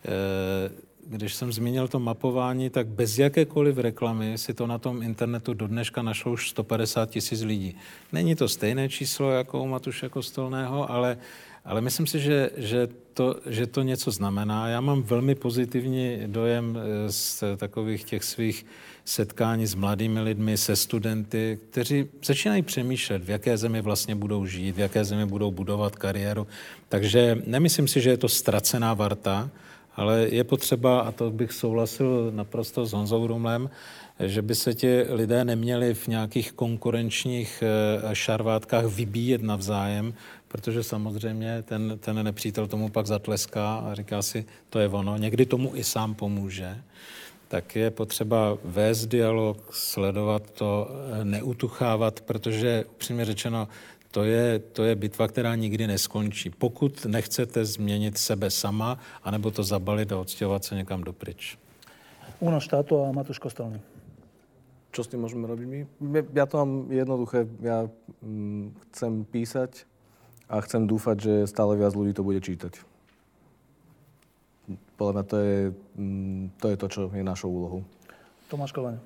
[0.05, 5.53] Eh, když jsem zmínil to mapování, tak bez jakékoliv reklamy si to na tom internetu
[5.53, 7.75] do dneška našlo už 150 tisíc lidí.
[8.11, 11.17] Není to stejné číslo jako u Matuše Kostolného, ale
[11.65, 14.67] ale myslím si, že, že, to, že to něco znamená.
[14.67, 18.65] Já mám velmi pozitivní dojem eh, z takových těch svých
[19.05, 24.75] setkání s mladými lidmi, se studenty, kteří začínají přemýšlet, v jaké zemi vlastně budou žít,
[24.75, 26.47] v jaké zemi budou budovat kariéru.
[26.89, 29.49] Takže nemyslím si, že je to ztracená varta,
[29.95, 33.69] ale je potřeba, a to bych souhlasil naprosto s Honzou Rumlem,
[34.19, 40.13] že by se ti lidé neměli v nějakých konkurenčních eh, šarvátkách vybíjet navzájem,
[40.51, 45.17] protože samozřejmě ten, ten nepřítel tomu pak zatleská a říká si, to je ono.
[45.17, 46.77] Někdy tomu i sám pomůže.
[47.47, 50.87] Tak je potřeba vést dialog, sledovat to,
[51.23, 53.67] neutuchávat, protože upřímně řečeno,
[54.11, 56.49] to je, to je bitva, která nikdy neskončí.
[56.49, 61.57] Pokud nechcete změnit sebe sama, anebo to zabalit a odstěhovat se někam dopryč.
[62.39, 63.79] Uno štátu a Matuš Kostelný.
[64.91, 65.79] Čo s tým môžeme robiť my?
[66.35, 67.47] Ja to mám jednoduché.
[67.63, 67.87] Ja
[68.19, 69.87] mm, chcem písať
[70.51, 72.83] a chcem dúfať, že stále viac ľudí to bude čítať.
[74.99, 75.59] Podľa mňa to je,
[75.95, 77.81] mm, to je to, čo je našou úlohou.
[78.51, 78.99] Tomáš Kovaň.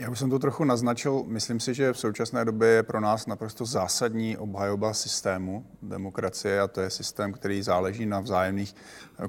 [0.00, 1.24] Já už jsem to trochu naznačil.
[1.26, 6.68] Myslím si, že v současné době je pro nás naprosto zásadní obhajoba systému demokracie a
[6.68, 8.74] to je systém, který záleží na vzájemných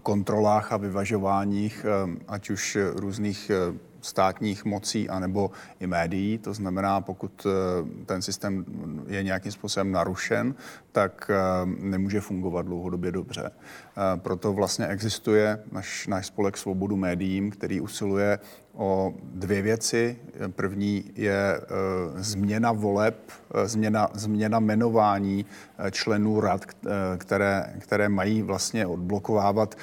[0.03, 6.38] kontrolách a vyvažováních, eh, ať už různých eh, státních mocí anebo i médií.
[6.38, 8.65] To znamená, pokud eh, ten systém
[9.07, 10.56] je nějakým způsobem narušen,
[10.91, 11.32] tak
[11.80, 13.52] nemůže fungovat dlouhodobě dobře.
[14.15, 15.64] Proto vlastně existuje
[16.07, 18.40] náš spolek Svobodu médiím, který usiluje
[18.73, 20.18] o dvě věci.
[20.48, 21.61] První je e,
[22.23, 23.18] změna voleb,
[23.53, 25.45] e, změna, změna jmenování
[25.77, 26.65] e, členů rad,
[27.18, 29.76] které, které mají vlastně odblokovávat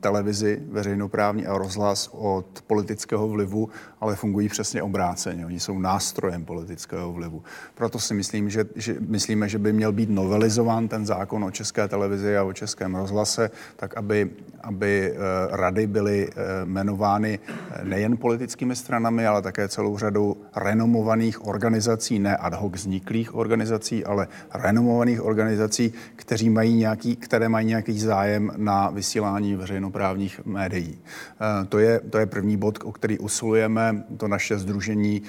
[0.00, 3.68] televizi veřejnoprávní a rozhlas od politického vlivu,
[4.00, 5.46] ale fungují přesně obráceně.
[5.46, 7.42] Oni jsou nástrojem politického vlivu.
[7.74, 11.88] Proto si myslím, že, že myslíme, že by měl být novelizován ten zákon o české
[11.88, 14.30] televizi a o českém rozhlase, tak aby,
[14.62, 15.14] aby
[15.50, 16.30] rady byly
[16.64, 17.38] jmenovány
[17.82, 24.28] nejen politickými stranami, ale také celou řadou renomovaných organizací, ne ad hoc vzniklých organizací, ale
[24.54, 30.98] renomovaných organizací, kteří mají nějaký, které mají nějaký zájem na vysílání veřejnoprávních médií.
[30.98, 34.04] Eh, to je, to je první bod, o který usilujeme.
[34.16, 35.22] To naše združení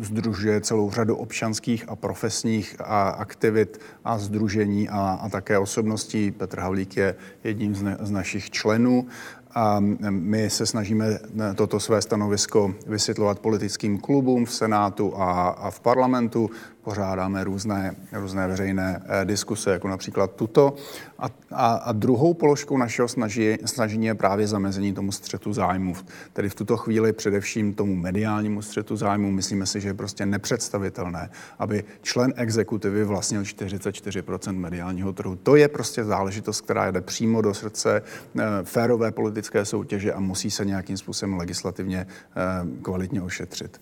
[0.00, 6.30] združuje eh, celou řadu občanských a profesních a aktivit a združení a, a také osobností.
[6.30, 7.14] Petr Havlík je
[7.44, 9.06] jedním z, ne, z našich členů
[9.54, 9.76] a
[10.10, 11.18] my se snažíme
[11.54, 16.50] toto své stanovisko vysvětlovat politickým klubům v Senátu a, a v parlamentu
[16.84, 20.74] pořádáme různé, různé veřejné eh, diskuse, jako například tuto.
[21.18, 25.94] A, a, a druhou položkou našeho snaží, snažení je právě zamezení tomu střetu zájmu.
[26.32, 31.30] Tedy v tuto chvíli především tomu mediálnímu střetu zájmu myslíme si, že je prostě nepředstavitelné,
[31.58, 35.36] aby člen exekutivy vlastnil 44% mediálního trhu.
[35.36, 40.50] To je prostě záležitost, která jde přímo do srdce eh, férové politické soutěže a musí
[40.50, 43.80] se nějakým způsobem legislativně eh, kvalitně ošetřit.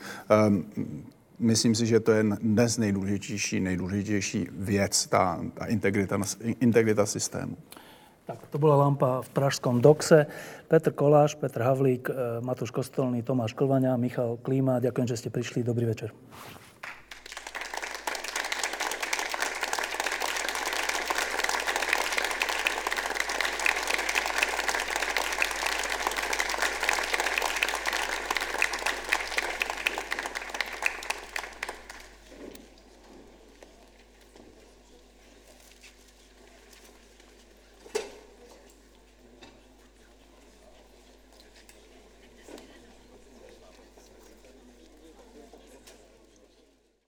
[1.43, 6.19] Myslím si, že to je dnes nejdůležitější, nejdůležitější věc, ta, ta integrita,
[6.63, 7.57] integrita systému.
[8.27, 10.27] Tak, to bola lampa v Pražskom doxe.
[10.69, 12.07] Petr Koláš, Petr Havlík,
[12.41, 14.79] Matúš Kostolný, Tomáš Klvaňa, Michal Klíma.
[14.79, 15.67] Ďakujem, že ste prišli.
[15.67, 16.15] Dobrý večer.